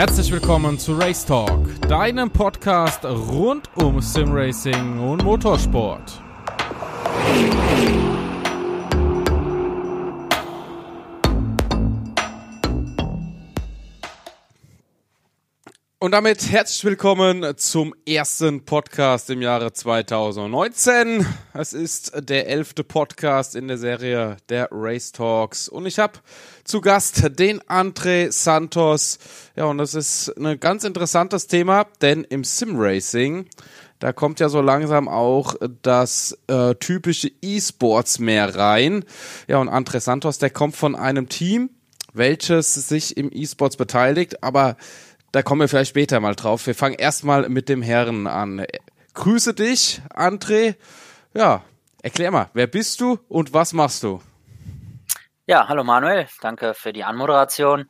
Herzlich 0.00 0.32
willkommen 0.32 0.78
zu 0.78 0.94
Race 0.94 1.26
Talk, 1.26 1.78
deinem 1.82 2.30
Podcast 2.30 3.04
rund 3.04 3.68
um 3.76 4.00
Simracing 4.00 4.98
und 4.98 5.22
Motorsport. 5.22 6.22
Und 16.02 16.12
damit 16.12 16.50
herzlich 16.50 16.82
willkommen 16.82 17.58
zum 17.58 17.94
ersten 18.08 18.64
Podcast 18.64 19.28
im 19.28 19.42
Jahre 19.42 19.74
2019. 19.74 21.26
Es 21.52 21.74
ist 21.74 22.12
der 22.26 22.48
elfte 22.48 22.84
Podcast 22.84 23.54
in 23.54 23.68
der 23.68 23.76
Serie 23.76 24.38
der 24.48 24.70
Race 24.72 25.12
Talks 25.12 25.68
und 25.68 25.84
ich 25.84 25.98
habe 25.98 26.14
zu 26.64 26.80
Gast 26.80 27.38
den 27.38 27.60
André 27.60 28.32
Santos. 28.32 29.18
Ja, 29.56 29.66
und 29.66 29.76
das 29.76 29.94
ist 29.94 30.34
ein 30.38 30.58
ganz 30.58 30.84
interessantes 30.84 31.48
Thema, 31.48 31.86
denn 32.00 32.24
im 32.24 32.44
Sim-Racing, 32.44 33.44
da 33.98 34.14
kommt 34.14 34.40
ja 34.40 34.48
so 34.48 34.62
langsam 34.62 35.06
auch 35.06 35.54
das 35.82 36.38
äh, 36.46 36.76
typische 36.76 37.30
E-Sports 37.42 38.20
mehr 38.20 38.56
rein. 38.56 39.04
Ja, 39.48 39.58
und 39.58 39.68
André 39.68 40.00
Santos, 40.00 40.38
der 40.38 40.48
kommt 40.48 40.76
von 40.76 40.96
einem 40.96 41.28
Team, 41.28 41.68
welches 42.14 42.72
sich 42.72 43.18
im 43.18 43.30
E-Sports 43.30 43.76
beteiligt, 43.76 44.42
aber 44.42 44.78
da 45.32 45.42
kommen 45.42 45.60
wir 45.60 45.68
vielleicht 45.68 45.90
später 45.90 46.20
mal 46.20 46.34
drauf. 46.34 46.66
Wir 46.66 46.74
fangen 46.74 46.96
erstmal 46.96 47.48
mit 47.48 47.68
dem 47.68 47.82
Herren 47.82 48.26
an. 48.26 48.64
Grüße 49.14 49.54
dich, 49.54 50.00
André. 50.14 50.76
Ja, 51.34 51.62
erklär 52.02 52.30
mal, 52.30 52.50
wer 52.54 52.66
bist 52.66 53.00
du 53.00 53.18
und 53.28 53.52
was 53.52 53.72
machst 53.72 54.02
du? 54.02 54.20
Ja, 55.46 55.66
hallo 55.68 55.82
Manuel, 55.82 56.28
danke 56.42 56.74
für 56.74 56.92
die 56.92 57.02
Anmoderation. 57.02 57.88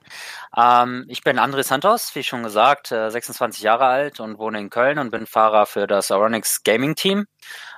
Ähm, 0.56 1.04
ich 1.08 1.22
bin 1.22 1.38
André 1.38 1.62
Santos, 1.62 2.14
wie 2.14 2.22
schon 2.22 2.42
gesagt, 2.42 2.86
26 2.86 3.62
äh, 3.62 3.66
Jahre 3.66 3.84
alt 3.84 4.18
und 4.18 4.38
wohne 4.38 4.58
in 4.58 4.70
Köln 4.70 4.98
und 4.98 5.10
bin 5.10 5.26
Fahrer 5.26 5.66
für 5.66 5.86
das 5.86 6.10
Aronix 6.10 6.62
Gaming 6.62 6.94
Team. 6.94 7.26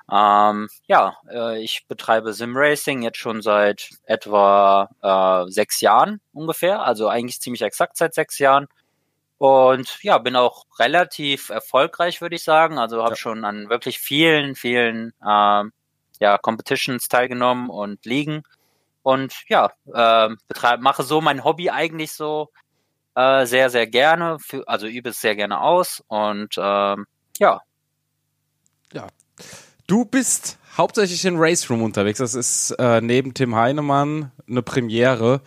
Ähm, 0.09 0.69
ja, 0.87 1.17
äh, 1.29 1.61
ich 1.61 1.87
betreibe 1.89 2.33
Simracing 2.33 3.03
jetzt 3.03 3.19
schon 3.19 3.43
seit 3.43 3.91
etwa 4.05 4.89
äh, 5.03 5.51
sechs 5.51 5.81
Jahren 5.81 6.21
ungefähr, 6.33 6.83
also 6.83 7.09
eigentlich 7.09 7.41
ziemlich 7.41 7.63
exakt 7.63 7.97
seit 7.97 8.15
sechs 8.15 8.39
Jahren. 8.39 8.69
Und 9.43 9.99
ja, 10.05 10.19
bin 10.19 10.37
auch 10.37 10.67
relativ 10.79 11.49
erfolgreich, 11.49 12.21
würde 12.21 12.37
ich 12.37 12.45
sagen. 12.45 12.79
Also 12.79 13.03
habe 13.03 13.15
ja. 13.15 13.17
schon 13.17 13.45
an 13.45 13.69
wirklich 13.69 13.99
vielen, 13.99 14.55
vielen 14.55 15.13
äh, 15.21 15.65
ja, 16.21 16.39
Competitions 16.41 17.09
teilgenommen 17.09 17.69
und 17.69 18.07
Ligen. 18.07 18.45
Und 19.03 19.35
ja, 19.49 19.73
äh, 19.93 20.29
betreibe, 20.47 20.81
mache 20.85 21.03
so 21.03 21.21
mein 21.21 21.43
Hobby 21.43 21.71
eigentlich 21.71 22.13
so 22.13 22.51
äh, 23.17 23.45
sehr, 23.45 23.69
sehr 23.69 23.89
gerne. 23.89 24.39
Für, 24.39 24.63
also 24.69 24.87
übe 24.87 25.09
es 25.09 25.21
sehr 25.21 25.35
gerne 25.35 25.61
aus. 25.61 26.05
Und 26.07 26.55
ähm, 26.57 27.07
ja. 27.41 27.63
Ja. 28.93 29.09
Du 29.89 30.05
bist 30.05 30.57
hauptsächlich 30.79 31.25
in 31.25 31.35
Race 31.37 31.69
Room 31.69 31.83
unterwegs. 31.83 32.21
Das 32.21 32.37
ist 32.37 32.77
äh, 32.79 33.01
neben 33.01 33.35
Tim 33.35 33.57
Heinemann 33.57 34.31
eine 34.49 34.63
Premiere. 34.63 35.41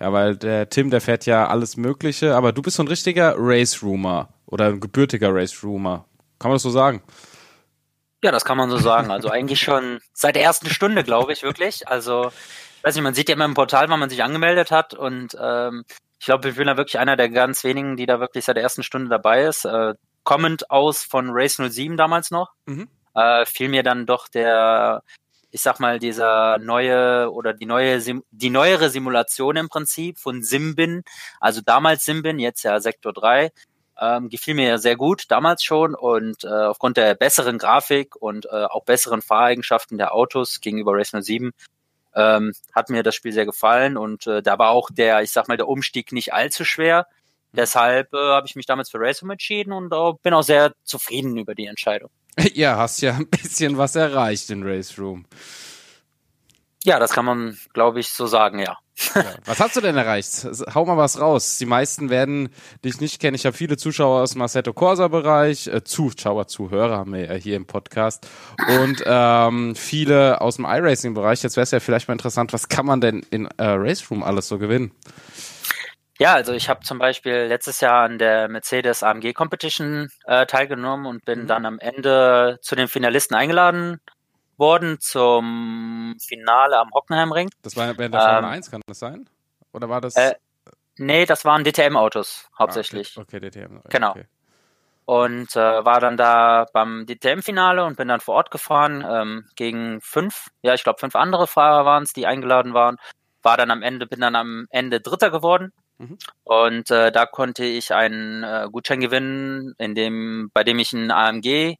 Ja, 0.00 0.12
weil 0.12 0.36
der 0.36 0.70
Tim, 0.70 0.90
der 0.90 1.02
fährt 1.02 1.26
ja 1.26 1.46
alles 1.48 1.76
Mögliche, 1.76 2.34
aber 2.34 2.52
du 2.52 2.62
bist 2.62 2.76
so 2.76 2.82
ein 2.82 2.88
richtiger 2.88 3.34
Race-Roomer 3.36 4.30
oder 4.46 4.68
ein 4.68 4.80
gebürtiger 4.80 5.34
Race-Roomer. 5.34 6.06
Kann 6.38 6.50
man 6.50 6.56
das 6.56 6.62
so 6.62 6.70
sagen? 6.70 7.02
Ja, 8.24 8.32
das 8.32 8.44
kann 8.46 8.56
man 8.56 8.70
so 8.70 8.78
sagen. 8.78 9.10
Also 9.10 9.28
eigentlich 9.30 9.60
schon 9.60 10.00
seit 10.14 10.36
der 10.36 10.42
ersten 10.42 10.70
Stunde, 10.70 11.04
glaube 11.04 11.32
ich, 11.32 11.42
wirklich. 11.42 11.86
Also, 11.86 12.32
weiß 12.82 12.94
nicht, 12.94 13.04
man 13.04 13.14
sieht 13.14 13.28
ja 13.28 13.34
immer 13.34 13.44
im 13.44 13.54
Portal, 13.54 13.90
wann 13.90 14.00
man 14.00 14.10
sich 14.10 14.22
angemeldet 14.22 14.70
hat 14.70 14.94
und 14.94 15.36
ähm, 15.38 15.84
ich 16.18 16.26
glaube, 16.26 16.50
ich 16.50 16.56
bin 16.56 16.66
da 16.66 16.76
wirklich 16.76 16.98
einer 16.98 17.16
der 17.16 17.30
ganz 17.30 17.64
wenigen, 17.64 17.96
die 17.96 18.06
da 18.06 18.20
wirklich 18.20 18.44
seit 18.44 18.56
der 18.56 18.62
ersten 18.62 18.82
Stunde 18.82 19.08
dabei 19.08 19.44
ist. 19.44 19.64
Äh, 19.64 19.94
kommend 20.22 20.70
aus 20.70 21.02
von 21.02 21.30
Race 21.30 21.56
07 21.56 21.96
damals 21.96 22.30
noch. 22.30 22.52
Mhm. 22.66 22.88
Äh, 23.14 23.46
fiel 23.46 23.68
mir 23.68 23.82
dann 23.82 24.04
doch 24.06 24.28
der 24.28 25.02
ich 25.50 25.62
sag 25.62 25.80
mal, 25.80 25.98
dieser 25.98 26.58
neue 26.58 27.30
oder 27.32 27.52
die 27.52 27.66
neue, 27.66 28.00
Sim 28.00 28.22
die 28.30 28.50
neuere 28.50 28.90
Simulation 28.90 29.56
im 29.56 29.68
Prinzip 29.68 30.18
von 30.18 30.42
Simbin, 30.42 31.02
also 31.40 31.60
damals 31.60 32.04
Simbin, 32.04 32.38
jetzt 32.38 32.62
ja 32.62 32.80
Sektor 32.80 33.12
3, 33.12 33.50
ähm, 34.00 34.28
gefiel 34.30 34.54
mir 34.54 34.68
ja 34.68 34.78
sehr 34.78 34.96
gut, 34.96 35.24
damals 35.28 35.62
schon 35.62 35.94
und 35.94 36.44
äh, 36.44 36.48
aufgrund 36.48 36.96
der 36.96 37.14
besseren 37.14 37.58
Grafik 37.58 38.16
und 38.16 38.46
äh, 38.46 38.64
auch 38.64 38.84
besseren 38.84 39.22
Fahreigenschaften 39.22 39.98
der 39.98 40.14
Autos 40.14 40.60
gegenüber 40.60 40.92
Race 40.94 41.12
07 41.18 41.52
ähm, 42.14 42.52
hat 42.74 42.90
mir 42.90 43.02
das 43.02 43.14
Spiel 43.14 43.32
sehr 43.32 43.46
gefallen 43.46 43.96
und 43.96 44.26
äh, 44.26 44.42
da 44.42 44.58
war 44.58 44.70
auch 44.70 44.90
der, 44.90 45.22
ich 45.22 45.30
sag 45.32 45.48
mal, 45.48 45.56
der 45.56 45.68
Umstieg 45.68 46.12
nicht 46.12 46.32
allzu 46.32 46.64
schwer. 46.64 47.06
Deshalb 47.52 48.12
äh, 48.14 48.16
habe 48.16 48.46
ich 48.46 48.56
mich 48.56 48.66
damals 48.66 48.90
für 48.90 49.00
Racing 49.00 49.30
entschieden 49.30 49.72
und 49.72 49.92
äh, 49.92 50.12
bin 50.22 50.34
auch 50.34 50.42
sehr 50.42 50.72
zufrieden 50.84 51.36
über 51.36 51.54
die 51.54 51.66
Entscheidung. 51.66 52.10
Ja, 52.54 52.76
hast 52.76 53.00
ja 53.02 53.14
ein 53.14 53.26
bisschen 53.26 53.76
was 53.76 53.96
erreicht 53.96 54.50
in 54.50 54.62
Race 54.62 54.98
Room. 54.98 55.24
Ja, 56.82 56.98
das 56.98 57.12
kann 57.12 57.26
man, 57.26 57.58
glaube 57.74 58.00
ich, 58.00 58.08
so 58.08 58.26
sagen, 58.26 58.58
ja. 58.58 58.78
ja. 59.14 59.24
Was 59.44 59.60
hast 59.60 59.76
du 59.76 59.82
denn 59.82 59.98
erreicht? 59.98 60.46
Hau 60.74 60.86
mal 60.86 60.96
was 60.96 61.20
raus. 61.20 61.58
Die 61.58 61.66
meisten 61.66 62.08
werden 62.08 62.48
dich 62.82 63.00
nicht 63.00 63.20
kennen. 63.20 63.34
Ich 63.34 63.44
habe 63.44 63.54
viele 63.54 63.76
Zuschauer 63.76 64.22
aus 64.22 64.32
dem 64.32 64.40
Assetto 64.40 64.72
Corsa-Bereich, 64.72 65.66
äh, 65.66 65.84
Zuschauer, 65.84 66.46
Zuhörer 66.46 66.96
haben 66.96 67.12
wir 67.12 67.26
ja 67.26 67.34
hier 67.34 67.56
im 67.56 67.66
Podcast 67.66 68.26
und 68.80 69.02
ähm, 69.04 69.74
viele 69.76 70.40
aus 70.40 70.56
dem 70.56 70.64
iRacing-Bereich. 70.64 71.42
Jetzt 71.42 71.56
wäre 71.56 71.64
es 71.64 71.70
ja 71.70 71.80
vielleicht 71.80 72.08
mal 72.08 72.14
interessant, 72.14 72.54
was 72.54 72.68
kann 72.70 72.86
man 72.86 73.02
denn 73.02 73.26
in 73.30 73.46
äh, 73.58 73.64
Race 73.64 74.10
Room 74.10 74.22
alles 74.22 74.48
so 74.48 74.58
gewinnen? 74.58 74.92
Ja, 76.20 76.34
also 76.34 76.52
ich 76.52 76.68
habe 76.68 76.80
zum 76.80 76.98
Beispiel 76.98 77.46
letztes 77.48 77.80
Jahr 77.80 78.04
an 78.04 78.18
der 78.18 78.46
Mercedes 78.48 79.02
AMG 79.02 79.32
Competition 79.32 80.10
äh, 80.26 80.44
teilgenommen 80.44 81.06
und 81.06 81.24
bin 81.24 81.42
mhm. 81.42 81.46
dann 81.46 81.64
am 81.64 81.78
Ende 81.78 82.58
zu 82.60 82.76
den 82.76 82.88
Finalisten 82.88 83.34
eingeladen 83.34 84.02
worden 84.58 85.00
zum 85.00 86.18
Finale 86.20 86.78
am 86.78 86.90
Hockenheimring. 86.92 87.48
Das 87.62 87.74
war 87.74 87.96
während 87.96 88.12
der 88.12 88.20
Formel 88.20 88.44
ähm, 88.44 88.50
1, 88.50 88.70
kann 88.70 88.82
das 88.86 88.98
sein? 88.98 89.30
Oder 89.72 89.88
war 89.88 90.02
das? 90.02 90.14
Äh, 90.14 90.34
nee, 90.98 91.24
das 91.24 91.46
waren 91.46 91.64
DTM-Autos 91.64 92.50
hauptsächlich. 92.58 93.14
Ah, 93.16 93.22
okay. 93.22 93.38
okay. 93.38 93.50
DTM. 93.50 93.76
Okay. 93.78 93.88
Genau. 93.88 94.14
Und 95.06 95.56
äh, 95.56 95.84
war 95.86 96.00
dann 96.00 96.18
da 96.18 96.66
beim 96.74 97.06
DTM-Finale 97.06 97.82
und 97.82 97.96
bin 97.96 98.08
dann 98.08 98.20
vor 98.20 98.34
Ort 98.34 98.50
gefahren 98.50 99.02
ähm, 99.08 99.46
gegen 99.56 100.02
fünf, 100.02 100.48
ja, 100.60 100.74
ich 100.74 100.84
glaube 100.84 100.98
fünf 100.98 101.16
andere 101.16 101.46
Fahrer 101.46 101.86
waren 101.86 102.02
es, 102.02 102.12
die 102.12 102.26
eingeladen 102.26 102.74
waren. 102.74 102.98
War 103.42 103.56
dann 103.56 103.70
am 103.70 103.82
Ende, 103.82 104.06
bin 104.06 104.20
dann 104.20 104.36
am 104.36 104.66
Ende 104.68 105.00
Dritter 105.00 105.30
geworden 105.30 105.72
Mhm. 106.00 106.16
Und 106.44 106.90
äh, 106.90 107.12
da 107.12 107.26
konnte 107.26 107.64
ich 107.64 107.92
einen 107.92 108.42
äh, 108.42 108.68
Gutschein 108.72 109.00
gewinnen, 109.00 109.74
in 109.76 109.94
dem, 109.94 110.50
bei 110.54 110.64
dem 110.64 110.78
ich 110.78 110.94
ein 110.94 111.10
AMG 111.10 111.76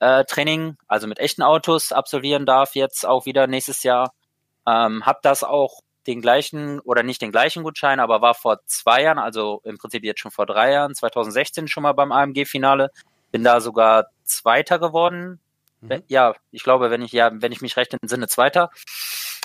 äh, 0.00 0.24
Training, 0.24 0.78
also 0.86 1.06
mit 1.06 1.18
echten 1.18 1.42
Autos 1.42 1.92
absolvieren 1.92 2.46
darf, 2.46 2.74
jetzt 2.74 3.04
auch 3.04 3.26
wieder 3.26 3.46
nächstes 3.46 3.82
Jahr. 3.82 4.14
Ähm, 4.66 5.04
hab 5.04 5.20
das 5.20 5.44
auch 5.44 5.80
den 6.06 6.22
gleichen 6.22 6.80
oder 6.80 7.02
nicht 7.02 7.20
den 7.20 7.30
gleichen 7.30 7.62
Gutschein, 7.62 8.00
aber 8.00 8.22
war 8.22 8.34
vor 8.34 8.60
zwei 8.64 9.02
Jahren, 9.02 9.18
also 9.18 9.60
im 9.64 9.76
Prinzip 9.76 10.02
jetzt 10.02 10.20
schon 10.20 10.30
vor 10.30 10.46
drei 10.46 10.72
Jahren, 10.72 10.94
2016 10.94 11.68
schon 11.68 11.82
mal 11.82 11.92
beim 11.92 12.10
AMG-Finale. 12.10 12.90
Bin 13.32 13.44
da 13.44 13.60
sogar 13.60 14.06
Zweiter 14.24 14.78
geworden. 14.78 15.40
Mhm. 15.82 16.02
Ja, 16.08 16.34
ich 16.52 16.62
glaube, 16.62 16.90
wenn 16.90 17.02
ich 17.02 17.12
ja, 17.12 17.30
wenn 17.34 17.52
ich 17.52 17.60
mich 17.60 17.76
recht 17.76 17.92
entsinne, 17.92 18.28
Zweiter 18.28 18.70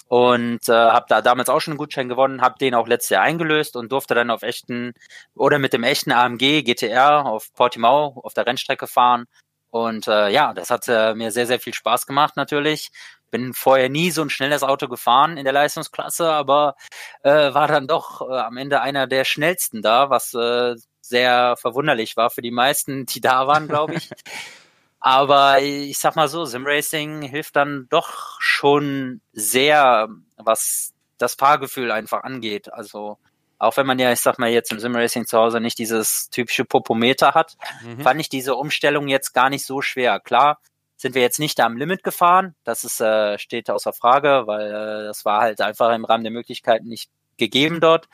und 0.07 0.69
äh, 0.69 0.73
habe 0.73 1.05
da 1.09 1.21
damals 1.21 1.49
auch 1.49 1.59
schon 1.59 1.73
einen 1.73 1.77
Gutschein 1.79 2.09
gewonnen, 2.09 2.41
habe 2.41 2.59
den 2.59 2.75
auch 2.75 2.87
letztes 2.87 3.09
Jahr 3.09 3.23
eingelöst 3.23 3.75
und 3.75 3.91
durfte 3.91 4.15
dann 4.15 4.29
auf 4.29 4.43
echten 4.43 4.93
oder 5.35 5.59
mit 5.59 5.73
dem 5.73 5.83
echten 5.83 6.11
AMG 6.11 6.63
GTR 6.63 7.25
auf 7.25 7.53
Portimao 7.53 8.21
auf 8.23 8.33
der 8.33 8.45
Rennstrecke 8.45 8.87
fahren. 8.87 9.25
Und 9.71 10.07
äh, 10.07 10.29
ja, 10.29 10.53
das 10.53 10.69
hat 10.69 10.87
äh, 10.87 11.15
mir 11.15 11.31
sehr, 11.31 11.47
sehr 11.47 11.59
viel 11.59 11.73
Spaß 11.73 12.05
gemacht 12.05 12.37
natürlich. 12.37 12.91
Bin 13.31 13.55
vorher 13.55 13.89
nie 13.89 14.11
so 14.11 14.21
ein 14.21 14.29
schnelles 14.29 14.61
Auto 14.61 14.87
gefahren 14.87 15.37
in 15.37 15.45
der 15.45 15.53
Leistungsklasse, 15.53 16.29
aber 16.29 16.75
äh, 17.23 17.53
war 17.53 17.67
dann 17.67 17.87
doch 17.87 18.21
äh, 18.21 18.37
am 18.37 18.57
Ende 18.57 18.81
einer 18.81 19.07
der 19.07 19.25
schnellsten 19.25 19.81
da, 19.81 20.11
was 20.11 20.35
äh, 20.35 20.75
sehr 21.01 21.57
verwunderlich 21.57 22.15
war 22.17 22.29
für 22.29 22.43
die 22.43 22.51
meisten, 22.51 23.07
die 23.07 23.19
da 23.19 23.47
waren, 23.47 23.67
glaube 23.67 23.95
ich. 23.95 24.11
Aber 25.05 25.61
ich 25.61 25.99
sag 25.99 26.15
mal 26.15 26.29
so, 26.29 26.45
Simracing 26.45 27.23
hilft 27.23 27.57
dann 27.57 27.87
doch 27.89 28.39
schon 28.39 29.19
sehr, 29.33 30.07
was 30.37 30.93
das 31.17 31.35
Fahrgefühl 31.35 31.91
einfach 31.91 32.23
angeht. 32.23 32.71
Also 32.71 33.17
auch 33.59 33.75
wenn 33.75 33.85
man 33.85 33.99
ja, 33.99 34.13
ich 34.13 34.21
sag 34.21 34.39
mal, 34.39 34.49
jetzt 34.49 34.71
im 34.71 34.79
Simracing 34.79 35.25
zu 35.25 35.37
Hause 35.37 35.59
nicht 35.59 35.77
dieses 35.77 36.29
typische 36.29 36.63
Popometer 36.63 37.33
hat, 37.33 37.57
mhm. 37.83 37.99
fand 37.99 38.21
ich 38.21 38.29
diese 38.29 38.55
Umstellung 38.55 39.09
jetzt 39.09 39.33
gar 39.33 39.49
nicht 39.49 39.65
so 39.65 39.81
schwer. 39.81 40.21
Klar, 40.21 40.59
sind 40.95 41.15
wir 41.15 41.21
jetzt 41.21 41.39
nicht 41.39 41.59
am 41.59 41.75
Limit 41.75 42.03
gefahren, 42.03 42.55
das 42.63 42.85
ist, 42.85 43.01
äh, 43.01 43.37
steht 43.37 43.69
außer 43.69 43.91
Frage, 43.91 44.43
weil 44.45 44.67
äh, 44.67 45.03
das 45.03 45.25
war 45.25 45.41
halt 45.41 45.59
einfach 45.59 45.93
im 45.93 46.05
Rahmen 46.05 46.23
der 46.23 46.31
Möglichkeiten 46.31 46.87
nicht 46.87 47.09
gegeben 47.37 47.81
dort. 47.81 48.07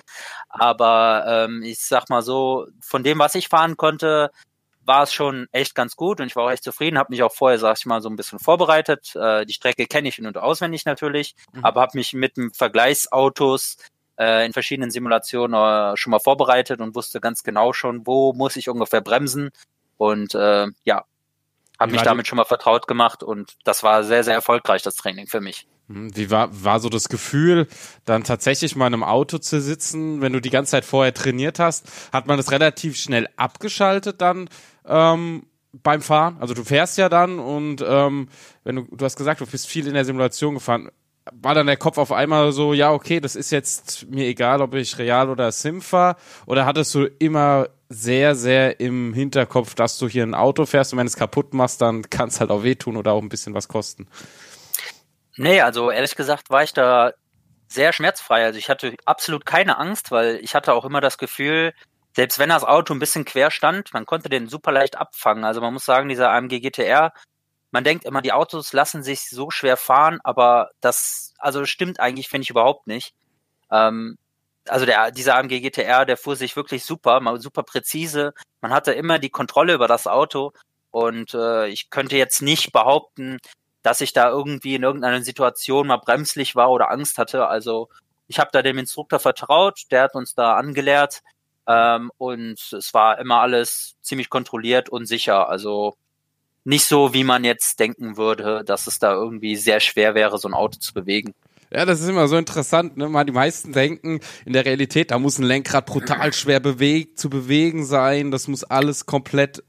Aber 0.47 1.23
ähm, 1.27 1.61
ich 1.61 1.79
sag 1.79 2.09
mal 2.09 2.23
so, 2.23 2.65
von 2.81 3.03
dem, 3.03 3.19
was 3.19 3.35
ich 3.35 3.47
fahren 3.47 3.77
konnte, 3.77 4.31
war 4.89 5.03
es 5.03 5.13
schon 5.13 5.47
echt 5.51 5.75
ganz 5.75 5.95
gut 5.95 6.19
und 6.19 6.25
ich 6.25 6.35
war 6.35 6.45
auch 6.45 6.51
echt 6.51 6.63
zufrieden, 6.63 6.97
habe 6.97 7.11
mich 7.11 7.21
auch 7.21 7.31
vorher, 7.31 7.59
sag 7.59 7.77
ich 7.77 7.85
mal, 7.85 8.01
so 8.01 8.09
ein 8.09 8.15
bisschen 8.15 8.39
vorbereitet. 8.39 9.15
Äh, 9.15 9.45
die 9.45 9.53
Strecke 9.53 9.85
kenne 9.85 10.09
ich 10.09 10.17
in- 10.17 10.25
und 10.25 10.35
auswendig 10.35 10.83
natürlich, 10.85 11.35
mhm. 11.53 11.63
aber 11.63 11.81
habe 11.81 11.95
mich 11.95 12.13
mit 12.13 12.37
dem 12.37 12.51
Vergleichsautos 12.51 13.77
äh, 14.17 14.47
in 14.47 14.51
verschiedenen 14.51 14.89
Simulationen 14.89 15.53
äh, 15.53 15.95
schon 15.95 16.09
mal 16.09 16.19
vorbereitet 16.19 16.81
und 16.81 16.95
wusste 16.95 17.21
ganz 17.21 17.43
genau 17.43 17.71
schon, 17.71 18.07
wo 18.07 18.33
muss 18.33 18.55
ich 18.55 18.67
ungefähr 18.67 19.01
bremsen. 19.01 19.51
Und 19.97 20.33
äh, 20.33 20.65
ja, 20.85 21.05
habe 21.79 21.91
mich 21.91 22.01
damit 22.01 22.25
schon 22.25 22.37
mal 22.37 22.45
vertraut 22.45 22.87
gemacht 22.87 23.21
und 23.21 23.57
das 23.65 23.83
war 23.83 24.03
sehr, 24.03 24.23
sehr 24.23 24.33
erfolgreich, 24.33 24.81
das 24.81 24.95
Training 24.95 25.27
für 25.27 25.39
mich. 25.39 25.67
Hm, 25.89 26.15
wie 26.15 26.29
war, 26.29 26.49
war 26.63 26.79
so 26.79 26.89
das 26.89 27.09
Gefühl, 27.09 27.67
dann 28.05 28.23
tatsächlich 28.23 28.75
mal 28.75 28.87
in 28.87 28.93
einem 28.93 29.03
Auto 29.03 29.39
zu 29.39 29.59
sitzen, 29.59 30.21
wenn 30.21 30.33
du 30.33 30.39
die 30.39 30.51
ganze 30.51 30.71
Zeit 30.71 30.85
vorher 30.85 31.13
trainiert 31.13 31.59
hast? 31.59 31.87
Hat 32.13 32.27
man 32.27 32.37
das 32.37 32.51
relativ 32.51 32.95
schnell 32.95 33.27
abgeschaltet 33.35 34.21
dann 34.21 34.49
ähm, 34.85 35.43
beim 35.73 36.01
Fahren? 36.01 36.37
Also 36.39 36.53
du 36.53 36.63
fährst 36.63 36.97
ja 36.97 37.09
dann 37.09 37.39
und 37.39 37.83
ähm, 37.85 38.29
wenn 38.63 38.77
du, 38.77 38.87
du 38.91 39.03
hast 39.03 39.17
gesagt, 39.17 39.41
du 39.41 39.45
bist 39.45 39.67
viel 39.67 39.87
in 39.87 39.95
der 39.95 40.05
Simulation 40.05 40.53
gefahren 40.55 40.89
war 41.31 41.53
dann 41.53 41.67
der 41.67 41.77
Kopf 41.77 41.97
auf 41.97 42.11
einmal 42.11 42.51
so, 42.51 42.73
ja, 42.73 42.91
okay, 42.91 43.19
das 43.19 43.35
ist 43.35 43.51
jetzt 43.51 44.09
mir 44.09 44.25
egal, 44.25 44.61
ob 44.61 44.73
ich 44.73 44.97
Real 44.97 45.29
oder 45.29 45.51
Sim 45.51 45.81
fahre? 45.81 46.15
Oder 46.45 46.65
hattest 46.65 46.95
du 46.95 47.05
immer 47.05 47.69
sehr, 47.89 48.35
sehr 48.35 48.79
im 48.79 49.13
Hinterkopf, 49.13 49.75
dass 49.75 49.97
du 49.97 50.07
hier 50.07 50.23
ein 50.23 50.35
Auto 50.35 50.65
fährst 50.65 50.93
und 50.93 50.99
wenn 50.99 51.07
es 51.07 51.15
kaputt 51.15 51.53
machst, 51.53 51.81
dann 51.81 52.09
kann 52.09 52.29
es 52.29 52.39
halt 52.39 52.51
auch 52.51 52.63
wehtun 52.63 52.97
oder 52.97 53.13
auch 53.13 53.21
ein 53.21 53.29
bisschen 53.29 53.53
was 53.53 53.67
kosten? 53.67 54.07
Nee, 55.39 55.61
also 55.61 55.89
ehrlich 55.89 56.15
gesagt 56.15 56.49
war 56.49 56.63
ich 56.63 56.73
da 56.73 57.13
sehr 57.67 57.93
schmerzfrei. 57.93 58.43
Also 58.45 58.59
ich 58.59 58.69
hatte 58.69 58.95
absolut 59.05 59.45
keine 59.45 59.77
Angst, 59.77 60.11
weil 60.11 60.37
ich 60.43 60.53
hatte 60.55 60.73
auch 60.73 60.85
immer 60.85 61.01
das 61.01 61.17
Gefühl, 61.17 61.73
selbst 62.15 62.39
wenn 62.39 62.49
das 62.49 62.63
Auto 62.63 62.93
ein 62.93 62.99
bisschen 62.99 63.25
quer 63.25 63.51
stand, 63.51 63.93
man 63.93 64.05
konnte 64.05 64.29
den 64.29 64.49
super 64.49 64.71
leicht 64.71 64.97
abfangen. 64.97 65.45
Also 65.45 65.61
man 65.61 65.73
muss 65.73 65.85
sagen, 65.85 66.09
dieser 66.09 66.31
AMG 66.31 66.59
GTR 66.59 67.13
man 67.71 67.83
denkt 67.83 68.05
immer, 68.05 68.21
die 68.21 68.33
Autos 68.33 68.73
lassen 68.73 69.03
sich 69.03 69.29
so 69.29 69.51
schwer 69.51 69.77
fahren, 69.77 70.19
aber 70.23 70.71
das, 70.81 71.33
also 71.37 71.65
stimmt 71.65 71.99
eigentlich, 71.99 72.29
finde 72.29 72.43
ich 72.43 72.49
überhaupt 72.49 72.87
nicht. 72.87 73.13
Ähm, 73.71 74.17
also 74.67 74.85
der, 74.85 75.11
dieser 75.11 75.35
AMG 75.37 75.61
GTR, 75.61 76.05
der 76.05 76.17
fuhr 76.17 76.35
sich 76.35 76.55
wirklich 76.55 76.83
super, 76.85 77.21
super 77.39 77.63
präzise. 77.63 78.33
Man 78.61 78.71
hatte 78.71 78.93
immer 78.93 79.19
die 79.19 79.29
Kontrolle 79.29 79.73
über 79.73 79.87
das 79.87 80.07
Auto 80.07 80.53
und 80.91 81.33
äh, 81.33 81.67
ich 81.67 81.89
könnte 81.89 82.17
jetzt 82.17 82.41
nicht 82.41 82.71
behaupten, 82.71 83.39
dass 83.81 84.01
ich 84.01 84.13
da 84.13 84.29
irgendwie 84.29 84.75
in 84.75 84.83
irgendeiner 84.83 85.21
Situation 85.21 85.87
mal 85.87 85.97
bremslich 85.97 86.55
war 86.55 86.71
oder 86.71 86.91
Angst 86.91 87.17
hatte. 87.17 87.47
Also 87.47 87.89
ich 88.27 88.39
habe 88.39 88.49
da 88.51 88.61
dem 88.61 88.77
Instruktor 88.77 89.19
vertraut, 89.19 89.83
der 89.91 90.03
hat 90.03 90.15
uns 90.15 90.35
da 90.35 90.55
angelehrt 90.55 91.21
ähm, 91.67 92.11
und 92.17 92.59
es 92.73 92.93
war 92.93 93.19
immer 93.19 93.41
alles 93.41 93.95
ziemlich 94.01 94.29
kontrolliert 94.29 94.89
und 94.89 95.05
sicher. 95.05 95.49
Also 95.49 95.95
nicht 96.63 96.85
so, 96.85 97.13
wie 97.13 97.23
man 97.23 97.43
jetzt 97.43 97.79
denken 97.79 98.17
würde, 98.17 98.63
dass 98.65 98.87
es 98.87 98.99
da 98.99 99.13
irgendwie 99.13 99.55
sehr 99.55 99.79
schwer 99.79 100.13
wäre, 100.15 100.37
so 100.37 100.47
ein 100.47 100.53
Auto 100.53 100.79
zu 100.79 100.93
bewegen. 100.93 101.33
Ja, 101.71 101.85
das 101.85 102.01
ist 102.01 102.09
immer 102.09 102.27
so 102.27 102.35
interessant, 102.35 102.97
ne? 102.97 103.07
Mal 103.09 103.25
die 103.25 103.31
meisten 103.31 103.73
denken 103.73 104.19
in 104.45 104.53
der 104.53 104.65
Realität, 104.65 105.11
da 105.11 105.19
muss 105.19 105.37
ein 105.37 105.43
Lenkrad 105.43 105.85
brutal 105.85 106.33
schwer 106.33 106.59
bewegt, 106.59 107.19
zu 107.19 107.29
bewegen 107.29 107.85
sein, 107.85 108.31
das 108.31 108.47
muss 108.47 108.63
alles 108.63 109.05
komplett 109.05 109.63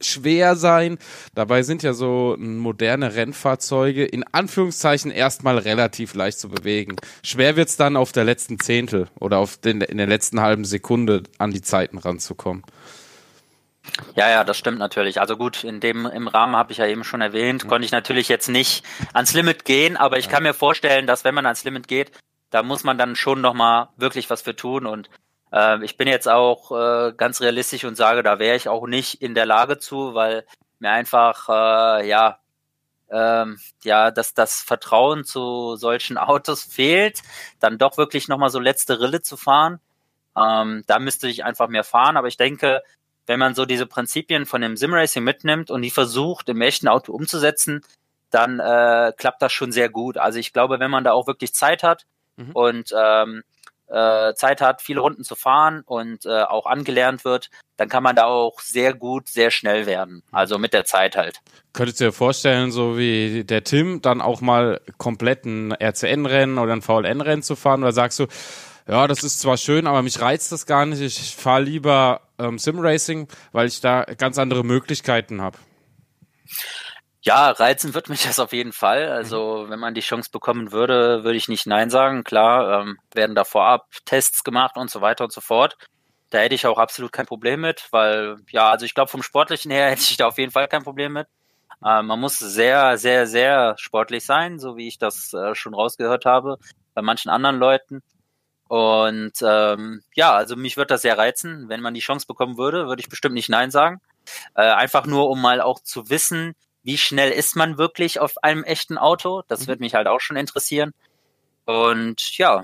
schwer 0.00 0.56
sein. 0.56 0.98
Dabei 1.34 1.62
sind 1.62 1.82
ja 1.82 1.92
so 1.92 2.36
moderne 2.38 3.14
Rennfahrzeuge 3.14 4.04
in 4.04 4.24
Anführungszeichen 4.32 5.10
erstmal 5.10 5.58
relativ 5.58 6.14
leicht 6.14 6.38
zu 6.38 6.48
bewegen. 6.48 6.96
Schwer 7.22 7.56
wird's 7.56 7.76
dann 7.76 7.96
auf 7.96 8.12
der 8.12 8.24
letzten 8.24 8.58
Zehntel 8.58 9.08
oder 9.18 9.38
auf 9.38 9.56
den, 9.56 9.80
in 9.80 9.98
der 9.98 10.06
letzten 10.06 10.40
halben 10.40 10.64
Sekunde 10.64 11.22
an 11.38 11.50
die 11.50 11.62
Zeiten 11.62 11.98
ranzukommen. 11.98 12.62
Ja, 14.14 14.28
ja, 14.28 14.44
das 14.44 14.58
stimmt 14.58 14.78
natürlich. 14.78 15.20
Also 15.20 15.36
gut, 15.36 15.64
in 15.64 15.80
dem 15.80 16.06
im 16.06 16.28
Rahmen 16.28 16.56
habe 16.56 16.72
ich 16.72 16.78
ja 16.78 16.86
eben 16.86 17.04
schon 17.04 17.20
erwähnt, 17.20 17.64
mhm. 17.64 17.68
konnte 17.68 17.86
ich 17.86 17.92
natürlich 17.92 18.28
jetzt 18.28 18.48
nicht 18.48 18.84
ans 19.12 19.32
Limit 19.32 19.64
gehen, 19.64 19.96
aber 19.96 20.18
ich 20.18 20.28
kann 20.28 20.42
mir 20.42 20.54
vorstellen, 20.54 21.06
dass 21.06 21.24
wenn 21.24 21.34
man 21.34 21.46
ans 21.46 21.64
Limit 21.64 21.88
geht, 21.88 22.10
da 22.50 22.62
muss 22.62 22.84
man 22.84 22.98
dann 22.98 23.16
schon 23.16 23.40
noch 23.40 23.54
mal 23.54 23.90
wirklich 23.96 24.30
was 24.30 24.42
für 24.42 24.56
tun 24.56 24.86
und 24.86 25.10
äh, 25.52 25.84
ich 25.84 25.96
bin 25.96 26.08
jetzt 26.08 26.28
auch 26.28 26.70
äh, 26.72 27.12
ganz 27.16 27.40
realistisch 27.40 27.84
und 27.84 27.96
sage, 27.96 28.22
da 28.22 28.38
wäre 28.38 28.56
ich 28.56 28.68
auch 28.68 28.86
nicht 28.86 29.22
in 29.22 29.34
der 29.34 29.46
Lage 29.46 29.78
zu, 29.78 30.14
weil 30.14 30.46
mir 30.78 30.90
einfach 30.90 31.48
äh, 31.48 32.08
ja 32.08 32.38
ähm, 33.10 33.58
ja, 33.84 34.10
dass 34.10 34.34
das 34.34 34.62
Vertrauen 34.62 35.24
zu 35.24 35.76
solchen 35.76 36.18
Autos 36.18 36.64
fehlt, 36.64 37.22
dann 37.60 37.78
doch 37.78 37.96
wirklich 37.98 38.28
noch 38.28 38.38
mal 38.38 38.50
so 38.50 38.58
letzte 38.58 39.00
Rille 39.00 39.22
zu 39.22 39.36
fahren. 39.36 39.80
Ähm, 40.36 40.82
da 40.86 40.98
müsste 40.98 41.28
ich 41.28 41.44
einfach 41.44 41.68
mehr 41.68 41.84
fahren, 41.84 42.16
aber 42.16 42.28
ich 42.28 42.36
denke, 42.36 42.82
wenn 43.26 43.38
man 43.38 43.54
so 43.54 43.64
diese 43.64 43.86
Prinzipien 43.86 44.46
von 44.46 44.60
dem 44.60 44.76
Simracing 44.76 45.24
mitnimmt 45.24 45.70
und 45.70 45.82
die 45.82 45.90
versucht 45.90 46.48
im 46.48 46.60
echten 46.60 46.88
Auto 46.88 47.12
umzusetzen, 47.12 47.82
dann 48.30 48.60
äh, 48.60 49.12
klappt 49.16 49.42
das 49.42 49.52
schon 49.52 49.72
sehr 49.72 49.88
gut. 49.88 50.18
Also 50.18 50.38
ich 50.38 50.52
glaube, 50.52 50.80
wenn 50.80 50.90
man 50.90 51.04
da 51.04 51.12
auch 51.12 51.26
wirklich 51.26 51.54
Zeit 51.54 51.82
hat 51.82 52.06
mhm. 52.36 52.50
und 52.52 52.94
ähm, 52.96 53.42
äh, 53.88 54.34
Zeit 54.34 54.60
hat, 54.60 54.82
viele 54.82 55.00
Runden 55.00 55.24
zu 55.24 55.34
fahren 55.34 55.82
und 55.86 56.26
äh, 56.26 56.42
auch 56.42 56.66
angelernt 56.66 57.24
wird, 57.24 57.50
dann 57.76 57.88
kann 57.88 58.02
man 58.02 58.16
da 58.16 58.24
auch 58.24 58.60
sehr 58.60 58.94
gut, 58.94 59.28
sehr 59.28 59.50
schnell 59.50 59.86
werden. 59.86 60.22
Also 60.32 60.58
mit 60.58 60.72
der 60.72 60.84
Zeit 60.84 61.16
halt. 61.16 61.40
Könntest 61.72 62.00
du 62.00 62.04
dir 62.04 62.12
vorstellen, 62.12 62.72
so 62.72 62.96
wie 62.96 63.44
der 63.44 63.64
Tim, 63.64 64.00
dann 64.02 64.20
auch 64.20 64.40
mal 64.40 64.80
komplett 64.98 65.44
ein 65.44 65.72
RCN-Rennen 65.72 66.58
oder 66.58 66.72
ein 66.72 66.82
VLN-Rennen 66.82 67.42
zu 67.42 67.54
fahren? 67.54 67.82
Oder 67.82 67.92
sagst 67.92 68.18
du, 68.18 68.26
ja, 68.88 69.06
das 69.06 69.24
ist 69.24 69.40
zwar 69.40 69.56
schön, 69.56 69.86
aber 69.86 70.02
mich 70.02 70.20
reizt 70.20 70.52
das 70.52 70.64
gar 70.64 70.86
nicht. 70.86 71.00
Ich 71.00 71.34
fahre 71.36 71.62
lieber 71.62 72.20
ähm, 72.38 72.58
Sim-Racing, 72.58 73.28
weil 73.52 73.66
ich 73.66 73.80
da 73.80 74.04
ganz 74.04 74.38
andere 74.38 74.64
Möglichkeiten 74.64 75.42
habe. 75.42 75.58
Ja, 77.26 77.50
reizen 77.50 77.92
wird 77.92 78.08
mich 78.08 78.22
das 78.22 78.38
auf 78.38 78.52
jeden 78.52 78.72
Fall. 78.72 79.08
Also 79.10 79.64
mhm. 79.66 79.70
wenn 79.70 79.80
man 79.80 79.94
die 79.94 80.00
Chance 80.00 80.30
bekommen 80.30 80.70
würde, 80.70 81.24
würde 81.24 81.36
ich 81.36 81.48
nicht 81.48 81.66
Nein 81.66 81.90
sagen. 81.90 82.22
Klar, 82.22 82.82
ähm, 82.82 82.98
werden 83.12 83.34
da 83.34 83.42
vorab 83.42 83.88
Tests 84.04 84.44
gemacht 84.44 84.76
und 84.76 84.90
so 84.90 85.00
weiter 85.00 85.24
und 85.24 85.32
so 85.32 85.40
fort. 85.40 85.76
Da 86.30 86.38
hätte 86.38 86.54
ich 86.54 86.66
auch 86.68 86.78
absolut 86.78 87.10
kein 87.10 87.26
Problem 87.26 87.62
mit, 87.62 87.88
weil 87.90 88.36
ja, 88.50 88.70
also 88.70 88.86
ich 88.86 88.94
glaube 88.94 89.10
vom 89.10 89.24
Sportlichen 89.24 89.72
her 89.72 89.90
hätte 89.90 90.02
ich 90.02 90.16
da 90.16 90.28
auf 90.28 90.38
jeden 90.38 90.52
Fall 90.52 90.68
kein 90.68 90.84
Problem 90.84 91.14
mit. 91.14 91.26
Äh, 91.84 92.02
man 92.02 92.20
muss 92.20 92.38
sehr, 92.38 92.96
sehr, 92.96 93.26
sehr 93.26 93.74
sportlich 93.76 94.24
sein, 94.24 94.60
so 94.60 94.76
wie 94.76 94.86
ich 94.86 94.98
das 94.98 95.34
äh, 95.34 95.56
schon 95.56 95.74
rausgehört 95.74 96.26
habe 96.26 96.58
bei 96.94 97.02
manchen 97.02 97.30
anderen 97.30 97.58
Leuten. 97.58 98.02
Und 98.68 99.34
ähm, 99.42 100.02
ja, 100.14 100.32
also 100.32 100.54
mich 100.54 100.76
würde 100.76 100.88
das 100.88 101.02
sehr 101.02 101.18
reizen. 101.18 101.68
Wenn 101.68 101.80
man 101.80 101.94
die 101.94 102.00
Chance 102.00 102.26
bekommen 102.28 102.56
würde, 102.56 102.86
würde 102.86 103.00
ich 103.00 103.08
bestimmt 103.08 103.34
nicht 103.34 103.48
Nein 103.48 103.72
sagen. 103.72 104.00
Äh, 104.54 104.62
einfach 104.62 105.06
nur, 105.06 105.28
um 105.28 105.40
mal 105.40 105.60
auch 105.60 105.80
zu 105.80 106.08
wissen, 106.08 106.54
wie 106.86 106.96
schnell 106.96 107.32
ist 107.32 107.56
man 107.56 107.78
wirklich 107.78 108.20
auf 108.20 108.42
einem 108.44 108.62
echten 108.62 108.96
Auto. 108.96 109.42
Das 109.48 109.62
mhm. 109.62 109.66
würde 109.66 109.82
mich 109.82 109.94
halt 109.94 110.06
auch 110.06 110.20
schon 110.20 110.36
interessieren. 110.36 110.94
Und 111.64 112.38
ja, 112.38 112.62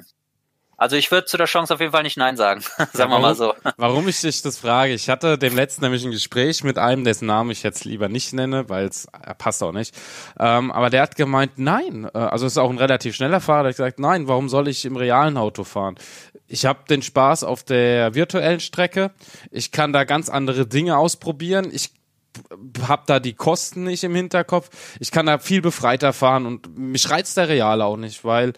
also 0.77 0.95
ich 0.95 1.11
würde 1.11 1.27
zu 1.27 1.37
der 1.37 1.47
Chance 1.47 1.75
auf 1.75 1.81
jeden 1.81 1.91
Fall 1.91 2.05
nicht 2.05 2.17
Nein 2.17 2.37
sagen, 2.37 2.63
sagen 2.93 3.11
wir 3.11 3.19
mal 3.19 3.35
so. 3.35 3.53
Warum 3.77 4.07
ich 4.07 4.21
dich 4.21 4.41
das 4.43 4.59
frage, 4.59 4.95
ich 4.95 5.09
hatte 5.09 5.39
dem 5.39 5.57
letzten 5.57 5.83
nämlich 5.83 6.05
ein 6.05 6.13
Gespräch 6.13 6.63
mit 6.63 6.79
einem, 6.79 7.03
dessen 7.03 7.27
Namen 7.27 7.51
ich 7.51 7.65
jetzt 7.65 7.85
lieber 7.85 8.09
nicht 8.09 8.33
nenne, 8.33 8.69
weil 8.69 8.87
es 8.87 9.09
passt 9.39 9.61
auch 9.63 9.73
nicht. 9.73 9.93
Ähm, 10.39 10.71
aber 10.71 10.89
der 10.89 11.03
hat 11.03 11.17
gemeint, 11.17 11.53
nein, 11.57 12.09
äh, 12.15 12.19
also 12.19 12.47
es 12.47 12.53
ist 12.53 12.59
auch 12.59 12.71
ein 12.71 12.79
relativ 12.79 13.17
schneller 13.17 13.41
Fahrer, 13.41 13.65
der 13.65 13.71
hat 13.71 13.77
gesagt, 13.77 13.99
nein, 13.99 14.29
warum 14.29 14.49
soll 14.49 14.69
ich 14.69 14.85
im 14.85 14.97
realen 14.97 15.37
Auto 15.37 15.65
fahren? 15.65 15.97
Ich 16.47 16.65
habe 16.65 16.81
den 16.89 17.03
Spaß 17.03 17.43
auf 17.43 17.65
der 17.65 18.15
virtuellen 18.15 18.61
Strecke, 18.61 19.11
ich 19.51 19.73
kann 19.73 19.93
da 19.93 20.05
ganz 20.05 20.29
andere 20.29 20.67
Dinge 20.67 20.97
ausprobieren, 20.97 21.71
ich 21.73 21.91
habe 22.87 23.03
da 23.07 23.21
die 23.21 23.35
Kosten 23.35 23.85
nicht 23.85 24.05
im 24.05 24.15
Hinterkopf, 24.15 24.71
ich 25.01 25.11
kann 25.11 25.27
da 25.27 25.39
viel 25.39 25.63
befreiter 25.63 26.13
fahren 26.13 26.47
und 26.47 26.79
mich 26.79 27.11
reizt 27.11 27.37
der 27.37 27.49
Real 27.49 27.83
auch 27.83 27.97
nicht, 27.97 28.25
weil 28.25 28.53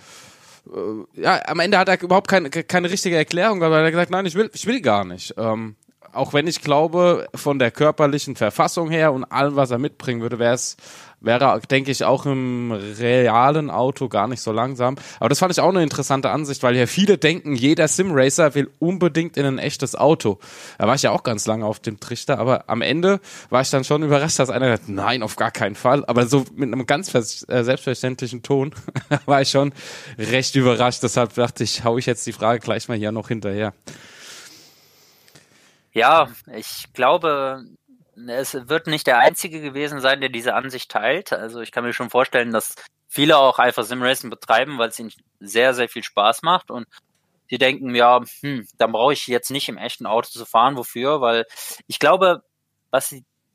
äh, 0.66 1.20
ja, 1.20 1.40
am 1.46 1.60
Ende 1.60 1.78
hat 1.78 1.88
er 1.88 2.00
überhaupt 2.02 2.28
keine, 2.28 2.50
keine 2.50 2.90
richtige 2.90 3.16
Erklärung, 3.16 3.62
aber 3.62 3.78
er 3.78 3.84
hat 3.84 3.92
gesagt, 3.92 4.10
nein, 4.10 4.26
ich 4.26 4.34
will, 4.34 4.50
ich 4.54 4.66
will 4.66 4.80
gar 4.80 5.04
nicht. 5.04 5.34
Ähm, 5.36 5.76
auch 6.12 6.32
wenn 6.32 6.46
ich 6.46 6.60
glaube, 6.60 7.26
von 7.34 7.58
der 7.58 7.70
körperlichen 7.70 8.36
Verfassung 8.36 8.88
her 8.90 9.12
und 9.12 9.24
allem, 9.24 9.56
was 9.56 9.70
er 9.70 9.78
mitbringen 9.78 10.22
würde, 10.22 10.38
wäre 10.38 10.54
es 10.54 10.76
wäre, 11.24 11.60
denke 11.70 11.90
ich, 11.90 12.04
auch 12.04 12.26
im 12.26 12.72
realen 12.72 13.70
Auto 13.70 14.08
gar 14.08 14.28
nicht 14.28 14.40
so 14.40 14.52
langsam. 14.52 14.96
Aber 15.20 15.28
das 15.28 15.38
fand 15.38 15.52
ich 15.52 15.60
auch 15.60 15.68
eine 15.68 15.82
interessante 15.82 16.30
Ansicht, 16.30 16.62
weil 16.62 16.76
ja 16.76 16.86
viele 16.86 17.18
denken, 17.18 17.54
jeder 17.54 17.88
Simracer 17.88 18.54
will 18.54 18.70
unbedingt 18.78 19.36
in 19.36 19.46
ein 19.46 19.58
echtes 19.58 19.94
Auto. 19.94 20.38
Da 20.78 20.86
war 20.86 20.94
ich 20.94 21.02
ja 21.02 21.10
auch 21.10 21.22
ganz 21.22 21.46
lange 21.46 21.66
auf 21.66 21.80
dem 21.80 22.00
Trichter, 22.00 22.38
aber 22.38 22.64
am 22.68 22.82
Ende 22.82 23.20
war 23.50 23.62
ich 23.62 23.70
dann 23.70 23.84
schon 23.84 24.02
überrascht, 24.02 24.38
dass 24.38 24.50
einer 24.50 24.68
sagt, 24.68 24.88
nein, 24.88 25.22
auf 25.22 25.36
gar 25.36 25.50
keinen 25.50 25.74
Fall. 25.74 26.04
Aber 26.06 26.26
so 26.26 26.44
mit 26.54 26.72
einem 26.72 26.86
ganz 26.86 27.14
äh, 27.14 27.62
selbstverständlichen 27.62 28.42
Ton 28.42 28.74
war 29.26 29.42
ich 29.42 29.50
schon 29.50 29.72
recht 30.18 30.54
überrascht. 30.54 31.02
Deshalb 31.02 31.34
dachte 31.34 31.64
ich, 31.64 31.84
hau 31.84 31.98
ich 31.98 32.06
jetzt 32.06 32.26
die 32.26 32.32
Frage 32.32 32.60
gleich 32.60 32.88
mal 32.88 32.96
hier 32.96 33.12
noch 33.12 33.28
hinterher. 33.28 33.72
Ja, 35.92 36.28
ich 36.56 36.92
glaube, 36.92 37.64
es 38.28 38.68
wird 38.68 38.86
nicht 38.86 39.06
der 39.06 39.18
Einzige 39.18 39.60
gewesen 39.60 40.00
sein, 40.00 40.20
der 40.20 40.30
diese 40.30 40.54
Ansicht 40.54 40.90
teilt. 40.90 41.32
Also 41.32 41.60
ich 41.60 41.72
kann 41.72 41.84
mir 41.84 41.92
schon 41.92 42.10
vorstellen, 42.10 42.52
dass 42.52 42.74
viele 43.08 43.36
auch 43.36 43.58
einfach 43.58 43.84
Simracing 43.84 44.30
betreiben, 44.30 44.78
weil 44.78 44.88
es 44.88 44.98
ihnen 44.98 45.12
sehr, 45.40 45.74
sehr 45.74 45.88
viel 45.88 46.02
Spaß 46.02 46.42
macht 46.42 46.70
und 46.70 46.86
die 47.50 47.58
denken, 47.58 47.94
ja, 47.94 48.20
hm, 48.40 48.66
dann 48.78 48.92
brauche 48.92 49.12
ich 49.12 49.26
jetzt 49.26 49.50
nicht 49.50 49.68
im 49.68 49.76
echten 49.76 50.06
Auto 50.06 50.28
zu 50.28 50.46
fahren. 50.46 50.76
Wofür? 50.76 51.20
Weil 51.20 51.46
ich 51.86 51.98
glaube, 51.98 52.42
was 52.90 53.14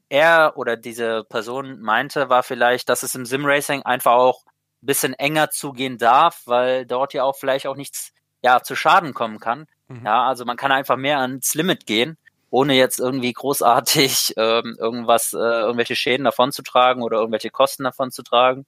er 0.10 0.54
oder 0.56 0.78
diese 0.78 1.24
Person 1.24 1.82
meinte, 1.82 2.30
war 2.30 2.44
vielleicht, 2.44 2.90
dass 2.90 3.04
es 3.04 3.16
im 3.16 3.26
Simracing 3.26 3.84
einfach 3.84 4.14
auch 4.14 4.44
ein 4.82 4.86
bisschen 4.86 5.14
enger 5.14 5.50
zugehen 5.50 5.98
darf, 5.98 6.44
weil 6.46 6.86
dort 6.86 7.14
ja 7.14 7.24
auch 7.24 7.38
vielleicht 7.38 7.68
auch 7.68 7.76
nichts 7.76 8.14
ja 8.42 8.62
zu 8.62 8.76
Schaden 8.76 9.14
kommen 9.14 9.40
kann. 9.40 9.66
Mhm. 9.88 10.06
Ja, 10.06 10.28
also 10.28 10.46
man 10.46 10.58
kann 10.58 10.72
einfach 10.72 10.98
mehr 10.98 11.20
ans 11.20 11.54
Limit 11.56 11.86
gehen, 11.86 12.18
ohne 12.52 12.76
jetzt 12.76 13.00
irgendwie 13.00 13.34
großartig 13.34 14.34
ähm, 14.38 14.78
irgendwas, 14.80 15.34
äh, 15.34 15.38
irgendwelche 15.38 15.96
Schäden 15.96 16.26
davon 16.26 16.52
zu 16.52 16.64
tragen 16.64 17.04
oder 17.04 17.18
irgendwelche 17.18 17.50
Kosten 17.50 17.84
davon 17.84 18.12
zu 18.12 18.24
tragen. 18.24 18.66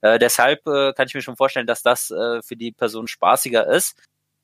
Äh, 0.00 0.18
deshalb 0.18 0.66
äh, 0.66 0.92
kann 0.92 1.06
ich 1.06 1.14
mir 1.14 1.22
schon 1.22 1.36
vorstellen, 1.36 1.66
dass 1.66 1.82
das 1.82 2.10
äh, 2.10 2.42
für 2.42 2.56
die 2.56 2.72
Person 2.72 3.08
spaßiger 3.08 3.66
ist. 3.66 3.96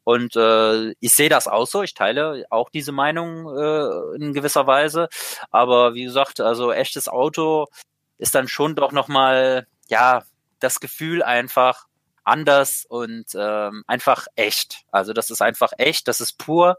Und 0.05 0.37
äh, 0.37 0.91
ich 1.01 1.15
sehe 1.15 1.29
das 1.29 1.49
auch 1.49 1.67
so, 1.67 1.83
ich 1.83 1.95
teile 1.95 2.45
auch 2.51 2.71
diese 2.71 2.93
Meinung 2.93 3.49
äh, 3.57 4.17
in 4.17 4.35
gewisser 4.35 4.67
Weise. 4.67 5.09
Aber 5.51 5.95
wie 5.95 6.05
gesagt, 6.05 6.41
also 6.41 6.73
echtes 6.73 7.09
Auto 7.09 7.67
ist 8.19 8.35
dann 8.35 8.47
schon 8.47 8.77
doch 8.77 8.93
nochmal, 8.93 9.67
ja, 9.89 10.23
das 10.61 10.81
Gefühl 10.81 11.23
einfach 11.23 11.87
anders 12.23 12.87
und 12.89 13.27
ähm, 13.35 13.85
einfach 13.87 14.27
echt. 14.37 14.85
Also 14.91 15.13
das 15.13 15.31
ist 15.31 15.43
einfach 15.43 15.73
echt, 15.79 16.09
das 16.09 16.21
ist 16.21 16.39
pur. 16.39 16.79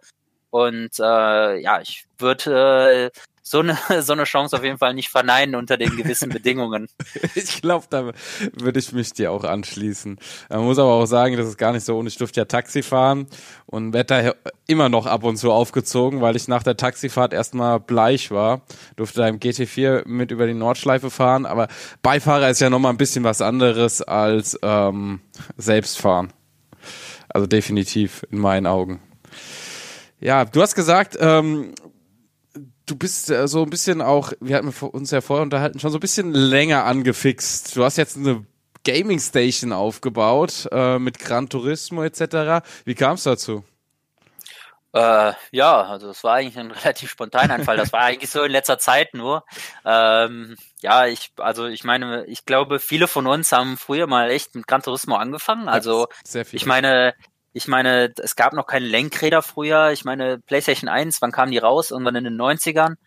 Und 0.57 0.99
äh, 0.99 1.59
ja, 1.59 1.81
ich 1.81 2.05
würde 2.17 3.11
äh, 3.13 3.19
so 3.43 3.59
eine, 3.59 3.77
so 4.01 4.13
eine 4.13 4.23
Chance 4.23 4.57
auf 4.57 4.63
jeden 4.63 4.79
Fall 4.79 4.95
nicht 4.95 5.09
verneinen 5.09 5.53
unter 5.53 5.77
den 5.77 5.95
gewissen 5.95 6.29
Bedingungen. 6.29 6.87
ich 7.35 7.61
glaube, 7.61 7.85
da 7.91 8.11
würde 8.53 8.79
ich 8.79 8.91
mich 8.91 9.13
dir 9.13 9.31
auch 9.31 9.43
anschließen. 9.43 10.17
Man 10.49 10.63
muss 10.63 10.79
aber 10.79 10.93
auch 10.93 11.05
sagen, 11.05 11.37
das 11.37 11.47
ist 11.47 11.59
gar 11.59 11.73
nicht 11.73 11.85
so 11.85 11.99
und 11.99 12.07
ich 12.07 12.17
durfte 12.17 12.39
ja 12.41 12.45
Taxi 12.45 12.81
fahren 12.81 13.27
und 13.67 13.91
da 13.91 14.33
immer 14.65 14.89
noch 14.89 15.05
ab 15.05 15.23
und 15.23 15.37
zu 15.37 15.51
aufgezogen, 15.51 16.21
weil 16.21 16.35
ich 16.35 16.47
nach 16.47 16.63
der 16.63 16.75
Taxifahrt 16.75 17.33
erstmal 17.33 17.79
bleich 17.79 18.31
war. 18.31 18.61
Durfte 18.95 19.21
da 19.21 19.27
im 19.27 19.39
GT4 19.39 20.07
mit 20.07 20.31
über 20.31 20.47
die 20.47 20.55
Nordschleife 20.55 21.11
fahren, 21.11 21.45
aber 21.45 21.67
Beifahrer 22.01 22.49
ist 22.49 22.61
ja 22.61 22.71
nochmal 22.71 22.93
ein 22.93 22.97
bisschen 22.97 23.23
was 23.23 23.41
anderes 23.41 24.01
als 24.01 24.57
ähm, 24.63 25.21
selbst 25.55 25.99
fahren. 25.99 26.33
Also 27.29 27.45
definitiv 27.45 28.25
in 28.31 28.39
meinen 28.39 28.65
Augen. 28.65 29.01
Ja, 30.19 30.45
du 30.45 30.61
hast 30.61 30.75
gesagt, 30.75 31.17
ähm, 31.19 31.73
du 32.85 32.95
bist 32.95 33.29
äh, 33.29 33.47
so 33.47 33.63
ein 33.63 33.69
bisschen 33.69 34.01
auch, 34.01 34.33
wir 34.39 34.55
hatten 34.55 34.69
uns 34.69 35.11
ja 35.11 35.21
vorher 35.21 35.43
unterhalten, 35.43 35.79
schon 35.79 35.91
so 35.91 35.97
ein 35.97 36.01
bisschen 36.01 36.33
länger 36.33 36.85
angefixt. 36.85 37.75
Du 37.75 37.83
hast 37.83 37.97
jetzt 37.97 38.17
eine 38.17 38.45
Gaming 38.83 39.19
Station 39.19 39.73
aufgebaut 39.73 40.67
äh, 40.71 40.97
mit 40.97 41.19
Gran 41.19 41.49
Turismo 41.49 42.03
etc. 42.03 42.65
Wie 42.85 42.95
kam 42.95 43.15
es 43.15 43.23
dazu? 43.23 43.63
Äh, 44.93 45.33
ja, 45.51 45.83
also 45.83 46.09
es 46.09 46.23
war 46.23 46.35
eigentlich 46.35 46.57
ein 46.57 46.71
relativ 46.83 47.11
spontaner 47.11 47.55
Einfall. 47.55 47.77
Das 47.77 47.93
war 47.93 48.01
eigentlich 48.01 48.31
so 48.31 48.43
in 48.43 48.51
letzter 48.51 48.79
Zeit 48.79 49.13
nur. 49.13 49.43
Ähm, 49.85 50.55
ja, 50.81 51.05
ich, 51.05 51.31
also 51.37 51.65
ich 51.67 51.83
meine, 51.83 52.25
ich 52.25 52.45
glaube, 52.45 52.79
viele 52.79 53.07
von 53.07 53.27
uns 53.27 53.51
haben 53.51 53.77
früher 53.77 54.07
mal 54.07 54.31
echt 54.31 54.55
mit 54.55 54.65
Gran 54.65 54.81
Turismo 54.81 55.15
angefangen. 55.15 55.67
Also 55.67 56.07
ich 56.51 56.65
meine, 56.65 57.13
ich 57.57 57.67
meine, 57.67 58.13
es 58.21 58.35
gab 58.35 58.53
noch 58.53 58.67
keine 58.67 58.85
Lenkräder 58.85 59.41
früher. 59.41 59.91
Ich 59.91 60.05
meine, 60.05 60.37
PlayStation 60.37 60.87
1, 60.87 61.23
wann 61.23 61.31
kamen 61.31 61.51
die 61.51 61.57
raus? 61.57 61.89
Irgendwann 61.89 62.15
in 62.15 62.23
den 62.23 62.39
90ern. 62.39 62.97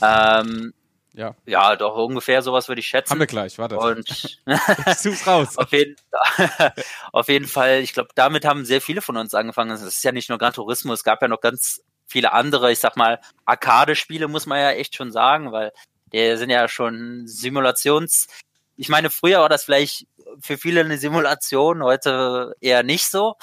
Ähm, 0.00 0.72
ja. 1.12 1.34
Ja, 1.44 1.74
doch 1.74 1.96
ungefähr 1.96 2.40
sowas 2.42 2.68
würde 2.68 2.80
ich 2.80 2.86
schätzen. 2.86 3.10
Haben 3.10 3.18
wir 3.18 3.26
gleich, 3.26 3.58
warte. 3.58 3.78
Und 3.78 4.08
ich 4.46 5.26
raus. 5.26 5.56
auf, 5.58 5.72
jeden, 5.72 5.96
auf 7.12 7.28
jeden 7.28 7.48
Fall, 7.48 7.80
ich 7.80 7.94
glaube, 7.94 8.10
damit 8.14 8.44
haben 8.44 8.64
sehr 8.64 8.80
viele 8.80 9.02
von 9.02 9.16
uns 9.16 9.34
angefangen. 9.34 9.72
Es 9.72 9.82
ist 9.82 10.04
ja 10.04 10.12
nicht 10.12 10.28
nur 10.28 10.38
Gran 10.38 10.52
Turismo, 10.52 10.92
es 10.92 11.02
gab 11.02 11.20
ja 11.20 11.26
noch 11.26 11.40
ganz 11.40 11.82
viele 12.06 12.32
andere, 12.32 12.70
ich 12.70 12.78
sag 12.78 12.96
mal, 12.96 13.20
Arcade-Spiele, 13.44 14.28
muss 14.28 14.46
man 14.46 14.60
ja 14.60 14.70
echt 14.70 14.94
schon 14.94 15.10
sagen, 15.10 15.50
weil 15.50 15.72
die 16.12 16.36
sind 16.36 16.50
ja 16.50 16.68
schon 16.68 17.26
Simulations. 17.26 18.28
Ich 18.76 18.88
meine, 18.88 19.10
früher 19.10 19.40
war 19.40 19.48
das 19.48 19.64
vielleicht 19.64 20.06
für 20.40 20.58
viele 20.58 20.80
eine 20.80 20.98
Simulation, 20.98 21.82
heute 21.82 22.54
eher 22.60 22.82
nicht 22.82 23.08
so. 23.08 23.36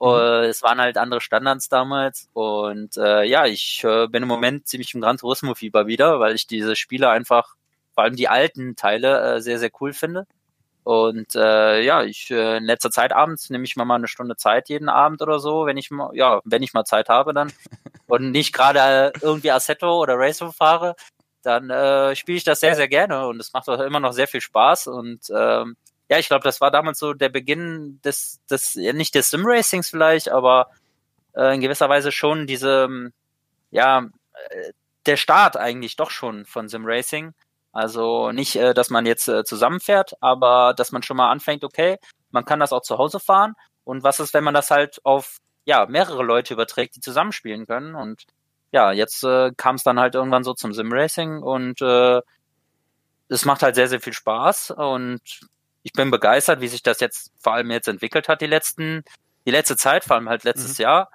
Mhm. 0.00 0.08
Äh, 0.08 0.46
es 0.46 0.62
waren 0.62 0.80
halt 0.80 0.98
andere 0.98 1.20
Standards 1.20 1.68
damals. 1.68 2.28
Und 2.32 2.96
äh, 2.96 3.24
ja, 3.24 3.46
ich 3.46 3.82
äh, 3.84 4.08
bin 4.08 4.22
im 4.22 4.28
Moment 4.28 4.66
ziemlich 4.66 4.94
im 4.94 5.00
Gran 5.00 5.16
Turismo-Fieber 5.16 5.86
wieder, 5.86 6.20
weil 6.20 6.34
ich 6.34 6.46
diese 6.46 6.76
Spiele 6.76 7.08
einfach, 7.10 7.54
vor 7.94 8.04
allem 8.04 8.16
die 8.16 8.28
alten 8.28 8.76
Teile, 8.76 9.36
äh, 9.36 9.40
sehr, 9.40 9.58
sehr 9.58 9.70
cool 9.80 9.92
finde. 9.92 10.26
Und 10.84 11.34
äh, 11.34 11.80
ja, 11.82 12.02
ich 12.02 12.30
äh, 12.30 12.58
in 12.58 12.64
letzter 12.64 12.90
Zeit 12.90 13.12
abends 13.12 13.48
nehme 13.48 13.64
ich 13.64 13.74
mir 13.74 13.86
mal 13.86 13.94
eine 13.94 14.06
Stunde 14.06 14.36
Zeit 14.36 14.68
jeden 14.68 14.90
Abend 14.90 15.22
oder 15.22 15.38
so, 15.38 15.64
wenn 15.64 15.78
ich 15.78 15.90
mal, 15.90 16.10
ja, 16.14 16.42
wenn 16.44 16.62
ich 16.62 16.74
mal 16.74 16.84
Zeit 16.84 17.08
habe 17.08 17.32
dann 17.32 17.50
und 18.06 18.30
nicht 18.32 18.52
gerade 18.52 19.12
irgendwie 19.22 19.50
Assetto 19.50 19.98
oder 19.98 20.18
Racer 20.18 20.52
fahre, 20.52 20.94
dann 21.44 21.70
äh, 21.70 22.16
spiele 22.16 22.38
ich 22.38 22.44
das 22.44 22.60
sehr, 22.60 22.76
sehr 22.76 22.88
gerne 22.88 23.26
und 23.26 23.40
es 23.40 23.52
macht 23.52 23.68
auch 23.68 23.80
immer 23.80 24.00
noch 24.00 24.12
sehr 24.12 24.28
viel 24.28 24.40
Spaß 24.40 24.88
und 24.88 25.20
ähm, 25.30 25.76
ja, 26.08 26.18
ich 26.18 26.28
glaube, 26.28 26.44
das 26.44 26.60
war 26.60 26.70
damals 26.70 26.98
so 26.98 27.14
der 27.14 27.30
Beginn 27.30 28.00
des, 28.04 28.40
des 28.50 28.74
nicht 28.76 29.14
des 29.14 29.30
Sim-Racings 29.30 29.88
vielleicht, 29.88 30.28
aber 30.28 30.68
äh, 31.34 31.54
in 31.54 31.60
gewisser 31.60 31.88
Weise 31.88 32.12
schon 32.12 32.46
diese, 32.46 32.84
ähm, 32.84 33.12
ja, 33.70 34.06
äh, 34.50 34.72
der 35.06 35.16
Start 35.16 35.56
eigentlich 35.56 35.96
doch 35.96 36.10
schon 36.10 36.46
von 36.46 36.68
Sim-Racing. 36.68 37.34
Also 37.72 38.32
nicht, 38.32 38.56
äh, 38.56 38.74
dass 38.74 38.90
man 38.90 39.06
jetzt 39.06 39.28
äh, 39.28 39.44
zusammenfährt, 39.44 40.14
aber 40.20 40.74
dass 40.74 40.92
man 40.92 41.02
schon 41.02 41.16
mal 41.16 41.30
anfängt, 41.30 41.64
okay, 41.64 41.98
man 42.30 42.44
kann 42.44 42.60
das 42.60 42.72
auch 42.72 42.82
zu 42.82 42.98
Hause 42.98 43.20
fahren. 43.20 43.54
Und 43.84 44.02
was 44.04 44.20
ist, 44.20 44.34
wenn 44.34 44.44
man 44.44 44.54
das 44.54 44.70
halt 44.70 45.00
auf 45.04 45.38
ja 45.64 45.86
mehrere 45.86 46.22
Leute 46.22 46.54
überträgt, 46.54 46.96
die 46.96 47.00
zusammenspielen 47.00 47.66
können? 47.66 47.94
Und 47.94 48.24
ja, 48.74 48.90
jetzt 48.90 49.22
äh, 49.22 49.52
kam 49.56 49.76
es 49.76 49.84
dann 49.84 50.00
halt 50.00 50.16
irgendwann 50.16 50.42
so 50.42 50.52
zum 50.52 50.74
Sim-Racing 50.74 51.42
und 51.42 51.80
äh, 51.80 52.20
es 53.28 53.44
macht 53.44 53.62
halt 53.62 53.76
sehr, 53.76 53.86
sehr 53.86 54.00
viel 54.00 54.12
Spaß 54.12 54.72
und 54.72 55.20
ich 55.84 55.92
bin 55.92 56.10
begeistert, 56.10 56.60
wie 56.60 56.66
sich 56.66 56.82
das 56.82 56.98
jetzt 56.98 57.30
vor 57.38 57.54
allem 57.54 57.70
jetzt 57.70 57.86
entwickelt 57.86 58.28
hat, 58.28 58.40
die 58.40 58.46
letzten, 58.46 59.04
die 59.46 59.52
letzte 59.52 59.76
Zeit, 59.76 60.02
vor 60.02 60.16
allem 60.16 60.28
halt 60.28 60.42
letztes 60.42 60.78
mhm. 60.78 60.82
Jahr. 60.82 61.10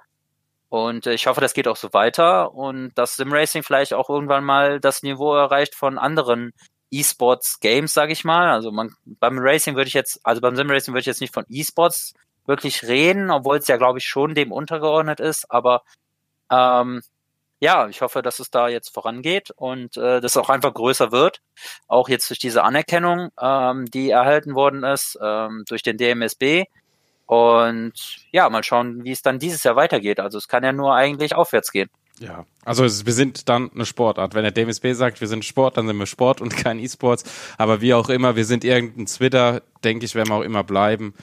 Und 0.69 1.05
äh, 1.05 1.13
ich 1.13 1.27
hoffe, 1.27 1.41
das 1.41 1.53
geht 1.53 1.67
auch 1.67 1.75
so 1.75 1.91
weiter 1.91 2.53
und 2.53 2.93
dass 2.97 3.17
Simracing 3.17 3.63
vielleicht 3.63 3.93
auch 3.93 4.09
irgendwann 4.09 4.45
mal 4.45 4.79
das 4.79 5.03
Niveau 5.03 5.35
erreicht 5.35 5.75
von 5.75 5.97
anderen 5.97 6.53
E-Sports 6.91 7.59
Games, 7.59 7.93
sage 7.93 8.13
ich 8.13 8.23
mal. 8.23 8.51
Also 8.51 8.71
man 8.71 8.93
beim 9.03 9.37
Racing 9.37 9.75
würde 9.75 9.89
ich 9.89 9.93
jetzt, 9.93 10.21
also 10.23 10.39
beim 10.39 10.55
Simracing 10.55 10.93
würde 10.93 11.01
ich 11.01 11.07
jetzt 11.07 11.19
nicht 11.19 11.33
von 11.33 11.45
E-Sports 11.49 12.13
wirklich 12.45 12.83
reden, 12.83 13.31
obwohl 13.31 13.57
es 13.57 13.67
ja 13.67 13.75
glaube 13.75 13.99
ich 13.99 14.05
schon 14.05 14.33
dem 14.33 14.53
untergeordnet 14.53 15.19
ist. 15.19 15.51
Aber 15.51 15.81
ähm, 16.49 17.01
ja, 17.59 17.87
ich 17.89 18.01
hoffe, 18.01 18.21
dass 18.21 18.39
es 18.39 18.51
da 18.51 18.69
jetzt 18.69 18.93
vorangeht 18.93 19.51
und 19.51 19.97
äh, 19.97 20.21
das 20.21 20.37
auch 20.37 20.49
einfach 20.49 20.73
größer 20.73 21.11
wird. 21.11 21.41
Auch 21.87 22.07
jetzt 22.09 22.29
durch 22.29 22.39
diese 22.39 22.63
Anerkennung, 22.63 23.29
ähm, 23.39 23.85
die 23.85 24.09
erhalten 24.09 24.55
worden 24.55 24.83
ist 24.83 25.17
ähm, 25.21 25.63
durch 25.67 25.83
den 25.83 25.97
DMSB. 25.97 26.65
Und 27.25 27.93
ja, 28.31 28.49
mal 28.49 28.63
schauen, 28.63 29.03
wie 29.03 29.11
es 29.11 29.21
dann 29.21 29.39
dieses 29.39 29.63
Jahr 29.63 29.75
weitergeht. 29.75 30.19
Also 30.19 30.37
es 30.37 30.47
kann 30.47 30.63
ja 30.63 30.71
nur 30.71 30.95
eigentlich 30.95 31.35
aufwärts 31.35 31.71
gehen. 31.71 31.89
Ja, 32.19 32.45
also 32.65 32.83
wir 32.83 33.13
sind 33.13 33.47
dann 33.47 33.71
eine 33.73 33.85
Sportart. 33.85 34.35
Wenn 34.35 34.43
der 34.43 34.51
DMSB 34.51 34.93
sagt, 34.93 35.21
wir 35.21 35.27
sind 35.27 35.45
Sport, 35.45 35.77
dann 35.77 35.87
sind 35.87 35.97
wir 35.97 36.05
Sport 36.05 36.41
und 36.41 36.55
kein 36.55 36.79
E-Sports. 36.79 37.23
Aber 37.57 37.81
wie 37.81 37.93
auch 37.93 38.09
immer, 38.09 38.35
wir 38.35 38.45
sind 38.45 38.63
irgendein 38.63 39.05
Twitter, 39.05 39.61
denke 39.83 40.05
ich, 40.05 40.15
werden 40.15 40.29
wir 40.29 40.35
auch 40.35 40.43
immer 40.43 40.63
bleiben, 40.63 41.13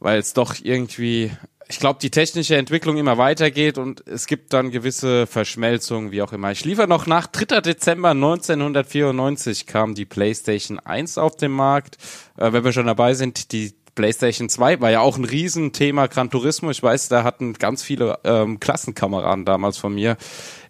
weil 0.00 0.18
es 0.18 0.32
doch 0.32 0.56
irgendwie 0.62 1.32
ich 1.72 1.78
glaube, 1.78 1.98
die 2.02 2.10
technische 2.10 2.54
Entwicklung 2.56 2.98
immer 2.98 3.16
weitergeht 3.16 3.78
und 3.78 4.06
es 4.06 4.26
gibt 4.26 4.52
dann 4.52 4.70
gewisse 4.70 5.26
Verschmelzungen, 5.26 6.10
wie 6.12 6.20
auch 6.20 6.34
immer. 6.34 6.52
Ich 6.52 6.66
liefere 6.66 6.86
noch 6.86 7.06
nach 7.06 7.26
3. 7.26 7.62
Dezember 7.62 8.10
1994 8.10 9.66
kam 9.66 9.94
die 9.94 10.04
PlayStation 10.04 10.78
1 10.78 11.16
auf 11.16 11.34
den 11.36 11.50
Markt. 11.50 11.96
Äh, 12.36 12.52
wenn 12.52 12.62
wir 12.62 12.72
schon 12.72 12.86
dabei 12.86 13.14
sind, 13.14 13.52
die 13.52 13.72
PlayStation 13.94 14.50
2 14.50 14.82
war 14.82 14.90
ja 14.90 15.00
auch 15.00 15.16
ein 15.16 15.24
Riesenthema 15.24 16.08
Gran 16.08 16.28
Turismo. 16.28 16.70
Ich 16.70 16.82
weiß, 16.82 17.08
da 17.08 17.24
hatten 17.24 17.54
ganz 17.54 17.82
viele 17.82 18.18
ähm, 18.24 18.60
Klassenkameraden 18.60 19.46
damals 19.46 19.78
von 19.78 19.94
mir 19.94 20.18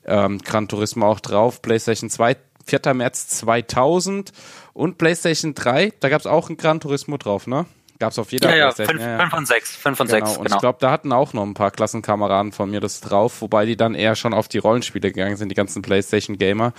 ähm, 0.05 0.39
Gran 0.39 0.69
Turismo 0.69 1.07
auch 1.09 1.19
drauf. 1.19 1.63
PlayStation 1.63 2.11
2 2.11 2.37
4. 2.65 2.95
März 2.95 3.27
2000 3.27 4.33
und 4.73 4.99
PlayStation 4.99 5.55
3, 5.55 5.95
da 5.99 6.09
gab 6.09 6.21
es 6.21 6.29
auch 6.29 6.49
ein 6.49 6.57
Gran 6.57 6.79
Turismo 6.79 7.17
drauf, 7.17 7.49
ne? 7.49 7.67
Gab 8.03 8.11
es 8.11 8.19
auf 8.19 8.33
jeder 8.33 8.51
ja, 8.51 8.57
ja, 8.57 8.73
5 8.73 9.01
ja, 9.01 9.19
ja. 9.19 9.37
und 9.37 9.47
6. 9.47 9.77
5 9.77 10.01
und 10.01 10.07
genau. 10.09 10.27
6, 10.27 10.37
Und 10.39 10.45
genau. 10.47 10.57
ich 10.57 10.61
glaube, 10.61 10.79
da 10.81 10.91
hatten 10.91 11.13
auch 11.13 11.35
noch 11.35 11.45
ein 11.45 11.55
paar 11.55 11.71
Klassenkameraden 11.71 12.51
von 12.51 12.69
mir 12.69 12.81
das 12.81 13.01
drauf, 13.01 13.41
wobei 13.43 13.65
die 13.65 13.77
dann 13.77 13.95
eher 13.95 14.17
schon 14.17 14.35
auf 14.35 14.49
die 14.49 14.59
Rollenspiele 14.59 15.13
gegangen 15.13 15.37
sind, 15.37 15.51
die 15.51 15.55
ganzen 15.55 15.83
Playstation-Gamer. 15.83 16.73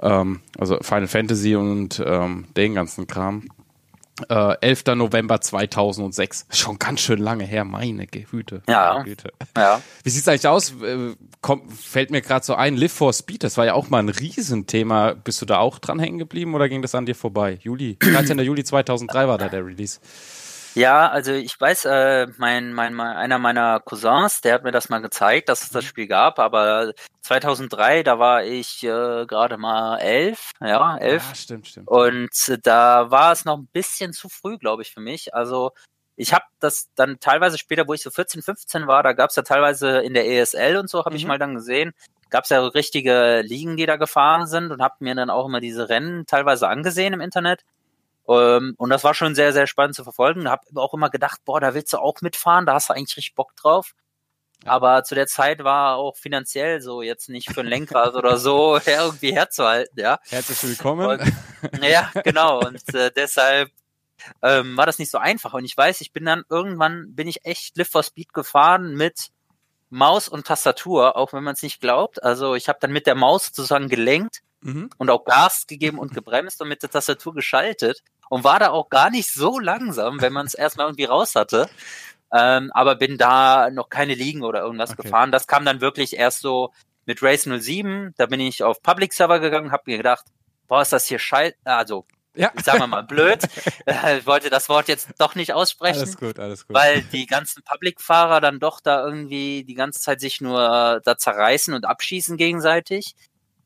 Ähm, 0.00 0.40
also 0.56 0.78
Final 0.80 1.08
Fantasy 1.08 1.56
und 1.56 2.00
ähm, 2.06 2.46
den 2.56 2.76
ganzen 2.76 3.08
Kram. 3.08 3.48
Äh, 4.28 4.54
11. 4.60 4.84
November 4.94 5.40
2006. 5.40 6.46
Schon 6.50 6.78
ganz 6.78 7.00
schön 7.00 7.18
lange 7.18 7.42
her, 7.42 7.64
meine 7.64 8.06
Güte. 8.06 8.62
Ja. 8.68 9.02
Güte. 9.02 9.32
ja. 9.56 9.82
Wie 10.04 10.10
sieht's 10.10 10.28
eigentlich 10.28 10.46
aus? 10.46 10.74
Äh, 10.80 11.16
kommt, 11.40 11.72
fällt 11.72 12.12
mir 12.12 12.20
gerade 12.20 12.46
so 12.46 12.54
ein, 12.54 12.76
Live 12.76 12.92
for 12.92 13.12
Speed, 13.12 13.42
das 13.42 13.56
war 13.56 13.66
ja 13.66 13.74
auch 13.74 13.90
mal 13.90 13.98
ein 13.98 14.10
Riesenthema. 14.10 15.14
Bist 15.14 15.42
du 15.42 15.46
da 15.46 15.58
auch 15.58 15.80
dran 15.80 15.98
hängen 15.98 16.18
geblieben 16.18 16.54
oder 16.54 16.68
ging 16.68 16.82
das 16.82 16.94
an 16.94 17.04
dir 17.04 17.16
vorbei? 17.16 17.58
Juli, 17.62 17.96
13. 17.98 18.38
Juli 18.38 18.62
2003 18.62 19.26
war 19.26 19.38
da 19.38 19.48
der 19.48 19.66
Release. 19.66 19.98
Ja, 20.78 21.08
also 21.08 21.32
ich 21.32 21.60
weiß, 21.60 21.86
äh, 21.86 22.28
mein, 22.36 22.72
mein, 22.72 22.94
mein, 22.94 23.16
einer 23.16 23.40
meiner 23.40 23.80
Cousins, 23.80 24.42
der 24.42 24.54
hat 24.54 24.62
mir 24.62 24.70
das 24.70 24.88
mal 24.88 25.00
gezeigt, 25.00 25.48
dass 25.48 25.62
es 25.62 25.70
das 25.70 25.82
mhm. 25.82 25.88
Spiel 25.88 26.06
gab, 26.06 26.38
aber 26.38 26.92
2003, 27.22 28.04
da 28.04 28.20
war 28.20 28.44
ich 28.44 28.84
äh, 28.84 29.26
gerade 29.26 29.56
mal 29.56 29.96
elf, 29.96 30.52
ja, 30.60 30.96
elf. 30.98 31.28
Ja, 31.30 31.34
stimmt, 31.34 31.66
stimmt. 31.66 31.88
Und 31.88 32.30
da 32.62 33.10
war 33.10 33.32
es 33.32 33.44
noch 33.44 33.58
ein 33.58 33.66
bisschen 33.72 34.12
zu 34.12 34.28
früh, 34.28 34.56
glaube 34.56 34.82
ich, 34.82 34.92
für 34.92 35.00
mich. 35.00 35.34
Also 35.34 35.72
ich 36.14 36.32
habe 36.32 36.44
das 36.60 36.90
dann 36.94 37.18
teilweise 37.18 37.58
später, 37.58 37.88
wo 37.88 37.94
ich 37.94 38.02
so 38.02 38.10
14, 38.12 38.42
15 38.42 38.86
war, 38.86 39.02
da 39.02 39.14
gab 39.14 39.30
es 39.30 39.36
ja 39.36 39.42
teilweise 39.42 39.98
in 39.98 40.14
der 40.14 40.28
ESL 40.28 40.76
und 40.76 40.88
so, 40.88 41.00
habe 41.00 41.10
mhm. 41.10 41.16
ich 41.16 41.26
mal 41.26 41.40
dann 41.40 41.56
gesehen, 41.56 41.92
gab 42.30 42.44
es 42.44 42.50
ja 42.50 42.64
richtige 42.64 43.40
Ligen, 43.40 43.76
die 43.76 43.86
da 43.86 43.96
gefahren 43.96 44.46
sind 44.46 44.70
und 44.70 44.80
habe 44.80 44.94
mir 45.00 45.16
dann 45.16 45.30
auch 45.30 45.46
immer 45.46 45.60
diese 45.60 45.88
Rennen 45.88 46.24
teilweise 46.26 46.68
angesehen 46.68 47.14
im 47.14 47.20
Internet. 47.20 47.64
Ähm, 48.28 48.74
und 48.76 48.90
das 48.90 49.04
war 49.04 49.14
schon 49.14 49.34
sehr, 49.34 49.52
sehr 49.52 49.66
spannend 49.66 49.96
zu 49.96 50.04
verfolgen. 50.04 50.48
Habe 50.48 50.66
auch 50.76 50.94
immer 50.94 51.10
gedacht, 51.10 51.40
boah, 51.44 51.60
da 51.60 51.74
willst 51.74 51.92
du 51.92 51.98
auch 51.98 52.20
mitfahren, 52.20 52.66
da 52.66 52.74
hast 52.74 52.90
du 52.90 52.94
eigentlich 52.94 53.16
richtig 53.16 53.34
Bock 53.34 53.56
drauf. 53.56 53.94
Aber 54.64 55.04
zu 55.04 55.14
der 55.14 55.28
Zeit 55.28 55.62
war 55.62 55.96
auch 55.96 56.16
finanziell 56.16 56.80
so 56.80 57.00
jetzt 57.00 57.28
nicht 57.28 57.52
für 57.52 57.60
ein 57.60 57.66
Lenkrad 57.66 58.14
oder 58.14 58.38
so 58.38 58.78
irgendwie 58.86 59.32
herzuhalten, 59.32 59.98
ja. 59.98 60.18
Herzlich 60.28 60.62
willkommen. 60.64 61.06
Und, 61.06 61.82
ja, 61.82 62.10
genau. 62.24 62.60
Und 62.60 62.94
äh, 62.94 63.10
deshalb 63.14 63.70
ähm, 64.42 64.76
war 64.76 64.84
das 64.84 64.98
nicht 64.98 65.10
so 65.10 65.18
einfach. 65.18 65.54
Und 65.54 65.64
ich 65.64 65.76
weiß, 65.76 66.00
ich 66.00 66.12
bin 66.12 66.24
dann 66.24 66.42
irgendwann, 66.50 67.14
bin 67.14 67.28
ich 67.28 67.44
echt 67.44 67.76
Lift 67.76 67.92
for 67.92 68.02
Speed 68.02 68.32
gefahren 68.32 68.94
mit 68.94 69.28
Maus 69.90 70.28
und 70.28 70.46
Tastatur, 70.46 71.16
auch 71.16 71.32
wenn 71.32 71.44
man 71.44 71.54
es 71.54 71.62
nicht 71.62 71.80
glaubt. 71.80 72.22
Also 72.22 72.54
ich 72.54 72.68
habe 72.68 72.78
dann 72.80 72.90
mit 72.90 73.06
der 73.06 73.14
Maus 73.14 73.46
sozusagen 73.46 73.88
gelenkt 73.88 74.42
mhm. 74.60 74.90
und 74.98 75.10
auch 75.10 75.24
Gas 75.24 75.66
gegeben 75.66 75.98
und 75.98 76.14
gebremst 76.14 76.60
und 76.60 76.68
mit 76.68 76.82
der 76.82 76.90
Tastatur 76.90 77.34
geschaltet 77.34 78.02
und 78.28 78.44
war 78.44 78.58
da 78.58 78.70
auch 78.70 78.88
gar 78.88 79.10
nicht 79.10 79.32
so 79.32 79.58
langsam, 79.58 80.20
wenn 80.20 80.32
man 80.32 80.46
es 80.46 80.54
erstmal 80.54 80.86
irgendwie 80.86 81.04
raus 81.04 81.34
hatte. 81.34 81.68
Ähm, 82.30 82.70
aber 82.74 82.96
bin 82.96 83.16
da 83.16 83.70
noch 83.70 83.88
keine 83.88 84.14
Ligen 84.14 84.42
oder 84.42 84.60
irgendwas 84.60 84.90
okay. 84.90 85.02
gefahren. 85.02 85.32
Das 85.32 85.46
kam 85.46 85.64
dann 85.64 85.80
wirklich 85.80 86.16
erst 86.16 86.40
so 86.40 86.72
mit 87.06 87.22
Race 87.22 87.48
07. 87.48 88.14
Da 88.18 88.26
bin 88.26 88.40
ich 88.40 88.62
auf 88.62 88.82
Public 88.82 89.14
Server 89.14 89.40
gegangen, 89.40 89.72
habe 89.72 89.84
mir 89.86 89.96
gedacht, 89.96 90.26
boah, 90.66 90.82
ist 90.82 90.92
das 90.92 91.06
hier 91.06 91.18
scheiße, 91.18 91.56
also 91.64 92.04
ja. 92.38 92.52
sagen 92.62 92.80
wir 92.80 92.86
mal 92.86 93.02
blöd. 93.02 93.42
ich 93.86 94.26
wollte 94.26 94.50
das 94.50 94.68
Wort 94.68 94.88
jetzt 94.88 95.08
doch 95.18 95.34
nicht 95.34 95.52
aussprechen. 95.52 96.00
Alles 96.00 96.16
gut, 96.16 96.38
alles 96.38 96.66
gut. 96.66 96.76
Weil 96.76 97.02
die 97.02 97.26
ganzen 97.26 97.62
Public-Fahrer 97.64 98.40
dann 98.40 98.60
doch 98.60 98.80
da 98.80 99.04
irgendwie 99.04 99.64
die 99.64 99.74
ganze 99.74 100.00
Zeit 100.00 100.20
sich 100.20 100.40
nur 100.40 101.00
da 101.04 101.16
zerreißen 101.16 101.74
und 101.74 101.84
abschießen 101.84 102.36
gegenseitig. 102.36 103.14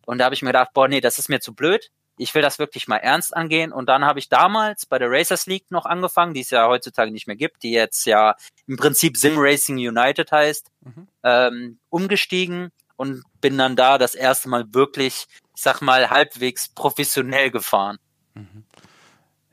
Und 0.06 0.18
da 0.18 0.24
habe 0.24 0.34
ich 0.34 0.42
mir 0.42 0.50
gedacht, 0.50 0.70
boah, 0.74 0.88
nee, 0.88 1.00
das 1.00 1.18
ist 1.18 1.28
mir 1.28 1.40
zu 1.40 1.54
blöd. 1.54 1.90
Ich 2.18 2.34
will 2.34 2.42
das 2.42 2.58
wirklich 2.58 2.88
mal 2.88 2.98
ernst 2.98 3.34
angehen. 3.34 3.72
Und 3.72 3.88
dann 3.88 4.04
habe 4.04 4.18
ich 4.18 4.28
damals 4.28 4.86
bei 4.86 4.98
der 4.98 5.10
Racers 5.10 5.46
League 5.46 5.70
noch 5.70 5.86
angefangen, 5.86 6.34
die 6.34 6.40
es 6.40 6.50
ja 6.50 6.68
heutzutage 6.68 7.10
nicht 7.10 7.26
mehr 7.26 7.36
gibt, 7.36 7.62
die 7.62 7.72
jetzt 7.72 8.04
ja 8.04 8.36
im 8.66 8.76
Prinzip 8.76 9.16
Sim 9.16 9.34
Racing 9.36 9.76
United 9.76 10.30
heißt, 10.30 10.70
mhm. 10.80 11.08
ähm, 11.22 11.78
umgestiegen 11.88 12.70
und 12.96 13.24
bin 13.40 13.56
dann 13.58 13.76
da 13.76 13.98
das 13.98 14.14
erste 14.14 14.48
Mal 14.48 14.72
wirklich, 14.74 15.26
ich 15.56 15.62
sag 15.62 15.80
mal, 15.80 16.10
halbwegs 16.10 16.68
professionell 16.68 17.50
gefahren. 17.50 17.98
Mhm. 18.34 18.64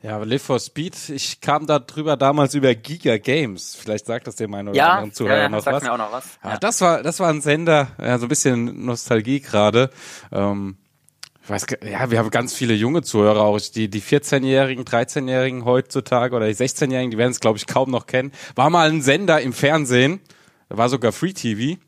Ja, 0.02 0.16
Live 0.16 0.44
for 0.44 0.58
Speed, 0.58 1.10
ich 1.10 1.42
kam 1.42 1.66
da 1.66 1.78
drüber 1.78 2.16
damals 2.16 2.54
über 2.54 2.74
Giga 2.74 3.18
Games. 3.18 3.74
Vielleicht 3.74 4.06
sagt 4.06 4.26
das 4.26 4.36
dem 4.36 4.54
einen 4.54 4.68
oder 4.68 4.76
ja, 4.76 4.92
anderen 4.92 5.12
Zuhörer 5.12 5.42
ja, 5.42 5.48
noch 5.50 5.62
sagt 5.62 5.76
was. 5.76 5.82
Mir 5.82 5.92
auch 5.92 5.98
noch 5.98 6.10
was. 6.10 6.38
Ja, 6.42 6.50
ja, 6.52 6.56
das 6.58 6.80
war, 6.80 7.02
das 7.02 7.20
war 7.20 7.28
ein 7.28 7.42
Sender, 7.42 7.88
ja, 8.00 8.18
so 8.18 8.24
ein 8.24 8.30
bisschen 8.30 8.86
Nostalgie 8.86 9.40
gerade. 9.40 9.90
Ähm, 10.32 10.78
ich 11.42 11.50
weiß, 11.50 11.66
ja, 11.90 12.10
wir 12.10 12.18
haben 12.18 12.30
ganz 12.30 12.54
viele 12.54 12.72
junge 12.72 13.02
Zuhörer 13.02 13.42
auch. 13.42 13.60
Die, 13.60 13.90
die 13.90 14.00
14-Jährigen, 14.00 14.84
13-Jährigen 14.84 15.66
heutzutage 15.66 16.34
oder 16.34 16.46
die 16.46 16.54
16-Jährigen, 16.54 17.10
die 17.10 17.18
werden 17.18 17.32
es, 17.32 17.40
glaube 17.40 17.58
ich, 17.58 17.66
kaum 17.66 17.90
noch 17.90 18.06
kennen. 18.06 18.32
War 18.54 18.70
mal 18.70 18.88
ein 18.88 19.02
Sender 19.02 19.42
im 19.42 19.52
Fernsehen, 19.52 20.20
war 20.70 20.88
sogar 20.88 21.12
Free 21.12 21.34
TV. 21.34 21.78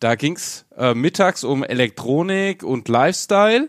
Da 0.00 0.16
ging's 0.16 0.66
äh, 0.76 0.94
mittags 0.94 1.44
um 1.44 1.62
Elektronik 1.62 2.64
und 2.64 2.88
Lifestyle 2.88 3.68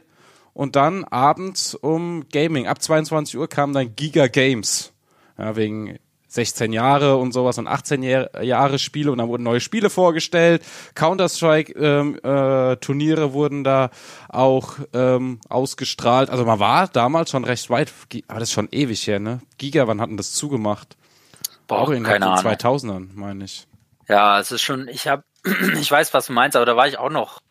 und 0.53 0.75
dann 0.75 1.03
abends 1.05 1.75
um 1.75 2.27
Gaming. 2.29 2.67
Ab 2.67 2.81
22 2.81 3.37
Uhr 3.37 3.47
kamen 3.47 3.73
dann 3.73 3.95
Giga 3.95 4.27
Games. 4.27 4.93
Ja, 5.37 5.55
wegen 5.55 5.97
16 6.33 6.73
Jahre 6.73 7.17
und 7.17 7.31
sowas 7.31 7.59
und 7.59 7.67
18 7.67 8.01
Jahre 8.41 8.79
Spiele 8.79 9.11
und 9.11 9.19
dann 9.19 9.27
wurden 9.27 9.43
neue 9.43 9.59
Spiele 9.59 9.91
vorgestellt. 9.91 10.63
Counter-Strike 10.95 11.73
ähm, 11.73 12.19
äh, 12.23 12.75
Turniere 12.77 13.33
wurden 13.33 13.63
da 13.63 13.91
auch 14.29 14.77
ähm, 14.93 15.39
ausgestrahlt. 15.47 16.31
Also 16.31 16.43
man 16.43 16.59
war 16.59 16.87
damals 16.87 17.29
schon 17.29 17.43
recht 17.43 17.69
weit, 17.69 17.93
aber 18.27 18.39
das 18.39 18.49
ist 18.49 18.53
schon 18.53 18.69
ewig 18.71 19.05
her, 19.05 19.19
ne? 19.19 19.41
Giga, 19.59 19.87
wann 19.87 20.01
hatten 20.01 20.17
das 20.17 20.33
zugemacht? 20.33 20.97
Boah, 21.67 21.79
auch 21.79 21.89
in 21.91 22.03
keine 22.03 22.25
den 22.25 22.33
2000ern, 22.33 23.09
meine 23.13 23.45
ich. 23.45 23.67
Ja, 24.07 24.39
es 24.39 24.51
ist 24.51 24.63
schon, 24.63 24.87
ich 24.87 25.07
habe, 25.07 25.23
ich 25.79 25.91
weiß, 25.91 26.15
was 26.15 26.27
du 26.27 26.33
meinst, 26.33 26.55
aber 26.55 26.65
da 26.65 26.75
war 26.75 26.87
ich 26.87 26.97
auch 26.97 27.11
noch 27.11 27.42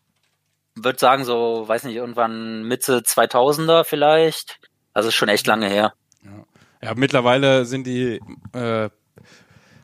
würde 0.74 0.98
sagen, 0.98 1.24
so, 1.24 1.64
weiß 1.66 1.84
nicht, 1.84 1.96
irgendwann 1.96 2.64
Mitte 2.64 3.00
2000er 3.00 3.84
vielleicht. 3.84 4.58
Also 4.94 5.10
schon 5.10 5.28
echt 5.28 5.46
lange 5.46 5.68
her. 5.68 5.94
Ja, 6.24 6.44
ja 6.88 6.94
mittlerweile 6.94 7.64
sind 7.64 7.86
die 7.86 8.20
äh, 8.52 8.90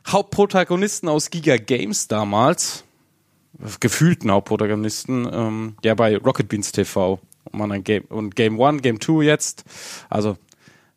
Hauptprotagonisten 0.07 1.09
aus 1.09 1.29
Giga 1.29 1.57
Games 1.57 2.07
damals, 2.07 2.83
gefühlten 3.79 4.31
Hauptprotagonisten, 4.31 5.29
ähm, 5.31 5.77
ja 5.83 5.93
bei 5.95 6.17
Rocket 6.17 6.47
Beans 6.47 6.71
TV 6.71 7.19
und, 7.51 7.59
man 7.59 7.83
Game, 7.83 8.05
und 8.05 8.35
Game 8.35 8.59
One, 8.59 8.79
Game 8.79 8.99
Two 8.99 9.21
jetzt. 9.21 9.63
Also 10.09 10.37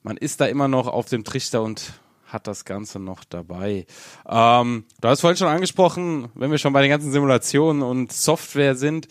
man 0.02 0.16
ist 0.16 0.40
da 0.40 0.46
immer 0.46 0.68
noch 0.68 0.87
auf 0.87 1.07
dem 1.07 1.24
Trichter 1.24 1.62
und 1.62 1.92
hat 2.33 2.46
das 2.46 2.64
Ganze 2.64 2.98
noch 2.98 3.24
dabei. 3.24 3.87
Ähm, 4.26 4.85
du 5.00 5.09
hast 5.09 5.20
vorhin 5.20 5.37
schon 5.37 5.48
angesprochen, 5.48 6.31
wenn 6.35 6.50
wir 6.50 6.59
schon 6.59 6.72
bei 6.72 6.81
den 6.81 6.90
ganzen 6.90 7.12
Simulationen 7.12 7.83
und 7.83 8.12
Software 8.12 8.74
sind, 8.74 9.09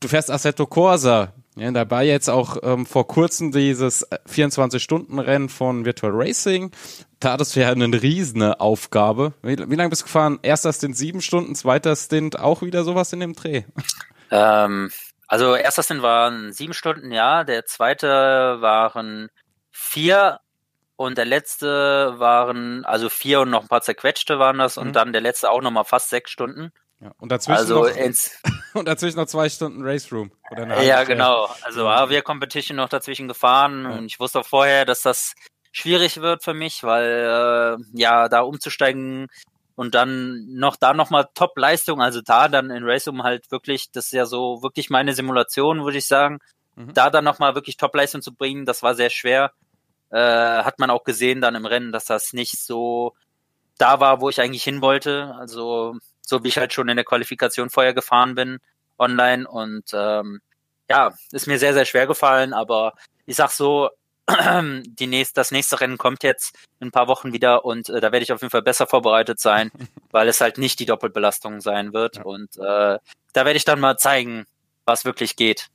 du 0.00 0.08
fährst 0.08 0.30
Assetto 0.30 0.66
Corsa. 0.66 1.32
Ja, 1.54 1.70
dabei 1.70 2.06
jetzt 2.06 2.30
auch 2.30 2.56
ähm, 2.62 2.86
vor 2.86 3.06
kurzem 3.06 3.52
dieses 3.52 4.10
24-Stunden-Rennen 4.10 5.50
von 5.50 5.84
Virtual 5.84 6.12
Racing. 6.14 6.70
Da 7.20 7.32
hattest 7.32 7.54
du 7.54 7.60
ja 7.60 7.68
eine 7.68 8.02
riesene 8.02 8.58
Aufgabe. 8.58 9.34
Wie, 9.42 9.58
wie 9.58 9.74
lange 9.74 9.90
bist 9.90 10.02
du 10.02 10.06
gefahren? 10.06 10.38
Erster 10.42 10.72
Stint 10.72 10.96
sieben 10.96 11.20
Stunden, 11.20 11.54
zweiter 11.54 11.94
Stint 11.94 12.38
auch 12.38 12.62
wieder 12.62 12.84
sowas 12.84 13.12
in 13.12 13.20
dem 13.20 13.34
Dreh? 13.34 13.64
Ähm, 14.30 14.90
also 15.28 15.54
erster 15.54 15.82
Stint 15.82 16.00
waren 16.00 16.54
sieben 16.54 16.72
Stunden, 16.72 17.12
ja. 17.12 17.44
Der 17.44 17.66
zweite 17.66 18.08
waren 18.60 19.28
vier 19.70 20.40
und 20.96 21.18
der 21.18 21.26
letzte 21.26 22.14
waren, 22.18 22.84
also 22.86 23.10
vier 23.10 23.40
und 23.40 23.50
noch 23.50 23.62
ein 23.62 23.68
paar 23.68 23.82
zerquetschte 23.82 24.38
waren 24.38 24.58
das 24.58 24.76
mhm. 24.76 24.82
und 24.82 24.96
dann 24.96 25.12
der 25.12 25.20
letzte 25.20 25.50
auch 25.50 25.60
nochmal 25.60 25.84
fast 25.84 26.08
sechs 26.08 26.30
Stunden. 26.30 26.72
Ja, 27.02 27.10
und 27.18 27.32
dazwischen 27.32 27.58
also 27.58 27.84
noch, 27.84 27.90
und 28.74 28.86
dazwischen 28.86 29.16
noch 29.16 29.26
zwei 29.26 29.48
Stunden 29.48 29.82
Race 29.82 30.12
Room. 30.12 30.30
Oder 30.52 30.82
ja, 30.82 31.02
genau. 31.02 31.48
Also 31.62 31.88
AWR 31.88 32.22
Competition 32.22 32.76
noch 32.76 32.88
dazwischen 32.88 33.26
gefahren 33.26 33.84
ja. 33.84 33.90
und 33.98 34.06
ich 34.06 34.20
wusste 34.20 34.40
auch 34.40 34.46
vorher, 34.46 34.84
dass 34.84 35.02
das 35.02 35.34
schwierig 35.72 36.20
wird 36.20 36.44
für 36.44 36.54
mich, 36.54 36.84
weil 36.84 37.78
äh, 37.80 37.84
ja 37.92 38.28
da 38.28 38.42
umzusteigen 38.42 39.26
und 39.74 39.96
dann 39.96 40.46
noch 40.54 40.76
da 40.76 40.94
nochmal 40.94 41.28
Top-Leistung, 41.34 42.00
also 42.00 42.20
da 42.20 42.46
dann 42.46 42.70
in 42.70 42.84
Race 42.84 43.08
Room 43.08 43.24
halt 43.24 43.50
wirklich, 43.50 43.90
das 43.90 44.06
ist 44.06 44.12
ja 44.12 44.26
so 44.26 44.62
wirklich 44.62 44.88
meine 44.88 45.12
Simulation, 45.14 45.82
würde 45.82 45.98
ich 45.98 46.06
sagen, 46.06 46.38
mhm. 46.76 46.94
da 46.94 47.10
dann 47.10 47.24
nochmal 47.24 47.56
wirklich 47.56 47.78
Top-Leistung 47.78 48.22
zu 48.22 48.32
bringen, 48.32 48.64
das 48.64 48.84
war 48.84 48.94
sehr 48.94 49.10
schwer. 49.10 49.52
Äh, 50.10 50.18
hat 50.18 50.78
man 50.78 50.90
auch 50.90 51.02
gesehen 51.02 51.40
dann 51.40 51.56
im 51.56 51.66
Rennen, 51.66 51.90
dass 51.90 52.04
das 52.04 52.32
nicht 52.32 52.60
so 52.60 53.14
da 53.78 53.98
war, 53.98 54.20
wo 54.20 54.28
ich 54.28 54.40
eigentlich 54.40 54.62
hin 54.62 54.82
wollte. 54.82 55.34
Also 55.38 55.96
so 56.22 56.42
wie 56.44 56.48
ich 56.48 56.58
halt 56.58 56.72
schon 56.72 56.88
in 56.88 56.96
der 56.96 57.04
Qualifikation 57.04 57.70
vorher 57.70 57.94
gefahren 57.94 58.34
bin 58.34 58.58
online 58.98 59.48
und 59.48 59.84
ähm, 59.92 60.40
ja, 60.88 61.12
ist 61.32 61.46
mir 61.46 61.58
sehr, 61.58 61.74
sehr 61.74 61.84
schwer 61.84 62.06
gefallen, 62.06 62.52
aber 62.52 62.94
ich 63.26 63.36
sag 63.36 63.50
so, 63.50 63.90
die 64.28 65.06
nächste, 65.06 65.34
das 65.34 65.50
nächste 65.50 65.80
Rennen 65.80 65.98
kommt 65.98 66.22
jetzt 66.22 66.54
in 66.80 66.88
ein 66.88 66.92
paar 66.92 67.08
Wochen 67.08 67.32
wieder 67.32 67.64
und 67.64 67.88
äh, 67.88 68.00
da 68.00 68.12
werde 68.12 68.22
ich 68.22 68.32
auf 68.32 68.40
jeden 68.40 68.50
Fall 68.50 68.62
besser 68.62 68.86
vorbereitet 68.86 69.40
sein, 69.40 69.70
weil 70.10 70.28
es 70.28 70.40
halt 70.40 70.58
nicht 70.58 70.78
die 70.80 70.86
Doppelbelastung 70.86 71.60
sein 71.60 71.92
wird 71.92 72.16
ja. 72.16 72.22
und 72.22 72.56
äh, 72.56 72.98
da 73.32 73.44
werde 73.44 73.56
ich 73.56 73.64
dann 73.64 73.80
mal 73.80 73.96
zeigen, 73.96 74.46
was 74.84 75.04
wirklich 75.04 75.36
geht. 75.36 75.68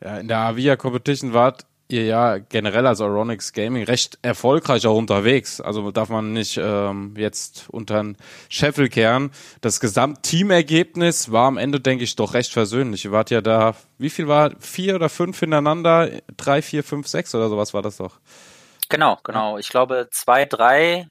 Ja, 0.00 0.18
in 0.18 0.28
der 0.28 0.38
Avia 0.38 0.76
Competition 0.76 1.32
wart 1.32 1.64
ihr 1.92 2.04
ja 2.04 2.38
generell 2.38 2.86
als 2.86 3.00
Aronix 3.00 3.52
Gaming 3.52 3.84
recht 3.84 4.18
erfolgreich 4.22 4.86
auch 4.86 4.96
unterwegs. 4.96 5.60
Also 5.60 5.90
darf 5.90 6.08
man 6.08 6.32
nicht 6.32 6.58
ähm, 6.62 7.14
jetzt 7.16 7.66
unter 7.70 8.02
den 8.02 8.16
Scheffel 8.48 8.88
kehren. 8.88 9.30
Das 9.60 9.80
Gesamtteamergebnis 9.80 11.30
war 11.30 11.46
am 11.46 11.58
Ende, 11.58 11.80
denke 11.80 12.04
ich, 12.04 12.16
doch 12.16 12.34
recht 12.34 12.52
versöhnlich. 12.52 13.04
Ihr 13.04 13.12
wart 13.12 13.30
ja 13.30 13.40
da, 13.40 13.74
wie 13.98 14.10
viel 14.10 14.28
war? 14.28 14.52
Vier 14.58 14.94
oder 14.94 15.08
fünf 15.08 15.38
hintereinander? 15.38 16.10
Drei, 16.36 16.62
vier, 16.62 16.82
fünf, 16.84 17.06
sechs 17.06 17.34
oder 17.34 17.48
sowas 17.48 17.74
war 17.74 17.82
das 17.82 17.98
doch. 17.98 18.18
Genau, 18.88 19.18
genau. 19.24 19.58
Ich 19.58 19.68
glaube 19.68 20.08
zwei, 20.10 20.44
drei, 20.44 21.06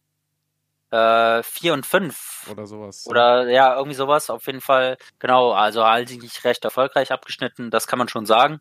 äh, 0.91 1.41
vier 1.43 1.73
und 1.73 1.85
fünf. 1.85 2.47
Oder 2.51 2.67
sowas. 2.67 3.05
Oder 3.07 3.49
ja, 3.49 3.75
irgendwie 3.75 3.95
sowas. 3.95 4.29
Auf 4.29 4.45
jeden 4.45 4.61
Fall, 4.61 4.97
genau, 5.19 5.51
also 5.51 5.83
eigentlich 5.83 6.43
recht 6.43 6.63
erfolgreich 6.63 7.11
abgeschnitten, 7.11 7.71
das 7.71 7.87
kann 7.87 7.99
man 7.99 8.07
schon 8.07 8.25
sagen. 8.25 8.59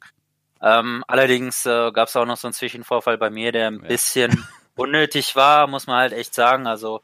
Ähm, 0.62 1.04
allerdings 1.08 1.64
äh, 1.66 1.90
gab 1.92 2.08
es 2.08 2.16
auch 2.16 2.26
noch 2.26 2.36
so 2.36 2.48
einen 2.48 2.54
Zwischenvorfall 2.54 3.18
bei 3.18 3.30
mir, 3.30 3.52
der 3.52 3.68
ein 3.68 3.80
ja. 3.82 3.88
bisschen 3.88 4.46
unnötig 4.76 5.36
war, 5.36 5.66
muss 5.66 5.86
man 5.86 5.96
halt 5.96 6.12
echt 6.12 6.34
sagen. 6.34 6.66
Also 6.66 7.00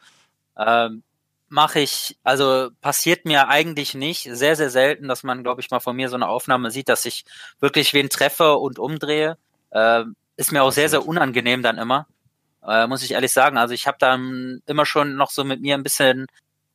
ähm, 0.58 1.02
mache 1.48 1.80
ich, 1.80 2.18
also 2.22 2.70
passiert 2.80 3.24
mir 3.24 3.48
eigentlich 3.48 3.94
nicht, 3.94 4.28
sehr, 4.30 4.56
sehr 4.56 4.70
selten, 4.70 5.08
dass 5.08 5.22
man, 5.22 5.42
glaube 5.42 5.60
ich, 5.60 5.70
mal 5.70 5.80
von 5.80 5.96
mir 5.96 6.08
so 6.08 6.16
eine 6.16 6.28
Aufnahme 6.28 6.70
sieht, 6.70 6.88
dass 6.88 7.04
ich 7.06 7.24
wirklich 7.60 7.94
wen 7.94 8.10
treffe 8.10 8.56
und 8.56 8.78
umdrehe. 8.78 9.38
Äh, 9.70 10.04
ist 10.36 10.52
mir 10.52 10.62
auch 10.62 10.72
sehr, 10.72 10.88
sehr 10.88 11.06
unangenehm 11.06 11.62
dann 11.62 11.78
immer. 11.78 12.06
äh, 12.66 12.86
muss 12.86 13.02
ich 13.02 13.12
ehrlich 13.12 13.32
sagen. 13.32 13.58
Also 13.58 13.74
ich 13.74 13.86
habe 13.86 13.98
dann 14.00 14.62
immer 14.66 14.86
schon 14.86 15.16
noch 15.16 15.30
so 15.30 15.44
mit 15.44 15.60
mir 15.60 15.74
ein 15.76 15.82
bisschen 15.82 16.26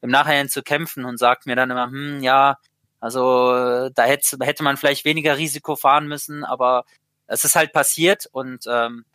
im 0.02 0.10
Nachhinein 0.10 0.50
zu 0.50 0.64
kämpfen 0.64 1.06
und 1.06 1.18
sagt 1.18 1.46
mir 1.46 1.56
dann 1.56 1.72
immer, 1.72 1.88
hm, 1.88 2.24
ja, 2.24 2.58
also 3.02 3.90
da 3.90 4.04
hätte, 4.04 4.38
hätte 4.42 4.64
man 4.64 4.78
vielleicht 4.78 5.04
weniger 5.04 5.38
Risiko 5.38 5.76
fahren 5.76 6.08
müssen, 6.08 6.46
aber 6.46 6.86
es 7.28 7.44
ist 7.44 7.56
halt 7.56 7.74
passiert 7.74 8.28
und 8.32 8.66
ähm, 8.68 9.06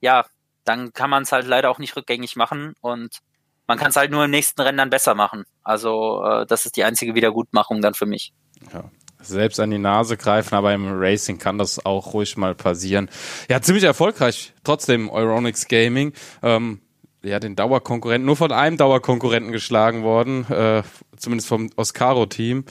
ja, 0.00 0.24
dann 0.64 0.92
kann 0.92 1.10
man 1.10 1.24
es 1.24 1.32
halt 1.32 1.46
leider 1.46 1.68
auch 1.68 1.78
nicht 1.78 1.96
rückgängig 1.96 2.36
machen 2.36 2.74
und 2.80 3.18
man 3.66 3.78
kann 3.78 3.90
es 3.90 3.96
halt 3.96 4.10
nur 4.10 4.24
im 4.24 4.30
nächsten 4.30 4.60
Rennen 4.60 4.78
dann 4.78 4.90
besser 4.90 5.14
machen. 5.14 5.44
Also 5.64 6.22
äh, 6.24 6.46
das 6.46 6.66
ist 6.66 6.76
die 6.76 6.84
einzige 6.84 7.14
Wiedergutmachung 7.14 7.82
dann 7.82 7.94
für 7.94 8.06
mich. 8.06 8.32
Ja. 8.72 8.84
Selbst 9.20 9.60
an 9.60 9.70
die 9.70 9.78
Nase 9.78 10.16
greifen, 10.16 10.54
aber 10.54 10.72
im 10.74 10.98
Racing 11.00 11.38
kann 11.38 11.58
das 11.58 11.84
auch 11.84 12.12
ruhig 12.12 12.36
mal 12.36 12.54
passieren. 12.54 13.08
Ja, 13.48 13.60
ziemlich 13.60 13.84
erfolgreich, 13.84 14.52
trotzdem 14.64 15.08
Euronics 15.10 15.68
Gaming. 15.68 16.12
Ähm, 16.42 16.80
ja, 17.22 17.38
den 17.38 17.54
Dauerkonkurrenten, 17.54 18.26
nur 18.26 18.36
von 18.36 18.50
einem 18.50 18.76
Dauerkonkurrenten 18.76 19.52
geschlagen 19.52 20.02
worden, 20.02 20.44
äh, 20.50 20.82
zumindest 21.16 21.48
vom 21.48 21.70
Oscaro-Team. 21.76 22.64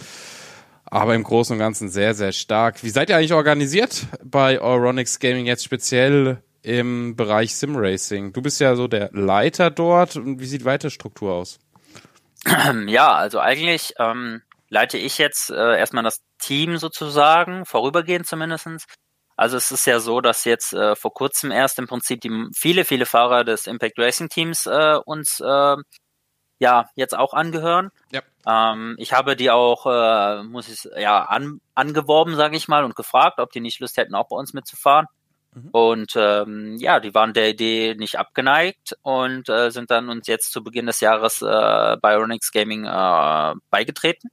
Aber 0.92 1.16
im 1.16 1.24
Großen 1.24 1.54
und 1.54 1.60
Ganzen 1.60 1.90
sehr, 1.90 2.14
sehr 2.14 2.34
stark. 2.34 2.84
Wie 2.84 2.90
seid 2.90 3.10
ihr 3.10 3.16
eigentlich 3.16 3.34
organisiert 3.34 4.08
bei 4.24 4.60
Euronics 4.60 5.20
Gaming 5.20 5.46
jetzt 5.46 5.64
speziell 5.64 6.44
im 6.64 7.16
Bereich 7.16 7.56
Simracing? 7.56 8.34
Du 8.34 8.42
bist 8.42 8.60
ja 8.60 8.76
so 8.76 8.90
der 8.90 9.10
Leiter 9.14 9.72
dort. 9.72 10.18
Und 10.18 10.42
wie 10.42 10.46
sieht 10.46 10.66
weitere 10.66 10.92
Struktur 10.92 11.34
aus? 11.34 11.60
Ja, 12.88 13.14
also 13.14 13.40
eigentlich 13.40 13.94
ähm, 14.00 14.42
leite 14.68 14.98
ich 14.98 15.18
jetzt 15.18 15.50
äh, 15.50 15.78
erstmal 15.78 16.04
das 16.04 16.22
Team 16.40 16.78
sozusagen, 16.78 17.66
vorübergehend 17.66 18.28
zumindestens. 18.28 18.86
Also 19.38 19.56
es 19.58 19.72
ist 19.72 19.86
ja 19.86 20.00
so, 20.00 20.20
dass 20.20 20.44
jetzt 20.44 20.74
äh, 20.74 20.96
vor 20.96 21.14
kurzem 21.14 21.52
erst 21.52 21.80
im 21.80 21.88
Prinzip 21.88 22.20
die 22.20 22.48
viele, 22.54 22.84
viele 22.84 23.06
Fahrer 23.06 23.46
des 23.46 23.66
Impact 23.66 23.98
Racing 23.98 24.28
Teams 24.28 24.66
äh, 24.66 24.98
uns 25.06 25.40
äh, 25.40 25.76
ja 26.62 26.90
jetzt 26.96 27.18
auch 27.18 27.34
angehören. 27.34 27.90
Ja. 28.12 28.22
Ähm, 28.48 28.96
ich 29.00 29.14
habe 29.14 29.36
die 29.36 29.50
auch, 29.50 29.88
äh, 29.88 30.44
muss 30.44 30.70
ich 30.70 30.88
ja, 30.96 31.24
an, 31.24 31.60
angeworben, 31.74 32.36
sage 32.36 32.56
ich 32.56 32.68
mal, 32.68 32.86
und 32.86 32.96
gefragt, 32.96 33.40
ob 33.40 33.52
die 33.52 33.60
nicht 33.60 33.80
Lust 33.80 33.98
hätten, 33.98 34.14
auch 34.14 34.30
bei 34.30 34.36
uns 34.36 34.54
mitzufahren. 34.54 35.08
Mhm. 35.54 35.70
Und 35.72 36.14
ähm, 36.16 36.78
ja, 36.78 37.00
die 37.00 37.16
waren 37.16 37.34
der 37.34 37.50
Idee 37.50 37.96
nicht 37.98 38.20
abgeneigt 38.20 38.96
und 39.02 39.50
äh, 39.50 39.72
sind 39.72 39.90
dann 39.90 40.10
uns 40.10 40.28
jetzt 40.28 40.52
zu 40.52 40.64
Beginn 40.64 40.86
des 40.86 41.00
Jahres 41.00 41.42
äh, 41.42 41.98
bei 42.00 42.18
Onyx 42.18 42.52
Gaming 42.52 42.86
äh, 42.86 43.54
beigetreten. 43.72 44.30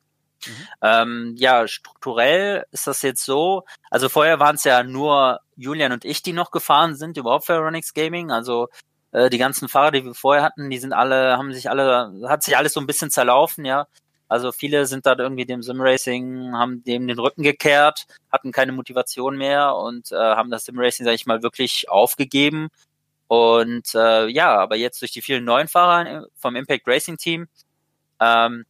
Mhm. 0.47 0.67
Ähm, 0.83 1.35
ja, 1.39 1.67
strukturell 1.67 2.65
ist 2.73 2.87
das 2.87 3.01
jetzt 3.01 3.25
so. 3.25 3.65
Also 3.91 4.11
vorher 4.11 4.39
waren 4.39 4.57
es 4.57 4.65
ja 4.65 4.83
nur 4.83 5.41
Julian 5.57 5.93
und 5.93 6.05
ich, 6.05 6.23
die 6.23 6.35
noch 6.35 6.51
gefahren 6.51 6.95
sind, 6.95 7.17
überhaupt 7.17 7.47
für 7.47 7.59
Onyx 7.59 7.95
Gaming. 7.95 8.31
Also 8.31 8.69
äh, 9.13 9.31
die 9.31 9.39
ganzen 9.39 9.69
Fahrer, 9.69 9.93
die 9.93 10.05
wir 10.05 10.15
vorher 10.15 10.43
hatten, 10.43 10.71
die 10.71 10.79
sind 10.79 10.93
alle, 10.93 11.37
haben 11.37 11.53
sich 11.55 11.71
alle, 11.71 12.13
hat 12.29 12.43
sich 12.43 12.57
alles 12.57 12.73
so 12.73 12.81
ein 12.81 12.87
bisschen 12.87 13.11
zerlaufen, 13.11 13.65
ja. 13.65 13.87
Also 14.29 14.53
viele 14.53 14.87
sind 14.87 15.07
da 15.07 15.17
irgendwie 15.19 15.47
dem 15.47 15.63
Simracing, 15.63 16.53
haben 16.55 16.85
dem 16.85 17.09
den 17.09 17.19
Rücken 17.19 17.43
gekehrt, 17.43 18.07
hatten 18.31 18.53
keine 18.53 18.73
Motivation 18.73 19.39
mehr 19.39 19.75
und 19.75 20.13
äh, 20.13 20.17
haben 20.17 20.51
das 20.51 20.67
Simracing, 20.67 21.07
sag 21.07 21.15
ich 21.15 21.27
mal, 21.27 21.43
wirklich 21.43 21.89
aufgegeben. 21.89 22.69
Und 23.27 23.95
äh, 23.95 24.27
ja, 24.29 24.57
aber 24.57 24.77
jetzt 24.77 25.01
durch 25.03 25.13
die 25.13 25.23
vielen 25.23 25.45
neuen 25.45 25.69
Fahrer 25.69 26.27
vom 26.37 26.57
Impact 26.57 26.87
Racing 26.87 27.17
Team 27.17 27.49
ähm, 28.21 28.67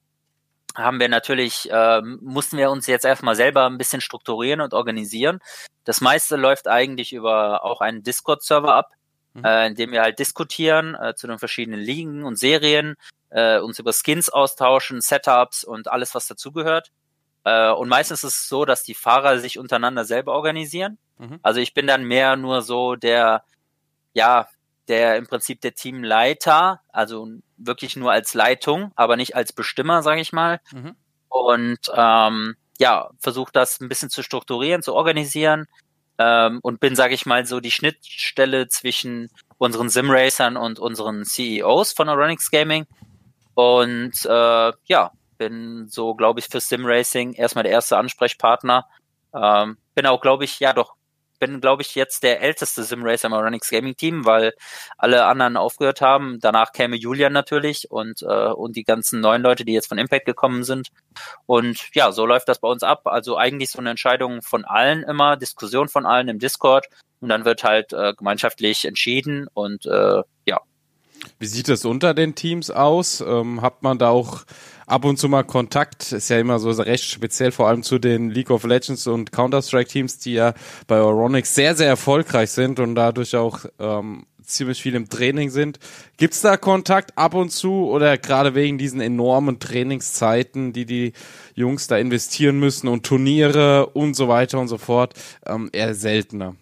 haben 0.76 1.00
wir 1.00 1.08
natürlich, 1.08 1.70
äh, 1.70 2.02
mussten 2.02 2.56
wir 2.56 2.70
uns 2.70 2.86
jetzt 2.86 3.04
erstmal 3.04 3.34
selber 3.36 3.66
ein 3.66 3.78
bisschen 3.78 4.00
strukturieren 4.00 4.60
und 4.60 4.74
organisieren. 4.74 5.40
Das 5.84 6.00
meiste 6.00 6.36
läuft 6.36 6.68
eigentlich 6.68 7.12
über 7.12 7.64
auch 7.64 7.80
einen 7.80 8.02
Discord-Server 8.02 8.74
ab, 8.74 8.92
mhm. 9.38 9.44
äh, 9.44 9.66
in 9.68 9.74
dem 9.74 9.92
wir 9.92 10.02
halt 10.02 10.18
diskutieren 10.18 10.94
äh, 10.94 11.14
zu 11.14 11.26
den 11.26 11.38
verschiedenen 11.38 11.80
Ligen 11.80 12.24
und 12.24 12.38
Serien, 12.38 12.96
äh, 13.30 13.58
uns 13.58 13.78
über 13.78 13.92
Skins 13.92 14.28
austauschen, 14.28 15.00
Setups 15.00 15.64
und 15.64 15.88
alles, 15.88 16.14
was 16.14 16.26
dazugehört. 16.26 16.90
Äh, 17.44 17.70
und 17.70 17.88
meistens 17.88 18.24
ist 18.24 18.34
es 18.34 18.48
so, 18.48 18.64
dass 18.64 18.82
die 18.82 18.94
Fahrer 18.94 19.38
sich 19.38 19.58
untereinander 19.58 20.04
selber 20.04 20.32
organisieren. 20.32 20.98
Mhm. 21.18 21.38
Also 21.42 21.60
ich 21.60 21.74
bin 21.74 21.86
dann 21.86 22.04
mehr 22.04 22.36
nur 22.36 22.62
so 22.62 22.96
der, 22.96 23.44
ja, 24.14 24.48
der 24.88 25.16
im 25.16 25.26
Prinzip 25.26 25.60
der 25.60 25.74
Teamleiter, 25.74 26.80
also 26.90 27.28
wirklich 27.56 27.96
nur 27.96 28.12
als 28.12 28.34
Leitung, 28.34 28.92
aber 28.96 29.16
nicht 29.16 29.36
als 29.36 29.52
Bestimmer, 29.52 30.02
sage 30.02 30.20
ich 30.20 30.32
mal. 30.32 30.60
Mhm. 30.72 30.96
Und 31.28 31.80
ähm, 31.94 32.56
ja, 32.78 33.10
versuche 33.18 33.52
das 33.52 33.80
ein 33.80 33.88
bisschen 33.88 34.08
zu 34.08 34.22
strukturieren, 34.22 34.82
zu 34.82 34.94
organisieren 34.94 35.66
ähm, 36.18 36.60
und 36.62 36.80
bin, 36.80 36.96
sage 36.96 37.14
ich 37.14 37.26
mal, 37.26 37.46
so 37.46 37.60
die 37.60 37.70
Schnittstelle 37.70 38.68
zwischen 38.68 39.30
unseren 39.58 39.88
Simracern 39.88 40.56
und 40.56 40.78
unseren 40.78 41.24
CEOs 41.24 41.92
von 41.92 42.08
Aronix 42.08 42.50
Gaming. 42.50 42.86
Und 43.54 44.24
äh, 44.24 44.72
ja, 44.84 45.12
bin 45.38 45.88
so, 45.88 46.14
glaube 46.14 46.40
ich, 46.40 46.46
für 46.46 46.60
Simracing 46.60 47.32
erstmal 47.32 47.64
der 47.64 47.72
erste 47.72 47.96
Ansprechpartner. 47.96 48.86
Ähm, 49.34 49.78
bin 49.94 50.06
auch, 50.06 50.20
glaube 50.20 50.44
ich, 50.44 50.60
ja 50.60 50.72
doch 50.72 50.94
bin, 51.38 51.60
glaube 51.60 51.82
ich, 51.82 51.94
jetzt 51.94 52.22
der 52.22 52.40
älteste 52.40 52.82
Simracer 52.82 53.28
im 53.28 53.34
Runix 53.34 53.70
Gaming 53.70 53.96
Team, 53.96 54.24
weil 54.24 54.54
alle 54.96 55.24
anderen 55.26 55.56
aufgehört 55.56 56.00
haben. 56.00 56.38
Danach 56.40 56.72
käme 56.72 56.96
Julian 56.96 57.32
natürlich 57.32 57.90
und, 57.90 58.22
äh, 58.22 58.50
und 58.50 58.76
die 58.76 58.84
ganzen 58.84 59.20
neuen 59.20 59.42
Leute, 59.42 59.64
die 59.64 59.72
jetzt 59.72 59.88
von 59.88 59.98
Impact 59.98 60.26
gekommen 60.26 60.64
sind. 60.64 60.88
Und 61.46 61.88
ja, 61.94 62.12
so 62.12 62.26
läuft 62.26 62.48
das 62.48 62.60
bei 62.60 62.68
uns 62.68 62.82
ab. 62.82 63.06
Also 63.06 63.36
eigentlich 63.36 63.70
so 63.70 63.78
eine 63.78 63.90
Entscheidung 63.90 64.42
von 64.42 64.64
allen 64.64 65.02
immer, 65.02 65.36
Diskussion 65.36 65.88
von 65.88 66.06
allen 66.06 66.28
im 66.28 66.38
Discord. 66.38 66.86
Und 67.20 67.28
dann 67.28 67.44
wird 67.44 67.64
halt 67.64 67.92
äh, 67.92 68.14
gemeinschaftlich 68.16 68.84
entschieden 68.84 69.48
und 69.52 69.86
äh, 69.86 70.22
ja. 70.46 70.60
Wie 71.40 71.46
sieht 71.46 71.68
es 71.68 71.84
unter 71.84 72.14
den 72.14 72.36
Teams 72.36 72.70
aus? 72.70 73.20
Ähm, 73.20 73.60
hat 73.60 73.82
man 73.82 73.98
da 73.98 74.10
auch 74.10 74.44
ab 74.88 75.04
und 75.04 75.18
zu 75.18 75.28
mal 75.28 75.44
Kontakt. 75.44 76.12
Ist 76.12 76.30
ja 76.30 76.38
immer 76.38 76.58
so 76.58 76.70
recht 76.70 77.04
speziell, 77.04 77.52
vor 77.52 77.68
allem 77.68 77.82
zu 77.82 77.98
den 77.98 78.30
League 78.30 78.50
of 78.50 78.64
Legends 78.64 79.06
und 79.06 79.32
Counter-Strike-Teams, 79.32 80.18
die 80.18 80.34
ja 80.34 80.54
bei 80.86 81.00
Oronix 81.00 81.54
sehr, 81.54 81.74
sehr 81.74 81.88
erfolgreich 81.88 82.50
sind 82.50 82.80
und 82.80 82.94
dadurch 82.94 83.36
auch 83.36 83.64
ähm, 83.78 84.26
ziemlich 84.42 84.82
viel 84.82 84.94
im 84.94 85.08
Training 85.08 85.50
sind. 85.50 85.78
Gibt's 86.16 86.40
da 86.40 86.56
Kontakt 86.56 87.16
ab 87.16 87.34
und 87.34 87.50
zu 87.50 87.88
oder 87.88 88.18
gerade 88.18 88.54
wegen 88.54 88.78
diesen 88.78 89.00
enormen 89.00 89.60
Trainingszeiten, 89.60 90.72
die 90.72 90.86
die 90.86 91.12
Jungs 91.54 91.86
da 91.86 91.98
investieren 91.98 92.58
müssen 92.58 92.88
und 92.88 93.04
Turniere 93.04 93.86
und 93.86 94.14
so 94.14 94.28
weiter 94.28 94.58
und 94.58 94.68
so 94.68 94.78
fort, 94.78 95.14
ähm, 95.46 95.68
eher 95.72 95.94
seltener? 95.94 96.56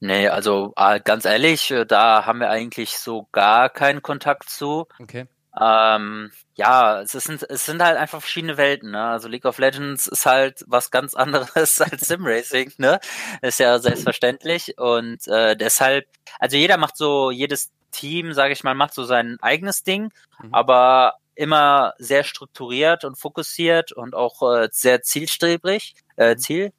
Nee, 0.00 0.28
also 0.28 0.72
äh, 0.76 1.00
ganz 1.02 1.24
ehrlich, 1.24 1.70
äh, 1.70 1.86
da 1.86 2.26
haben 2.26 2.40
wir 2.40 2.50
eigentlich 2.50 2.98
so 2.98 3.28
gar 3.32 3.70
keinen 3.70 4.02
Kontakt 4.02 4.50
zu. 4.50 4.86
Okay. 5.00 5.26
Ähm, 5.60 6.32
ja, 6.56 7.00
es 7.00 7.12
sind, 7.12 7.44
es 7.48 7.66
sind 7.66 7.82
halt 7.82 7.96
einfach 7.96 8.20
verschiedene 8.20 8.56
Welten, 8.56 8.90
ne? 8.90 9.04
Also 9.04 9.28
League 9.28 9.44
of 9.44 9.58
Legends 9.58 10.06
ist 10.06 10.26
halt 10.26 10.64
was 10.66 10.90
ganz 10.90 11.14
anderes 11.14 11.80
als 11.80 12.08
Simracing, 12.08 12.72
ne? 12.78 13.00
Ist 13.42 13.60
ja 13.60 13.78
selbstverständlich. 13.78 14.78
Und 14.78 15.26
äh, 15.28 15.56
deshalb, 15.56 16.06
also 16.38 16.56
jeder 16.56 16.76
macht 16.76 16.96
so, 16.96 17.30
jedes 17.30 17.70
Team, 17.92 18.32
sage 18.32 18.52
ich 18.52 18.64
mal, 18.64 18.74
macht 18.74 18.94
so 18.94 19.04
sein 19.04 19.36
eigenes 19.40 19.84
Ding, 19.84 20.10
mhm. 20.42 20.52
aber 20.52 21.14
immer 21.36 21.94
sehr 21.98 22.24
strukturiert 22.24 23.04
und 23.04 23.16
fokussiert 23.16 23.92
und 23.92 24.14
auch 24.14 24.42
äh, 24.42 24.68
sehr 24.72 25.02
zielstrebig, 25.02 25.94
äh, 26.16 26.34
mhm. 26.34 26.38
Ziel, 26.38 26.72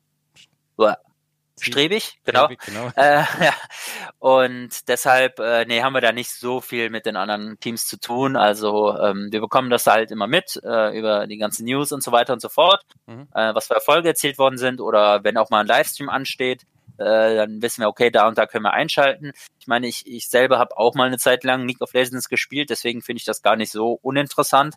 Strebig, 1.60 2.20
genau. 2.26 2.46
Strebig, 2.46 2.60
genau. 2.66 2.90
Äh, 2.96 3.24
ja. 3.44 3.54
Und 4.20 4.88
deshalb, 4.88 5.40
äh, 5.40 5.66
nee, 5.66 5.82
haben 5.82 5.94
wir 5.94 6.02
da 6.02 6.12
nicht 6.12 6.32
so 6.32 6.60
viel 6.60 6.90
mit 6.90 7.06
den 7.06 7.16
anderen 7.16 7.60
Teams 7.60 7.88
zu 7.88 8.00
tun. 8.00 8.36
Also 8.36 8.98
ähm, 8.98 9.30
wir 9.32 9.40
bekommen 9.40 9.70
das 9.70 9.88
halt 9.88 10.12
immer 10.12 10.28
mit 10.28 10.60
äh, 10.64 10.98
über 10.98 11.28
die 11.28 11.38
ganzen 11.38 11.66
News 11.66 11.92
und 11.92 12.04
so 12.04 12.12
weiter 12.12 12.34
und 12.34 12.42
so 12.42 12.50
fort, 12.50 12.84
mhm. 13.06 13.28
äh, 13.34 13.56
was 13.56 13.68
für 13.68 13.76
Erfolge 13.76 14.10
erzielt 14.10 14.38
worden 14.38 14.58
sind 14.58 14.82
oder 14.82 15.24
wenn 15.24 15.38
auch 15.38 15.50
mal 15.50 15.62
ein 15.62 15.68
Livestream 15.68 16.10
ansteht, 16.10 16.64
äh, 16.98 17.36
dann 17.36 17.62
wissen 17.62 17.82
wir, 17.82 17.88
okay, 17.88 18.10
da 18.10 18.28
und 18.28 18.38
da 18.38 18.46
können 18.46 18.64
wir 18.64 18.74
einschalten. 18.74 19.32
Ich 19.60 19.68
meine, 19.68 19.88
ich, 19.88 20.06
ich 20.08 20.30
selber 20.30 20.60
habe 20.60 20.78
auch 20.78 20.96
mal 20.96 21.08
eine 21.08 21.18
Zeit 21.18 21.44
lang 21.44 21.68
League 21.68 21.82
of 21.82 21.94
Legends 21.94 22.30
gespielt, 22.30 22.70
deswegen 22.70 23.02
finde 23.02 23.20
ich 23.20 23.26
das 23.26 23.42
gar 23.42 23.56
nicht 23.56 23.72
so 23.72 24.00
uninteressant. 24.02 24.76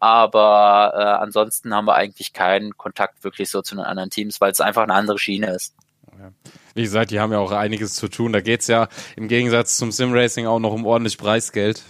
Aber 0.00 0.92
äh, 0.94 1.22
ansonsten 1.22 1.74
haben 1.74 1.86
wir 1.86 1.94
eigentlich 1.94 2.32
keinen 2.32 2.76
Kontakt 2.76 3.24
wirklich 3.24 3.50
so 3.50 3.62
zu 3.62 3.74
den 3.74 3.84
anderen 3.84 4.10
Teams, 4.10 4.40
weil 4.40 4.52
es 4.52 4.60
einfach 4.60 4.84
eine 4.84 4.94
andere 4.94 5.18
Schiene 5.18 5.52
ist. 5.52 5.74
Ja. 6.18 6.32
Wie 6.74 6.82
gesagt, 6.82 7.10
die 7.10 7.20
haben 7.20 7.32
ja 7.32 7.38
auch 7.38 7.52
einiges 7.52 7.94
zu 7.94 8.08
tun. 8.08 8.32
Da 8.32 8.40
geht's 8.40 8.66
ja 8.66 8.88
im 9.16 9.28
Gegensatz 9.28 9.76
zum 9.76 9.92
Simracing 9.92 10.46
auch 10.46 10.58
noch 10.58 10.72
um 10.72 10.84
ordentlich 10.86 11.18
Preisgeld 11.18 11.82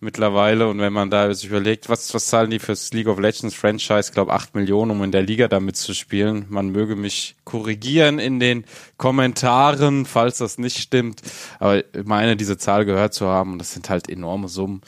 mittlerweile. 0.00 0.68
Und 0.68 0.78
wenn 0.78 0.92
man 0.92 1.10
da 1.10 1.32
sich 1.34 1.46
überlegt, 1.46 1.88
was, 1.88 2.12
was 2.14 2.26
zahlen 2.26 2.50
die 2.50 2.58
fürs 2.58 2.92
League 2.92 3.08
of 3.08 3.18
Legends 3.18 3.54
Franchise? 3.54 4.08
Ich 4.08 4.12
glaube, 4.12 4.32
8 4.32 4.54
Millionen, 4.54 4.92
um 4.92 5.02
in 5.02 5.12
der 5.12 5.22
Liga 5.22 5.48
damit 5.48 5.76
zu 5.76 5.92
spielen. 5.94 6.46
Man 6.48 6.70
möge 6.70 6.96
mich 6.96 7.36
korrigieren 7.44 8.18
in 8.18 8.40
den 8.40 8.64
Kommentaren, 8.96 10.06
falls 10.06 10.38
das 10.38 10.58
nicht 10.58 10.78
stimmt. 10.78 11.22
Aber 11.58 11.78
ich 11.78 12.04
meine, 12.04 12.36
diese 12.36 12.56
Zahl 12.56 12.84
gehört 12.84 13.14
zu 13.14 13.26
haben. 13.26 13.52
Und 13.52 13.58
das 13.58 13.72
sind 13.72 13.90
halt 13.90 14.08
enorme 14.08 14.48
Summen. 14.48 14.82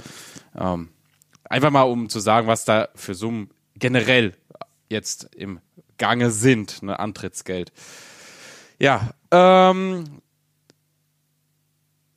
Ähm, 0.58 0.88
einfach 1.44 1.70
mal, 1.70 1.82
um 1.82 2.08
zu 2.08 2.20
sagen, 2.20 2.46
was 2.46 2.64
da 2.64 2.88
für 2.94 3.14
Summen 3.14 3.50
generell 3.74 4.34
jetzt 4.88 5.28
im 5.34 5.60
Gange 5.98 6.30
sind, 6.30 6.82
ne, 6.82 6.98
Antrittsgeld. 6.98 7.72
Ja, 8.80 9.10
ähm, 9.30 10.04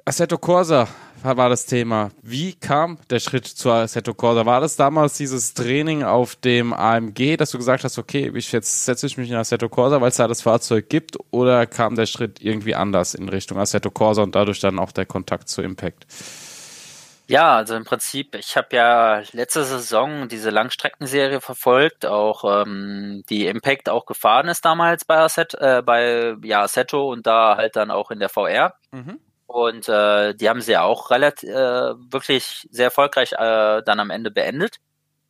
Assetto 0.06 0.38
Corsa 0.38 0.88
war 1.22 1.50
das 1.50 1.66
Thema. 1.66 2.12
Wie 2.22 2.54
kam 2.54 2.98
der 3.10 3.20
Schritt 3.20 3.46
zu 3.46 3.70
Assetto 3.70 4.14
Corsa? 4.14 4.46
War 4.46 4.62
das 4.62 4.78
damals 4.78 5.18
dieses 5.18 5.54
Training 5.54 6.04
auf 6.04 6.38
dem 6.38 6.72
AMG, 6.72 7.36
dass 7.36 7.52
du 7.52 7.58
gesagt 7.58 7.84
hast, 7.84 7.98
okay, 7.98 8.32
ich 8.34 8.54
jetzt 8.54 8.86
setze 8.86 9.08
ich 9.08 9.18
mich 9.18 9.30
in 9.30 9.36
Assetto 9.36 9.68
Corsa, 9.68 10.00
weil 10.00 10.08
es 10.10 10.16
da 10.16 10.28
das 10.28 10.42
Fahrzeug 10.42 10.88
gibt, 10.88 11.18
oder 11.32 11.66
kam 11.66 11.96
der 11.96 12.06
Schritt 12.06 12.42
irgendwie 12.42 12.76
anders 12.76 13.14
in 13.14 13.28
Richtung 13.28 13.60
Assetto 13.60 13.92
Corsa 13.92 14.24
und 14.24 14.34
dadurch 14.34 14.62
dann 14.62 14.80
auch 14.80 14.94
der 14.94 15.06
Kontakt 15.06 15.50
zu 15.50 15.62
Impact? 15.62 16.06
Ja, 17.28 17.56
also 17.56 17.76
im 17.76 17.86
Prinzip, 17.86 18.36
ich 18.36 18.58
habe 18.58 18.76
ja 18.76 19.22
letzte 19.32 19.64
Saison 19.64 20.28
diese 20.28 20.50
Langstreckenserie 20.50 21.40
verfolgt, 21.40 22.06
auch 22.06 22.64
ähm, 22.66 23.24
die 23.30 23.48
Impact 23.48 23.88
auch 23.88 24.06
gefahren 24.06 24.50
ist 24.50 24.66
damals 24.66 25.06
bei 25.06 25.20
Assetto, 25.20 25.58
äh, 25.58 25.82
bei 25.82 26.36
ja, 26.44 26.64
Assetto 26.64 27.10
und 27.12 27.26
da 27.26 27.56
halt 27.56 27.78
dann 27.78 27.92
auch 27.92 28.12
in 28.12 28.20
der 28.20 28.28
VR. 28.28 28.76
Mhm. 28.92 29.20
Und 29.48 29.88
äh, 29.88 30.34
die 30.34 30.50
haben 30.50 30.62
sie 30.62 30.74
ja 30.74 30.84
auch 30.84 31.12
relativ 31.12 31.50
äh, 31.50 31.94
wirklich 32.12 32.68
sehr 32.72 32.86
erfolgreich 32.86 33.34
äh, 33.34 33.82
dann 33.84 34.00
am 34.00 34.10
Ende 34.10 34.32
beendet. 34.32 34.78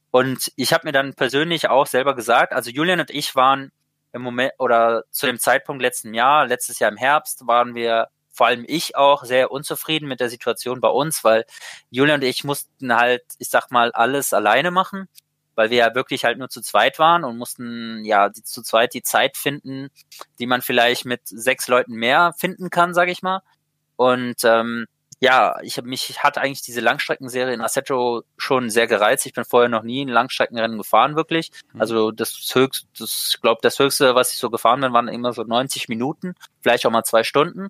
Und 0.10 0.52
ich 0.56 0.74
habe 0.74 0.88
mir 0.88 0.94
dann 0.94 1.14
persönlich 1.14 1.70
auch 1.70 1.88
selber 1.88 2.16
gesagt, 2.16 2.54
also 2.54 2.72
Julian 2.72 3.02
und 3.02 3.12
ich 3.12 3.36
waren 3.36 3.72
im 4.14 4.22
Moment 4.22 4.54
oder 4.60 5.04
zu 5.12 5.26
dem 5.26 5.40
Zeitpunkt 5.40 5.82
letzten 5.82 6.14
Jahr, 6.14 6.48
letztes 6.48 6.80
Jahr 6.80 6.92
im 6.92 6.98
Herbst, 6.98 7.46
waren 7.48 7.76
wir 7.76 8.08
vor 8.34 8.48
allem 8.48 8.66
ich 8.68 8.96
auch 8.96 9.24
sehr 9.24 9.52
unzufrieden 9.52 10.08
mit 10.08 10.20
der 10.20 10.30
Situation 10.30 10.82
bei 10.82 10.90
uns, 10.90 11.24
weil 11.24 11.46
Julian 11.92 12.20
und 12.20 12.26
ich 12.26 12.44
mussten 12.44 12.94
halt, 12.96 13.24
ich 13.38 13.50
sag 13.50 13.72
mal, 13.72 13.92
alles 13.92 14.34
alleine 14.34 14.72
machen, 14.72 15.08
weil 15.56 15.70
wir 15.70 15.78
ja 15.78 15.96
wirklich 15.96 16.26
halt 16.26 16.40
nur 16.40 16.50
zu 16.50 16.62
zweit 16.62 17.00
waren 17.00 17.24
und 17.24 17.38
mussten 17.38 18.04
ja 18.06 18.30
die, 18.30 18.44
zu 18.44 18.64
zweit 18.64 18.94
die 18.94 19.04
Zeit 19.04 19.38
finden, 19.38 19.90
die 20.40 20.48
man 20.48 20.62
vielleicht 20.62 21.06
mit 21.06 21.22
sechs 21.26 21.68
Leuten 21.68 21.94
mehr 21.94 22.34
finden 22.38 22.70
kann, 22.70 22.94
sag 22.94 23.10
ich 23.10 23.22
mal. 23.22 23.42
Und 23.96 24.44
ähm, 24.44 24.88
ja, 25.24 25.58
ich 25.62 25.78
habe 25.78 25.88
mich 25.88 26.22
hat 26.22 26.38
eigentlich 26.38 26.64
diese 26.64 26.82
Langstreckenserie 26.82 27.54
in 27.54 27.62
Assetto 27.62 28.24
schon 28.38 28.70
sehr 28.70 28.88
gereizt. 28.88 29.26
Ich 29.26 29.34
bin 29.34 29.46
vorher 29.46 29.70
noch 29.70 29.84
nie 29.84 30.04
ein 30.04 30.10
Langstreckenrennen 30.10 30.78
gefahren 30.78 31.16
wirklich. 31.16 31.52
Mhm. 31.72 31.80
Also 31.80 32.12
das 32.12 32.52
höchste, 32.54 32.88
das 33.00 33.30
ich 33.34 33.42
glaube 33.42 33.60
das 33.62 33.80
höchste, 33.80 34.16
was 34.16 34.34
ich 34.34 34.40
so 34.40 34.50
gefahren 34.50 34.82
bin, 34.82 34.92
waren 34.92 35.08
immer 35.08 35.32
so 35.32 35.44
90 35.44 35.88
Minuten, 35.88 36.36
vielleicht 36.62 36.86
auch 36.86 36.92
mal 36.92 37.06
zwei 37.06 37.24
Stunden. 37.24 37.70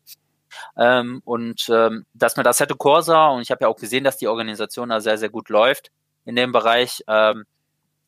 Ähm, 0.77 1.21
und 1.25 1.67
ähm, 1.69 2.05
dass 2.13 2.37
mit 2.37 2.47
Assetto 2.47 2.75
Corsa 2.75 3.27
und 3.29 3.41
ich 3.41 3.51
habe 3.51 3.65
ja 3.65 3.67
auch 3.67 3.77
gesehen, 3.77 4.03
dass 4.03 4.17
die 4.17 4.27
Organisation 4.27 4.89
da 4.89 4.99
sehr 5.01 5.17
sehr 5.17 5.29
gut 5.29 5.49
läuft 5.49 5.91
in 6.25 6.35
dem 6.35 6.51
Bereich. 6.51 7.03
Ähm, 7.07 7.45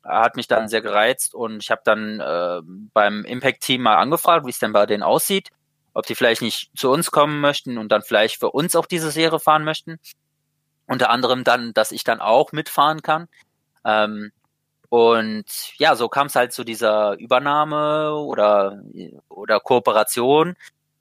hat 0.04 0.36
mich 0.36 0.48
dann 0.48 0.68
sehr 0.70 0.82
gereizt 0.82 1.34
und 1.34 1.64
ich 1.64 1.72
habe 1.72 1.82
dann 1.84 2.20
äh, 2.20 2.62
beim 2.94 3.26
Impact 3.26 3.62
Team 3.62 3.82
mal 3.82 3.96
angefragt, 3.96 4.46
wie 4.46 4.52
es 4.52 4.60
denn 4.60 4.72
bei 4.72 4.86
denen 4.86 5.02
aussieht 5.02 5.50
ob 5.96 6.06
die 6.06 6.14
vielleicht 6.14 6.42
nicht 6.42 6.70
zu 6.78 6.92
uns 6.92 7.10
kommen 7.10 7.40
möchten 7.40 7.78
und 7.78 7.92
dann 7.92 8.04
vielleicht 8.04 8.40
für 8.40 8.52
uns 8.52 8.76
auch 8.76 8.86
diese 8.86 9.12
Serie 9.12 9.40
fahren 9.40 9.64
möchten. 9.64 9.98
Unter 10.88 11.10
anderem 11.10 11.44
dann, 11.44 11.74
dass 11.74 11.94
ich 11.94 12.04
dann 12.04 12.20
auch 12.20 12.52
mitfahren 12.52 13.02
kann. 13.02 13.28
Ähm, 13.86 14.32
und 14.90 15.46
ja, 15.78 15.96
so 15.96 16.10
kam 16.10 16.28
es 16.28 16.36
halt 16.36 16.52
zu 16.52 16.66
dieser 16.66 17.18
Übernahme 17.18 18.14
oder, 18.14 18.84
oder 19.30 19.60
Kooperation, 19.62 20.56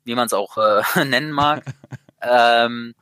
wie 0.05 0.15
man 0.15 0.27
es 0.27 0.33
auch 0.33 0.57
äh, 0.59 0.83
nennen 1.05 1.33
mag. 1.33 1.65
ähm, 2.23 2.95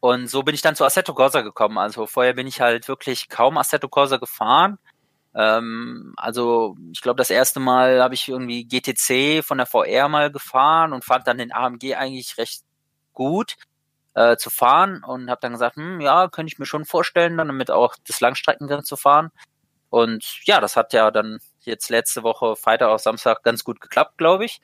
und 0.00 0.28
so 0.28 0.42
bin 0.42 0.54
ich 0.54 0.62
dann 0.62 0.74
zu 0.76 0.84
Assetto 0.84 1.14
Corsa 1.14 1.42
gekommen. 1.42 1.78
Also 1.78 2.06
vorher 2.06 2.34
bin 2.34 2.46
ich 2.46 2.60
halt 2.60 2.88
wirklich 2.88 3.28
kaum 3.28 3.56
Assetto 3.56 3.88
Corsa 3.88 4.16
gefahren. 4.16 4.78
Ähm, 5.34 6.14
also 6.16 6.76
ich 6.92 7.00
glaube, 7.00 7.18
das 7.18 7.30
erste 7.30 7.60
Mal 7.60 8.02
habe 8.02 8.14
ich 8.14 8.28
irgendwie 8.28 8.64
GTC 8.64 9.44
von 9.44 9.58
der 9.58 9.66
VR 9.66 10.08
mal 10.08 10.30
gefahren 10.30 10.92
und 10.92 11.04
fand 11.04 11.26
dann 11.26 11.38
den 11.38 11.52
AMG 11.52 11.94
eigentlich 11.94 12.36
recht 12.38 12.64
gut 13.12 13.56
äh, 14.14 14.36
zu 14.36 14.50
fahren 14.50 15.02
und 15.04 15.30
habe 15.30 15.40
dann 15.40 15.52
gesagt, 15.52 15.76
hm, 15.76 16.00
ja, 16.00 16.28
könnte 16.28 16.52
ich 16.52 16.58
mir 16.58 16.66
schon 16.66 16.84
vorstellen, 16.84 17.36
dann 17.36 17.48
damit 17.48 17.70
auch 17.70 17.94
das 18.06 18.20
Langstreckenrennen 18.20 18.84
zu 18.84 18.96
fahren. 18.96 19.30
Und 19.90 20.40
ja, 20.44 20.60
das 20.60 20.76
hat 20.76 20.92
ja 20.92 21.10
dann 21.10 21.38
jetzt 21.60 21.90
letzte 21.90 22.22
Woche 22.22 22.56
Freitag 22.56 22.88
auf 22.88 23.00
Samstag 23.00 23.42
ganz 23.42 23.64
gut 23.64 23.80
geklappt, 23.80 24.18
glaube 24.18 24.44
ich. 24.44 24.60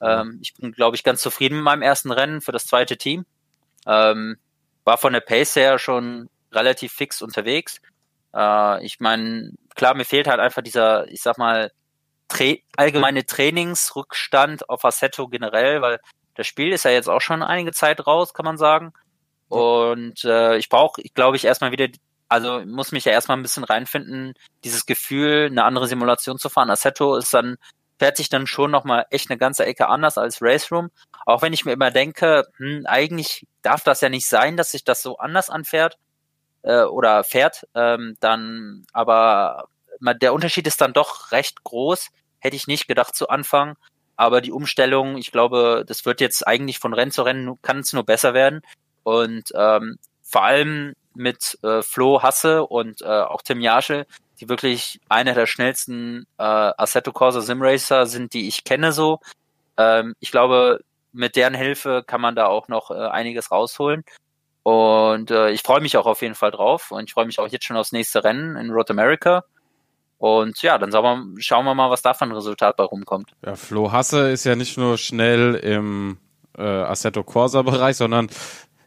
Ähm, 0.00 0.38
ich 0.42 0.54
bin, 0.54 0.72
glaube 0.72 0.96
ich, 0.96 1.04
ganz 1.04 1.20
zufrieden 1.20 1.56
mit 1.56 1.64
meinem 1.64 1.82
ersten 1.82 2.10
Rennen 2.10 2.40
für 2.40 2.52
das 2.52 2.66
zweite 2.66 2.96
Team. 2.96 3.24
Ähm, 3.86 4.38
war 4.84 4.98
von 4.98 5.12
der 5.12 5.20
Pace 5.20 5.56
her 5.56 5.78
schon 5.78 6.28
relativ 6.52 6.92
fix 6.92 7.22
unterwegs. 7.22 7.80
Äh, 8.34 8.84
ich 8.84 9.00
meine, 9.00 9.52
klar, 9.74 9.94
mir 9.94 10.04
fehlt 10.04 10.28
halt 10.28 10.40
einfach 10.40 10.62
dieser, 10.62 11.08
ich 11.08 11.22
sag 11.22 11.38
mal, 11.38 11.72
tra 12.28 12.54
allgemeine 12.76 13.24
Trainingsrückstand 13.24 14.68
auf 14.68 14.84
Assetto 14.84 15.28
generell, 15.28 15.82
weil 15.82 15.98
das 16.34 16.46
Spiel 16.46 16.72
ist 16.72 16.84
ja 16.84 16.90
jetzt 16.90 17.08
auch 17.08 17.20
schon 17.20 17.42
einige 17.42 17.72
Zeit 17.72 18.06
raus, 18.06 18.34
kann 18.34 18.44
man 18.44 18.58
sagen. 18.58 18.92
Und 19.48 20.24
äh, 20.24 20.56
ich 20.58 20.68
brauche, 20.68 21.02
glaube 21.14 21.36
ich, 21.36 21.44
erstmal 21.44 21.72
wieder, 21.72 21.88
also 22.28 22.60
muss 22.66 22.92
mich 22.92 23.06
ja 23.06 23.12
erstmal 23.12 23.38
ein 23.38 23.42
bisschen 23.42 23.64
reinfinden, 23.64 24.34
dieses 24.62 24.84
Gefühl, 24.86 25.48
eine 25.50 25.64
andere 25.64 25.88
Simulation 25.88 26.38
zu 26.38 26.50
fahren. 26.50 26.70
Assetto 26.70 27.16
ist 27.16 27.32
dann, 27.32 27.56
fährt 27.98 28.16
sich 28.16 28.28
dann 28.28 28.46
schon 28.46 28.70
nochmal 28.70 29.06
echt 29.10 29.30
eine 29.30 29.38
ganze 29.38 29.66
Ecke 29.66 29.88
anders 29.88 30.18
als 30.18 30.40
Race 30.40 30.70
Room. 30.70 30.90
Auch 31.26 31.42
wenn 31.42 31.52
ich 31.52 31.64
mir 31.64 31.72
immer 31.72 31.90
denke, 31.90 32.46
hm, 32.56 32.84
eigentlich 32.86 33.46
darf 33.62 33.82
das 33.82 34.00
ja 34.00 34.08
nicht 34.08 34.28
sein, 34.28 34.56
dass 34.56 34.70
sich 34.70 34.84
das 34.84 35.02
so 35.02 35.18
anders 35.18 35.50
anfährt 35.50 35.98
äh, 36.62 36.82
oder 36.82 37.24
fährt, 37.24 37.66
ähm, 37.74 38.16
dann 38.20 38.84
aber 38.92 39.68
der 40.00 40.32
Unterschied 40.32 40.66
ist 40.66 40.80
dann 40.80 40.92
doch 40.92 41.32
recht 41.32 41.64
groß. 41.64 42.10
Hätte 42.38 42.56
ich 42.56 42.68
nicht 42.68 42.86
gedacht 42.86 43.16
zu 43.16 43.28
Anfang. 43.28 43.76
Aber 44.16 44.40
die 44.40 44.52
Umstellung, 44.52 45.16
ich 45.16 45.32
glaube, 45.32 45.84
das 45.86 46.04
wird 46.04 46.20
jetzt 46.20 46.46
eigentlich 46.46 46.78
von 46.78 46.94
Rennen 46.94 47.10
zu 47.10 47.22
Rennen, 47.22 47.60
kann 47.62 47.80
es 47.80 47.92
nur 47.92 48.04
besser 48.04 48.34
werden. 48.34 48.62
Und 49.02 49.50
ähm, 49.54 49.98
vor 50.22 50.44
allem 50.44 50.94
mit 51.14 51.58
äh, 51.62 51.82
Flo 51.82 52.22
Hasse 52.22 52.64
und 52.64 53.02
äh, 53.02 53.06
auch 53.06 53.42
Tim 53.42 53.60
Jaschel, 53.60 54.06
die 54.40 54.48
wirklich 54.48 55.00
einer 55.08 55.34
der 55.34 55.46
schnellsten 55.46 56.26
äh, 56.38 56.42
Assetto 56.42 57.12
Corsa 57.12 57.40
Simracer 57.40 58.06
sind, 58.06 58.32
die 58.32 58.48
ich 58.48 58.64
kenne 58.64 58.92
so. 58.92 59.20
Ähm, 59.76 60.14
ich 60.20 60.30
glaube, 60.30 60.80
mit 61.12 61.36
deren 61.36 61.54
Hilfe 61.54 62.04
kann 62.06 62.20
man 62.20 62.36
da 62.36 62.46
auch 62.46 62.68
noch 62.68 62.90
äh, 62.90 62.94
einiges 62.94 63.50
rausholen. 63.50 64.04
Und 64.62 65.30
äh, 65.30 65.50
ich 65.50 65.62
freue 65.62 65.80
mich 65.80 65.96
auch 65.96 66.06
auf 66.06 66.22
jeden 66.22 66.34
Fall 66.34 66.50
drauf 66.50 66.90
und 66.90 67.04
ich 67.04 67.14
freue 67.14 67.26
mich 67.26 67.38
auch 67.38 67.48
jetzt 67.48 67.64
schon 67.64 67.76
aufs 67.76 67.92
nächste 67.92 68.22
Rennen 68.22 68.56
in 68.56 68.70
Road 68.70 68.90
America. 68.90 69.44
Und 70.18 70.60
ja, 70.62 70.78
dann 70.78 70.92
wir, 70.92 71.24
schauen 71.38 71.64
wir 71.64 71.74
mal, 71.74 71.90
was 71.90 72.02
da 72.02 72.12
für 72.12 72.24
ein 72.24 72.32
Resultat 72.32 72.76
bei 72.76 72.84
rumkommt. 72.84 73.30
Ja, 73.44 73.54
Flo 73.54 73.92
Hasse 73.92 74.30
ist 74.30 74.44
ja 74.44 74.56
nicht 74.56 74.76
nur 74.76 74.98
schnell 74.98 75.54
im 75.54 76.18
äh, 76.58 76.62
Assetto 76.62 77.22
Corsa 77.22 77.62
Bereich, 77.62 77.96
sondern 77.96 78.28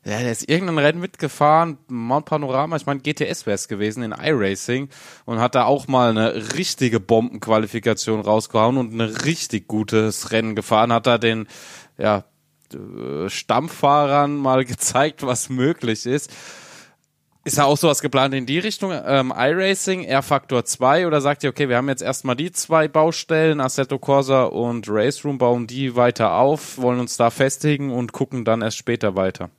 ja, 0.04 0.20
der 0.20 0.32
ist 0.32 0.50
irgendein 0.50 0.80
Rennen 0.80 1.00
mitgefahren, 1.00 1.78
Mount 1.88 2.26
Panorama, 2.26 2.76
ich 2.76 2.88
meine 2.88 3.02
GTS 3.02 3.46
wäre 3.46 3.54
es 3.54 3.68
gewesen 3.68 4.02
in 4.02 4.14
iRacing 4.14 4.90
und 5.26 5.40
hat 5.40 5.54
da 5.54 5.66
auch 5.66 5.88
mal 5.88 6.10
eine 6.10 6.56
richtige 6.56 7.00
Bombenqualifikation 7.00 8.20
rausgehauen 8.20 8.78
und 8.78 8.94
ein 8.94 9.02
richtig 9.02 9.68
gutes 9.68 10.32
Rennen 10.32 10.56
gefahren, 10.56 10.92
hat 10.92 11.06
da 11.06 11.20
den 11.20 11.48
ja 12.00 12.24
äh, 12.74 13.30
Stammfahrern 13.30 14.38
mal 14.38 14.66
gezeigt, 14.66 15.24
was 15.24 15.50
möglich 15.50 16.08
ist. 16.08 16.32
Ist 17.44 17.58
da 17.58 17.64
auch 17.64 17.78
sowas 17.78 18.02
geplant 18.02 18.34
in 18.36 18.46
die 18.46 18.60
Richtung? 18.60 18.92
Ähm, 18.92 19.34
iRacing, 19.36 20.04
R-Faktor 20.04 20.64
2 20.64 21.08
oder 21.08 21.22
sagt 21.22 21.44
ihr, 21.44 21.50
okay, 21.50 21.70
wir 21.70 21.78
haben 21.78 21.90
jetzt 21.90 22.04
erstmal 22.04 22.36
die 22.36 22.52
zwei 22.52 22.88
Baustellen, 22.88 23.60
Assetto 23.60 23.98
Corsa 23.98 24.44
und 24.44 24.88
Race 24.88 25.26
Room, 25.26 25.40
bauen 25.40 25.66
die 25.66 25.96
weiter 25.96 26.36
auf, 26.36 26.78
wollen 26.80 27.00
uns 27.00 27.18
da 27.18 27.30
festigen 27.32 27.92
und 27.92 28.14
gucken 28.14 28.46
dann 28.46 28.62
erst 28.62 28.78
später 28.78 29.16
weiter? 29.16 29.50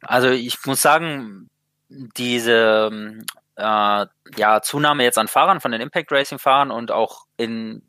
Also 0.00 0.30
ich 0.30 0.64
muss 0.66 0.82
sagen, 0.82 1.48
diese 1.88 3.00
äh, 3.56 4.06
ja, 4.36 4.62
Zunahme 4.62 5.04
jetzt 5.04 5.18
an 5.18 5.28
Fahrern 5.28 5.60
von 5.60 5.72
den 5.72 5.80
Impact 5.80 6.12
Racing 6.12 6.38
Fahrern 6.38 6.70
und 6.70 6.90
auch 6.90 7.26
in 7.36 7.82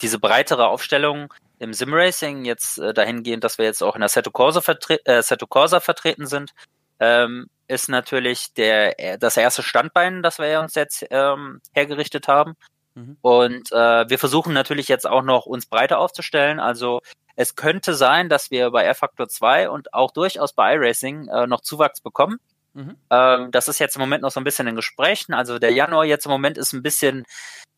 diese 0.00 0.18
breitere 0.18 0.66
Aufstellung 0.66 1.32
im 1.58 1.72
Simracing 1.72 2.44
jetzt 2.44 2.78
äh, 2.78 2.92
dahingehend, 2.92 3.44
dass 3.44 3.58
wir 3.58 3.64
jetzt 3.64 3.82
auch 3.82 3.94
in 3.94 4.00
der 4.00 4.08
Seto 4.08 4.32
Corsa, 4.32 4.60
vertre 4.60 4.98
äh, 5.06 5.22
Seto 5.22 5.46
Corsa 5.46 5.78
vertreten 5.78 6.26
sind, 6.26 6.52
ähm, 6.98 7.48
ist 7.68 7.88
natürlich 7.88 8.52
der 8.54 8.98
äh, 8.98 9.18
das 9.18 9.36
erste 9.36 9.62
Standbein, 9.62 10.22
das 10.22 10.38
wir 10.38 10.60
uns 10.60 10.74
jetzt 10.74 11.06
ähm, 11.10 11.60
hergerichtet 11.72 12.26
haben. 12.26 12.54
Mhm. 12.94 13.16
Und 13.22 13.72
äh, 13.72 14.08
wir 14.08 14.18
versuchen 14.18 14.52
natürlich 14.52 14.88
jetzt 14.88 15.06
auch 15.06 15.22
noch 15.22 15.46
uns 15.46 15.66
breiter 15.66 15.98
aufzustellen. 16.00 16.58
Also 16.58 17.00
es 17.36 17.56
könnte 17.56 17.94
sein, 17.94 18.28
dass 18.28 18.50
wir 18.50 18.70
bei 18.70 18.84
R-Factor 18.84 19.28
2 19.28 19.70
und 19.70 19.94
auch 19.94 20.10
durchaus 20.10 20.52
bei 20.52 20.74
iRacing 20.74 21.28
äh, 21.28 21.46
noch 21.46 21.60
Zuwachs 21.60 22.00
bekommen. 22.00 22.38
Mhm. 22.74 22.96
Ähm, 23.10 23.50
das 23.50 23.68
ist 23.68 23.78
jetzt 23.78 23.96
im 23.96 24.00
Moment 24.00 24.22
noch 24.22 24.30
so 24.30 24.40
ein 24.40 24.44
bisschen 24.44 24.66
in 24.66 24.76
Gesprächen. 24.76 25.34
Also 25.34 25.58
der 25.58 25.72
Januar 25.72 26.04
jetzt 26.04 26.26
im 26.26 26.32
Moment 26.32 26.58
ist 26.58 26.72
ein 26.72 26.82
bisschen 26.82 27.24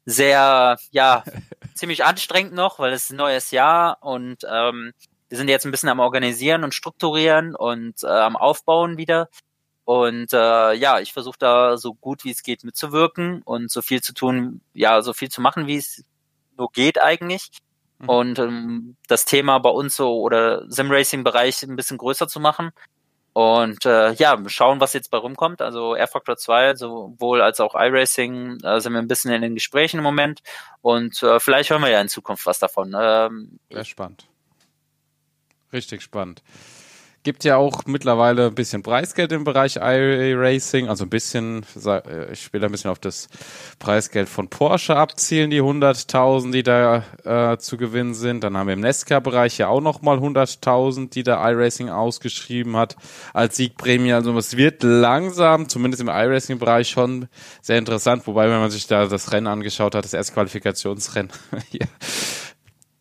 sehr, 0.07 0.79
ja, 0.91 1.25
ziemlich 1.75 2.05
anstrengend 2.05 2.55
noch, 2.55 2.79
weil 2.79 2.93
es 2.93 3.05
ist 3.05 3.11
ein 3.11 3.17
neues 3.17 3.51
Jahr 3.51 3.99
und 4.03 4.39
ähm, 4.49 4.93
wir 5.29 5.39
sind 5.39 5.49
jetzt 5.49 5.65
ein 5.65 5.73
bisschen 5.73 5.89
am 5.89 6.01
Organisieren 6.01 6.65
und 6.65 6.75
Strukturieren 6.75 7.57
und 7.57 8.03
äh, 8.05 8.07
am 8.07 8.37
Aufbauen 8.37 8.99
wieder. 8.99 9.29
Und 9.85 10.33
äh, 10.33 10.73
ja, 10.75 11.01
ich 11.01 11.13
versuche 11.13 11.39
da 11.39 11.77
so 11.77 11.95
gut 11.95 12.25
wie 12.25 12.31
es 12.31 12.43
geht 12.43 12.65
mitzuwirken 12.65 13.43
und 13.43 13.71
so 13.71 13.83
viel 13.83 14.01
zu 14.01 14.15
tun, 14.15 14.61
ja, 14.73 15.03
so 15.03 15.13
viel 15.13 15.31
zu 15.31 15.41
machen, 15.41 15.67
wie 15.67 15.77
es 15.77 16.05
nur 16.57 16.71
geht 16.73 17.01
eigentlich. 17.01 17.51
Mhm. 17.99 18.09
Und 18.09 18.39
ähm, 18.39 18.97
das 19.09 19.25
Thema 19.25 19.59
bei 19.59 19.71
uns 19.71 19.97
so 19.97 20.21
oder 20.21 20.65
Sim-Racing-Bereich 20.71 21.63
ein 21.63 21.77
bisschen 21.77 21.99
größer 21.99 22.29
zu 22.29 22.41
machen. 22.41 22.71
Und 23.35 23.85
äh, 23.85 24.13
ja, 24.13 24.41
schauen, 24.47 24.81
was 24.81 24.93
jetzt 24.93 25.11
bei 25.11 25.19
rumkommt. 25.19 25.61
Also 25.61 25.97
Air 25.97 26.07
Factor 26.07 26.37
2, 26.37 26.77
sowohl 26.77 27.43
als 27.43 27.59
auch 27.59 27.75
iRacing, 27.75 28.61
äh, 28.63 28.81
sind 28.81 28.93
wir 28.93 29.01
ein 29.01 29.09
bisschen 29.09 29.33
in 29.33 29.43
den 29.43 29.55
Gesprächen 29.55 29.99
im 29.99 30.05
Moment. 30.05 30.41
Und 30.83 31.21
äh, 31.23 31.41
vielleicht 31.41 31.71
hören 31.71 31.83
wir 31.83 31.91
ja 31.91 32.01
in 32.01 32.09
Zukunft 32.09 32.47
was 32.47 32.61
davon. 32.61 32.95
Ähm, 32.97 33.59
Sehr 33.71 33.85
spannend. 33.85 34.29
Richtig 35.73 36.03
spannend. 36.03 36.45
Gibt 37.25 37.43
ja 37.45 37.57
auch 37.57 37.87
mittlerweile 37.87 38.49
ein 38.49 38.55
bisschen 38.55 38.83
Preisgeld 38.83 39.33
im 39.33 39.45
Bereich 39.45 39.77
iRacing, 39.77 40.91
also 40.91 41.05
ein 41.05 41.09
bisschen, 41.09 41.65
äh, 41.87 42.31
ich 42.31 42.53
will 42.53 42.63
ein 42.63 42.71
bisschen 42.71 42.91
auf 42.91 42.99
das 42.99 43.29
Preisgeld 43.79 44.29
von 44.29 44.49
Porsche 44.49 44.95
abzielen, 44.95 45.49
die 45.49 45.63
100.000, 45.63 46.53
die 46.53 46.63
da 46.63 47.03
äh, 47.25 47.57
zu 47.57 47.79
gewinnen 47.79 48.13
sind. 48.13 48.45
Dann 48.45 48.59
haben 48.59 48.67
wir 48.67 48.75
im 48.75 48.81
Nesca-Bereich 48.81 49.57
ja 49.57 49.69
auch 49.69 49.81
nochmal 49.81 50.19
100.000, 50.19 51.09
die 51.09 51.23
da 51.23 51.51
iRacing 51.51 51.89
ausgeschrieben 51.89 52.77
hat 52.77 52.95
als 53.33 53.57
Siegprämie. 53.57 54.13
Also 54.13 54.37
es 54.37 54.59
wird 54.59 54.83
langsam, 54.83 55.71
zumindest 55.71 56.03
im 56.03 56.09
iRacing-Bereich 56.09 56.91
schon 56.91 57.29
sehr 57.63 57.79
interessant. 57.79 58.27
Wobei, 58.27 58.51
wenn 58.51 58.61
man 58.61 58.71
sich 58.71 58.87
da 58.87 59.07
das 59.07 59.33
Rennen 59.33 59.47
angeschaut 59.47 59.95
hat, 59.95 60.05
das 60.05 60.13
erste 60.13 60.35
Qualifikationsrennen, 60.35 61.33
hier, 61.71 61.89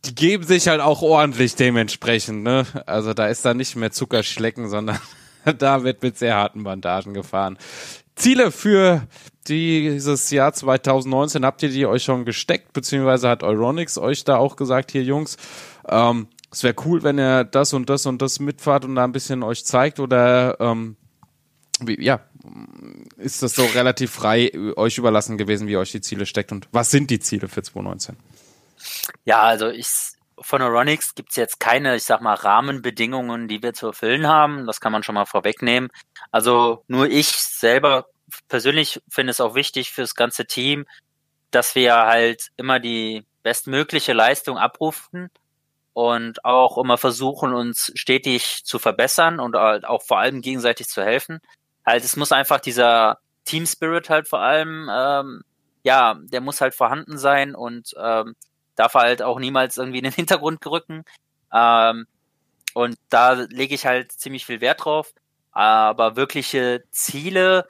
die 0.05 0.15
geben 0.15 0.43
sich 0.43 0.67
halt 0.67 0.81
auch 0.81 1.01
ordentlich 1.01 1.55
dementsprechend, 1.55 2.43
ne? 2.43 2.65
Also 2.85 3.13
da 3.13 3.27
ist 3.27 3.45
da 3.45 3.53
nicht 3.53 3.75
mehr 3.75 3.91
Zuckerschlecken, 3.91 4.69
sondern 4.69 4.99
da 5.57 5.83
wird 5.83 6.03
mit 6.03 6.17
sehr 6.17 6.35
harten 6.35 6.63
Bandagen 6.63 7.13
gefahren. 7.13 7.57
Ziele 8.15 8.51
für 8.51 9.07
dieses 9.47 10.29
Jahr 10.29 10.53
2019 10.53 11.45
habt 11.45 11.63
ihr 11.63 11.69
die 11.69 11.85
euch 11.85 12.03
schon 12.03 12.25
gesteckt, 12.25 12.73
beziehungsweise 12.73 13.29
hat 13.29 13.43
Euronics 13.43 13.97
euch 13.97 14.23
da 14.23 14.37
auch 14.37 14.55
gesagt, 14.55 14.91
hier 14.91 15.03
Jungs, 15.03 15.37
ähm, 15.87 16.27
es 16.51 16.63
wäre 16.63 16.75
cool, 16.85 17.01
wenn 17.01 17.17
ihr 17.17 17.43
das 17.43 17.73
und 17.73 17.89
das 17.89 18.05
und 18.05 18.21
das 18.21 18.39
mitfahrt 18.39 18.85
und 18.85 18.95
da 18.95 19.03
ein 19.03 19.11
bisschen 19.11 19.41
euch 19.41 19.65
zeigt 19.65 19.99
oder 19.99 20.57
ähm, 20.59 20.95
wie, 21.79 22.01
ja, 22.01 22.21
ist 23.17 23.41
das 23.41 23.55
so 23.55 23.65
relativ 23.65 24.11
frei 24.11 24.51
euch 24.75 24.97
überlassen 24.97 25.37
gewesen, 25.37 25.67
wie 25.67 25.77
euch 25.77 25.91
die 25.91 26.01
Ziele 26.01 26.25
steckt 26.25 26.51
und 26.51 26.67
was 26.71 26.91
sind 26.91 27.09
die 27.09 27.19
Ziele 27.19 27.47
für 27.47 27.63
2019? 27.63 28.15
Ja, 29.25 29.41
also 29.41 29.69
ich 29.69 29.87
von 30.41 30.61
Euronics 30.61 31.15
gibt 31.15 31.29
es 31.31 31.35
jetzt 31.35 31.59
keine, 31.59 31.95
ich 31.95 32.03
sag 32.03 32.21
mal, 32.21 32.33
Rahmenbedingungen, 32.33 33.47
die 33.47 33.61
wir 33.63 33.73
zu 33.73 33.87
erfüllen 33.87 34.27
haben. 34.27 34.65
Das 34.65 34.81
kann 34.81 34.91
man 34.91 35.03
schon 35.03 35.15
mal 35.15 35.25
vorwegnehmen. 35.25 35.89
Also 36.31 36.83
nur 36.87 37.07
ich 37.07 37.27
selber 37.27 38.07
persönlich 38.47 39.01
finde 39.09 39.31
es 39.31 39.41
auch 39.41 39.55
wichtig 39.55 39.91
für 39.91 40.01
das 40.01 40.15
ganze 40.15 40.45
Team, 40.45 40.85
dass 41.51 41.75
wir 41.75 41.95
halt 41.95 42.49
immer 42.57 42.79
die 42.79 43.25
bestmögliche 43.43 44.13
Leistung 44.13 44.57
abrufen 44.57 45.29
und 45.93 46.43
auch 46.43 46.77
immer 46.77 46.97
versuchen, 46.97 47.53
uns 47.53 47.91
stetig 47.95 48.63
zu 48.65 48.79
verbessern 48.79 49.39
und 49.39 49.55
halt 49.55 49.85
auch 49.85 50.01
vor 50.03 50.19
allem 50.19 50.41
gegenseitig 50.41 50.87
zu 50.87 51.03
helfen. 51.03 51.39
Halt, 51.85 52.03
es 52.03 52.15
muss 52.15 52.31
einfach 52.31 52.59
dieser 52.59 53.19
Team 53.45 53.65
Spirit 53.65 54.09
halt 54.09 54.27
vor 54.27 54.39
allem, 54.39 54.89
ähm, 54.91 55.43
ja, 55.83 56.15
der 56.23 56.41
muss 56.41 56.61
halt 56.61 56.73
vorhanden 56.73 57.17
sein 57.17 57.53
und 57.55 57.93
ähm, 58.01 58.35
darf 58.75 58.93
halt 58.95 59.21
auch 59.21 59.39
niemals 59.39 59.77
irgendwie 59.77 59.99
in 59.99 60.05
den 60.05 60.13
Hintergrund 60.13 60.61
gerücken. 60.61 61.05
Ähm, 61.53 62.07
und 62.73 62.97
da 63.09 63.33
lege 63.33 63.75
ich 63.75 63.85
halt 63.85 64.11
ziemlich 64.11 64.45
viel 64.45 64.61
Wert 64.61 64.85
drauf. 64.85 65.13
Aber 65.51 66.15
wirkliche 66.15 66.83
Ziele, 66.91 67.67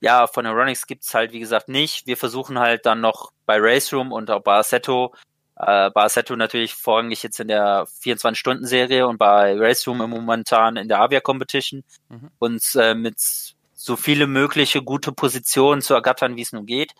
ja, 0.00 0.26
von 0.26 0.44
Aeronix 0.44 0.88
gibt's 0.88 1.14
halt, 1.14 1.32
wie 1.32 1.38
gesagt, 1.38 1.68
nicht. 1.68 2.06
Wir 2.06 2.16
versuchen 2.16 2.58
halt 2.58 2.84
dann 2.86 3.00
noch 3.00 3.32
bei 3.46 3.58
Race 3.60 3.92
Room 3.92 4.10
und 4.10 4.30
auch 4.30 4.42
bei 4.42 4.56
Assetto, 4.56 5.14
äh, 5.56 5.90
bei 5.90 6.02
Assetto 6.02 6.34
natürlich 6.34 6.74
vorrangig 6.74 7.22
jetzt 7.22 7.38
in 7.38 7.46
der 7.46 7.86
24-Stunden-Serie 8.02 9.06
und 9.06 9.18
bei 9.18 9.54
Race 9.56 9.86
Room 9.86 9.98
momentan 9.98 10.76
in 10.76 10.88
der 10.88 11.00
Avia 11.00 11.20
Competition, 11.20 11.84
mhm. 12.08 12.30
uns 12.40 12.74
äh, 12.74 12.96
mit 12.96 13.14
so 13.18 13.96
viele 13.96 14.26
mögliche 14.26 14.82
gute 14.82 15.12
Positionen 15.12 15.82
zu 15.82 15.94
ergattern, 15.94 16.36
wie 16.36 16.42
es 16.42 16.52
nun 16.52 16.66
geht. 16.66 16.92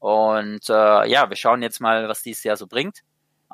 Und 0.00 0.68
äh, 0.68 1.06
ja, 1.08 1.28
wir 1.28 1.36
schauen 1.36 1.62
jetzt 1.62 1.80
mal, 1.80 2.08
was 2.08 2.22
dieses 2.22 2.42
Jahr 2.42 2.56
so 2.56 2.66
bringt. 2.66 3.00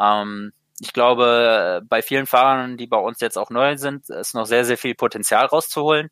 Ähm, 0.01 0.53
ich 0.81 0.93
glaube, 0.93 1.83
bei 1.89 2.03
vielen 2.03 2.27
Fahrern, 2.27 2.77
die 2.77 2.87
bei 2.87 2.99
uns 2.99 3.21
jetzt 3.21 3.37
auch 3.37 3.51
neu 3.51 3.77
sind, 3.77 4.09
ist 4.11 4.35
noch 4.35 4.47
sehr, 4.47 4.65
sehr 4.65 4.79
viel 4.79 4.95
Potenzial 4.95 5.47
rauszuholen. 5.47 6.09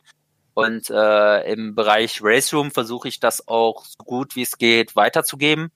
Und 0.55 0.91
äh, 0.91 1.53
im 1.53 1.75
Bereich 1.75 2.21
Race 2.23 2.53
Room 2.53 2.71
versuche 2.71 3.09
ich 3.09 3.21
das 3.21 3.47
auch 3.49 3.85
so 3.85 4.05
gut 4.05 4.37
wie 4.37 4.43
es 4.43 4.59
geht 4.59 4.97
weiterzugeben. 4.97 5.71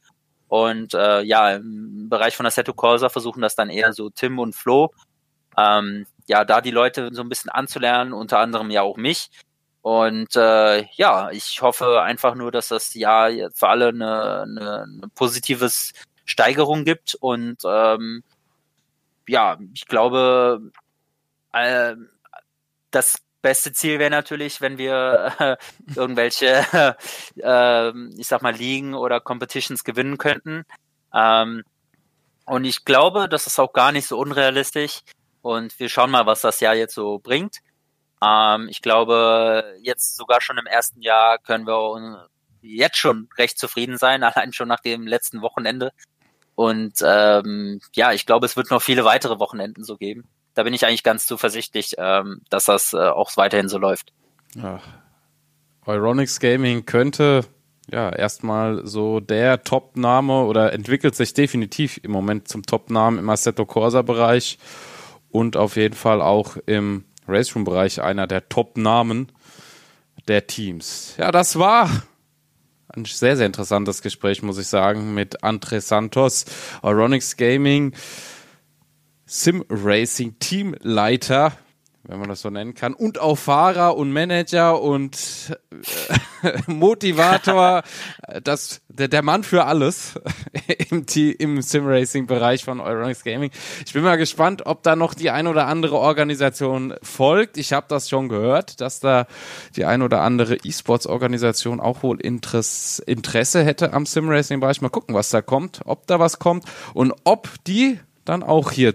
Und 0.48 0.94
äh, 0.94 1.20
ja, 1.22 1.56
im 1.56 2.08
Bereich 2.08 2.36
von 2.36 2.46
Assetto 2.46 2.72
Corsa 2.72 3.08
versuchen 3.08 3.42
das 3.42 3.54
dann 3.54 3.70
eher 3.70 3.92
so 3.92 4.10
Tim 4.10 4.38
und 4.38 4.54
Flo. 4.54 4.92
Ähm, 5.56 6.06
ja, 6.26 6.44
da 6.44 6.60
die 6.60 6.70
Leute 6.70 7.10
so 7.12 7.22
ein 7.22 7.28
bisschen 7.28 7.50
anzulernen, 7.50 8.12
unter 8.12 8.38
anderem 8.38 8.70
ja 8.70 8.82
auch 8.82 8.96
mich. 8.96 9.30
Und 9.82 10.36
äh, 10.36 10.84
ja, 10.92 11.30
ich 11.30 11.62
hoffe 11.62 12.02
einfach 12.02 12.34
nur, 12.34 12.50
dass 12.50 12.68
das 12.68 12.94
Jahr 12.94 13.30
für 13.54 13.68
alle 13.68 13.88
eine, 13.88 14.42
eine, 14.42 14.82
eine 14.82 15.08
positives 15.14 15.92
Steigerung 16.24 16.84
gibt. 16.84 17.14
Und 17.14 17.58
ähm, 17.64 18.22
ja, 19.26 19.58
ich 19.74 19.86
glaube, 19.86 20.60
äh, 21.52 21.94
das 22.90 23.18
beste 23.40 23.72
Ziel 23.72 23.98
wäre 23.98 24.10
natürlich, 24.10 24.60
wenn 24.60 24.78
wir 24.78 25.32
äh, 25.38 25.56
irgendwelche, 25.94 26.66
äh, 27.36 27.90
ich 28.18 28.26
sag 28.26 28.42
mal, 28.42 28.54
Ligen 28.54 28.94
oder 28.94 29.20
Competitions 29.20 29.84
gewinnen 29.84 30.18
könnten. 30.18 30.64
Ähm, 31.14 31.62
und 32.46 32.64
ich 32.64 32.84
glaube, 32.84 33.28
das 33.28 33.46
ist 33.46 33.58
auch 33.58 33.72
gar 33.72 33.92
nicht 33.92 34.06
so 34.08 34.18
unrealistisch. 34.18 35.00
Und 35.42 35.78
wir 35.78 35.88
schauen 35.88 36.10
mal, 36.10 36.26
was 36.26 36.40
das 36.40 36.60
Jahr 36.60 36.74
jetzt 36.74 36.94
so 36.94 37.18
bringt. 37.18 37.58
Ähm, 38.24 38.68
ich 38.68 38.82
glaube, 38.82 39.76
jetzt 39.82 40.16
sogar 40.16 40.40
schon 40.40 40.58
im 40.58 40.66
ersten 40.66 41.02
Jahr 41.02 41.38
können 41.38 41.66
wir 41.66 42.28
jetzt 42.60 42.96
schon 42.96 43.28
recht 43.38 43.58
zufrieden 43.58 43.96
sein, 43.98 44.22
allein 44.24 44.52
schon 44.52 44.68
nach 44.68 44.80
dem 44.80 45.06
letzten 45.06 45.42
Wochenende. 45.42 45.92
Und 46.54 46.94
ähm, 47.04 47.80
ja, 47.94 48.12
ich 48.12 48.26
glaube, 48.26 48.46
es 48.46 48.56
wird 48.56 48.70
noch 48.70 48.82
viele 48.82 49.04
weitere 49.04 49.38
Wochenenden 49.38 49.84
so 49.84 49.96
geben. 49.96 50.24
Da 50.54 50.64
bin 50.64 50.74
ich 50.74 50.84
eigentlich 50.84 51.04
ganz 51.04 51.26
zuversichtlich, 51.26 51.94
ähm, 51.98 52.40
dass 52.50 52.64
das 52.64 52.92
äh, 52.92 52.96
auch 52.96 53.36
weiterhin 53.36 53.68
so 53.68 53.78
läuft. 53.78 54.12
Ja. 54.56 54.80
Euronics 55.86 56.40
Gaming 56.40 56.84
könnte 56.84 57.44
ja 57.90 58.10
erstmal 58.10 58.86
so 58.86 59.20
der 59.20 59.62
Top-Name 59.62 60.44
oder 60.44 60.72
entwickelt 60.72 61.14
sich 61.14 61.32
definitiv 61.32 62.00
im 62.02 62.10
Moment 62.10 62.48
zum 62.48 62.64
Top-Namen 62.64 63.20
im 63.20 63.30
Assetto 63.30 63.64
Corsa-Bereich 63.64 64.58
und 65.30 65.56
auf 65.56 65.76
jeden 65.76 65.94
Fall 65.94 66.20
auch 66.20 66.56
im 66.66 67.04
Raceroom-Bereich 67.28 68.02
einer 68.02 68.26
der 68.26 68.48
Top-Namen 68.48 69.30
der 70.26 70.46
Teams. 70.46 71.14
Ja, 71.18 71.30
das 71.30 71.58
war 71.58 71.90
ein 72.88 73.04
sehr, 73.04 73.36
sehr 73.36 73.46
interessantes 73.46 74.02
Gespräch, 74.02 74.42
muss 74.42 74.58
ich 74.58 74.66
sagen, 74.66 75.14
mit 75.14 75.44
Andre 75.44 75.80
Santos, 75.80 76.46
Aronix 76.82 77.36
Gaming, 77.36 77.94
Sim 79.26 79.64
Racing 79.68 80.38
Teamleiter 80.38 81.52
wenn 82.08 82.18
man 82.18 82.30
das 82.30 82.40
so 82.40 82.48
nennen 82.48 82.74
kann, 82.74 82.94
und 82.94 83.20
auch 83.20 83.36
Fahrer 83.36 83.96
und 83.96 84.10
Manager 84.12 84.80
und 84.80 85.56
äh, 86.42 86.52
Motivator, 86.66 87.82
das, 88.42 88.80
der, 88.88 89.08
der 89.08 89.22
Mann 89.22 89.44
für 89.44 89.66
alles 89.66 90.18
im, 90.90 91.04
im 91.38 91.62
Sim-Racing-Bereich 91.62 92.64
von 92.64 92.80
Euronics 92.80 93.24
Gaming. 93.24 93.50
Ich 93.84 93.92
bin 93.92 94.02
mal 94.02 94.16
gespannt, 94.16 94.64
ob 94.64 94.82
da 94.82 94.96
noch 94.96 95.12
die 95.12 95.30
ein 95.30 95.46
oder 95.46 95.66
andere 95.66 95.98
Organisation 95.98 96.94
folgt. 97.02 97.58
Ich 97.58 97.74
habe 97.74 97.86
das 97.88 98.08
schon 98.08 98.30
gehört, 98.30 98.80
dass 98.80 99.00
da 99.00 99.26
die 99.76 99.84
ein 99.84 100.00
oder 100.00 100.22
andere 100.22 100.56
E-Sports-Organisation 100.56 101.78
auch 101.78 102.02
wohl 102.02 102.20
Interesse, 102.20 103.02
Interesse 103.02 103.62
hätte 103.62 103.92
am 103.92 104.06
Sim-Racing-Bereich. 104.06 104.80
Mal 104.80 104.88
gucken, 104.88 105.14
was 105.14 105.28
da 105.28 105.42
kommt, 105.42 105.82
ob 105.84 106.06
da 106.06 106.18
was 106.18 106.38
kommt 106.38 106.64
und 106.94 107.12
ob 107.24 107.50
die 107.66 108.00
dann 108.24 108.42
auch 108.42 108.70
hier 108.70 108.94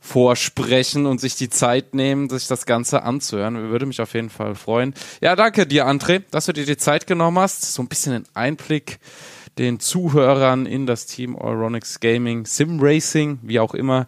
vorsprechen 0.00 1.06
und 1.06 1.20
sich 1.20 1.36
die 1.36 1.50
Zeit 1.50 1.94
nehmen, 1.94 2.30
sich 2.30 2.46
das 2.46 2.66
Ganze 2.66 3.02
anzuhören. 3.02 3.70
Würde 3.70 3.86
mich 3.86 4.00
auf 4.00 4.14
jeden 4.14 4.30
Fall 4.30 4.54
freuen. 4.54 4.94
Ja, 5.20 5.36
danke 5.36 5.66
dir, 5.66 5.86
André, 5.86 6.22
dass 6.30 6.46
du 6.46 6.52
dir 6.52 6.66
die 6.66 6.78
Zeit 6.78 7.06
genommen 7.06 7.38
hast. 7.38 7.72
So 7.72 7.82
ein 7.82 7.88
bisschen 7.88 8.14
einen 8.14 8.26
Einblick 8.34 8.98
den 9.58 9.78
Zuhörern 9.78 10.64
in 10.64 10.86
das 10.86 11.06
Team 11.06 11.34
Euronics 11.34 12.00
Gaming, 12.00 12.46
Sim 12.46 12.78
Racing, 12.80 13.40
wie 13.42 13.60
auch 13.60 13.74
immer, 13.74 14.06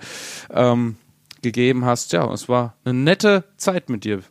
ähm, 0.51 0.97
gegeben 1.43 1.84
hast. 1.84 2.12
Ja, 2.12 2.32
es 2.32 2.49
war 2.49 2.74
eine 2.84 2.95
nette 2.95 3.45
Zeit 3.59 3.90
mit 3.90 4.05
dir. 4.05 4.22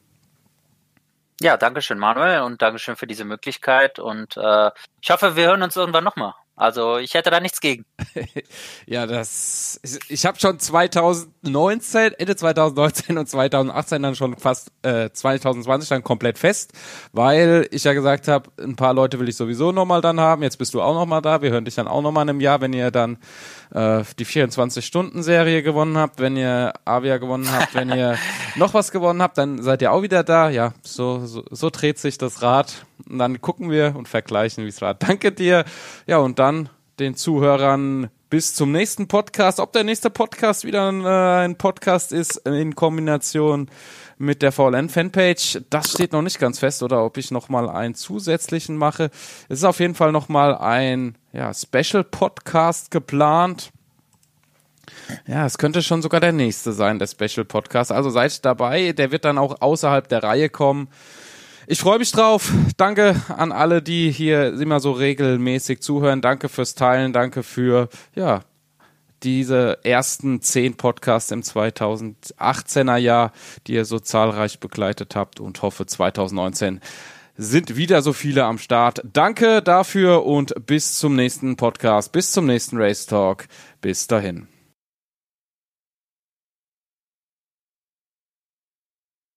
Ja, 1.40 1.58
danke 1.58 1.82
schön, 1.82 2.00
Manuel, 2.00 2.42
und 2.42 2.62
danke 2.62 2.80
schön 2.80 2.96
für 2.96 3.08
diese 3.08 3.26
Möglichkeit. 3.26 4.00
Und 4.00 4.38
äh, 4.38 4.72
ich 5.02 5.10
hoffe, 5.10 5.36
wir 5.36 5.48
hören 5.48 5.64
uns 5.64 5.76
irgendwann 5.76 6.04
nochmal. 6.04 6.34
Also 6.56 6.98
ich 6.98 7.14
hätte 7.14 7.32
da 7.32 7.40
nichts 7.40 7.60
gegen. 7.60 7.86
ja, 8.86 9.08
das. 9.08 9.80
Ich, 9.84 9.98
ich 10.10 10.26
habe 10.26 10.40
schon 10.40 10.60
2019, 10.60 12.14
Ende 12.14 12.36
2019 12.36 13.18
und 13.18 13.28
2018 13.28 14.02
dann 14.04 14.16
schon 14.16 14.38
fast 14.38 14.72
äh, 14.84 15.10
2020 15.12 15.90
dann 15.90 16.04
komplett 16.04 16.38
fest, 16.38 16.74
weil 17.14 17.68
ich 17.72 17.84
ja 17.84 17.94
gesagt 17.94 18.28
habe, 18.28 18.52
ein 18.60 18.76
paar 18.76 18.94
Leute 18.94 19.20
will 19.20 19.30
ich 19.30 19.38
sowieso 19.38 19.72
nochmal 19.72 20.02
dann 20.02 20.20
haben. 20.20 20.44
Jetzt 20.44 20.58
bist 20.58 20.74
du 20.74 20.82
auch 20.82 20.94
nochmal 20.94 21.22
da. 21.22 21.42
Wir 21.42 21.52
hören 21.52 21.66
dich 21.66 21.76
dann 21.76 21.88
auch 21.88 22.02
nochmal 22.02 22.24
in 22.24 22.30
einem 22.30 22.42
Jahr, 22.42 22.62
wenn 22.62 22.74
ihr 22.74 22.92
dann 22.92 23.18
äh, 23.74 24.04
die 24.20 24.26
24-Stunden-Serie 24.26 25.64
gewonnen 25.64 25.98
habt, 25.98 26.20
wenn 26.20 26.36
ihr 26.38 26.74
Avia 26.86 27.18
gewonnen 27.18 27.52
habt, 27.52 27.74
wenn 27.74 27.90
ihr 27.90 28.18
noch 28.56 28.74
was 28.74 28.92
gewonnen 28.92 29.22
habt, 29.22 29.38
dann 29.38 29.64
seid 29.64 29.82
ihr 29.82 29.92
auch 29.92 30.02
wieder 30.02 30.24
da. 30.24 30.50
Ja, 30.50 30.74
so, 30.84 31.26
so, 31.26 31.44
so 31.50 31.70
dreht 31.70 31.98
sich 31.98 32.18
das 32.18 32.42
Rad. 32.42 32.86
Und 33.10 33.20
dann 33.20 33.42
gucken 33.42 33.70
wir 33.70 33.96
und 33.96 34.08
vergleichen, 34.08 34.64
wie 34.64 34.70
es 34.70 34.82
war. 34.82 34.94
Danke 34.94 35.32
dir. 35.32 35.66
Ja, 36.08 36.18
und 36.18 36.40
dann 36.40 36.70
den 37.00 37.16
Zuhörern 37.16 38.10
bis 38.30 38.54
zum 38.56 38.72
nächsten 38.72 39.08
Podcast. 39.08 39.60
Ob 39.60 39.74
der 39.74 39.84
nächste 39.84 40.10
Podcast 40.10 40.64
wieder 40.64 40.90
ein, 40.90 41.04
äh, 41.04 41.46
ein 41.46 41.58
Podcast 41.58 42.14
ist 42.14 42.38
in 42.48 42.76
Kombination 42.76 43.70
mit 44.18 44.42
der 44.42 44.52
VLN-Fanpage, 44.52 45.62
das 45.70 45.92
steht 45.92 46.14
noch 46.14 46.22
nicht 46.22 46.40
ganz 46.40 46.60
fest. 46.60 46.84
Oder 46.84 47.04
ob 47.04 47.18
ich 47.18 47.32
nochmal 47.32 47.70
einen 47.70 47.96
zusätzlichen 47.96 48.78
mache. 48.78 49.10
Es 49.50 49.60
ist 49.60 49.66
auf 49.66 49.80
jeden 49.80 49.96
Fall 49.96 50.12
nochmal 50.12 50.56
ein 50.56 51.18
ja, 51.34 51.52
Special-Podcast 51.54 52.92
geplant. 52.92 53.72
Ja, 55.28 55.46
es 55.46 55.58
könnte 55.58 55.82
schon 55.82 56.02
sogar 56.02 56.20
der 56.20 56.32
nächste 56.32 56.72
sein, 56.72 57.00
der 57.00 57.08
Special 57.08 57.46
Podcast. 57.46 57.92
Also 57.92 58.10
seid 58.10 58.46
dabei. 58.46 58.94
Der 58.94 59.12
wird 59.12 59.26
dann 59.26 59.38
auch 59.38 59.62
außerhalb 59.62 60.08
der 60.08 60.24
Reihe 60.24 60.50
kommen. 60.50 60.88
Ich 61.72 61.80
freue 61.80 62.00
mich 62.00 62.12
drauf. 62.12 62.52
Danke 62.76 63.16
an 63.30 63.54
alle, 63.54 63.82
die 63.82 64.12
hier 64.12 64.60
immer 64.60 64.82
so 64.82 64.92
regelmäßig 64.92 65.80
zuhören. 65.80 66.20
Danke 66.20 66.50
fürs 66.50 66.76
Teilen. 66.76 67.14
Danke 67.14 67.44
für, 67.44 67.88
ja, 68.14 68.42
diese 69.24 69.80
ersten 69.86 70.42
zehn 70.42 70.76
Podcasts 70.76 71.32
im 71.32 71.44
2018er 71.44 72.98
Jahr, 72.98 73.32
die 73.68 73.76
ihr 73.76 73.86
so 73.86 74.00
zahlreich 74.00 74.60
begleitet 74.60 75.16
habt 75.16 75.40
und 75.40 75.62
hoffe 75.62 75.86
2019 75.86 76.82
sind 77.38 77.78
wieder 77.78 78.02
so 78.02 78.12
viele 78.12 78.44
am 78.44 78.58
Start. 78.58 79.02
Danke 79.06 79.62
dafür 79.62 80.26
und 80.26 80.54
bis 80.66 81.00
zum 81.00 81.16
nächsten 81.16 81.56
Podcast, 81.56 82.12
bis 82.12 82.34
zum 82.34 82.48
nächsten 82.48 82.76
Race 82.82 83.06
Talk. 83.06 83.48
Bis 83.80 84.08
dahin. 84.08 84.51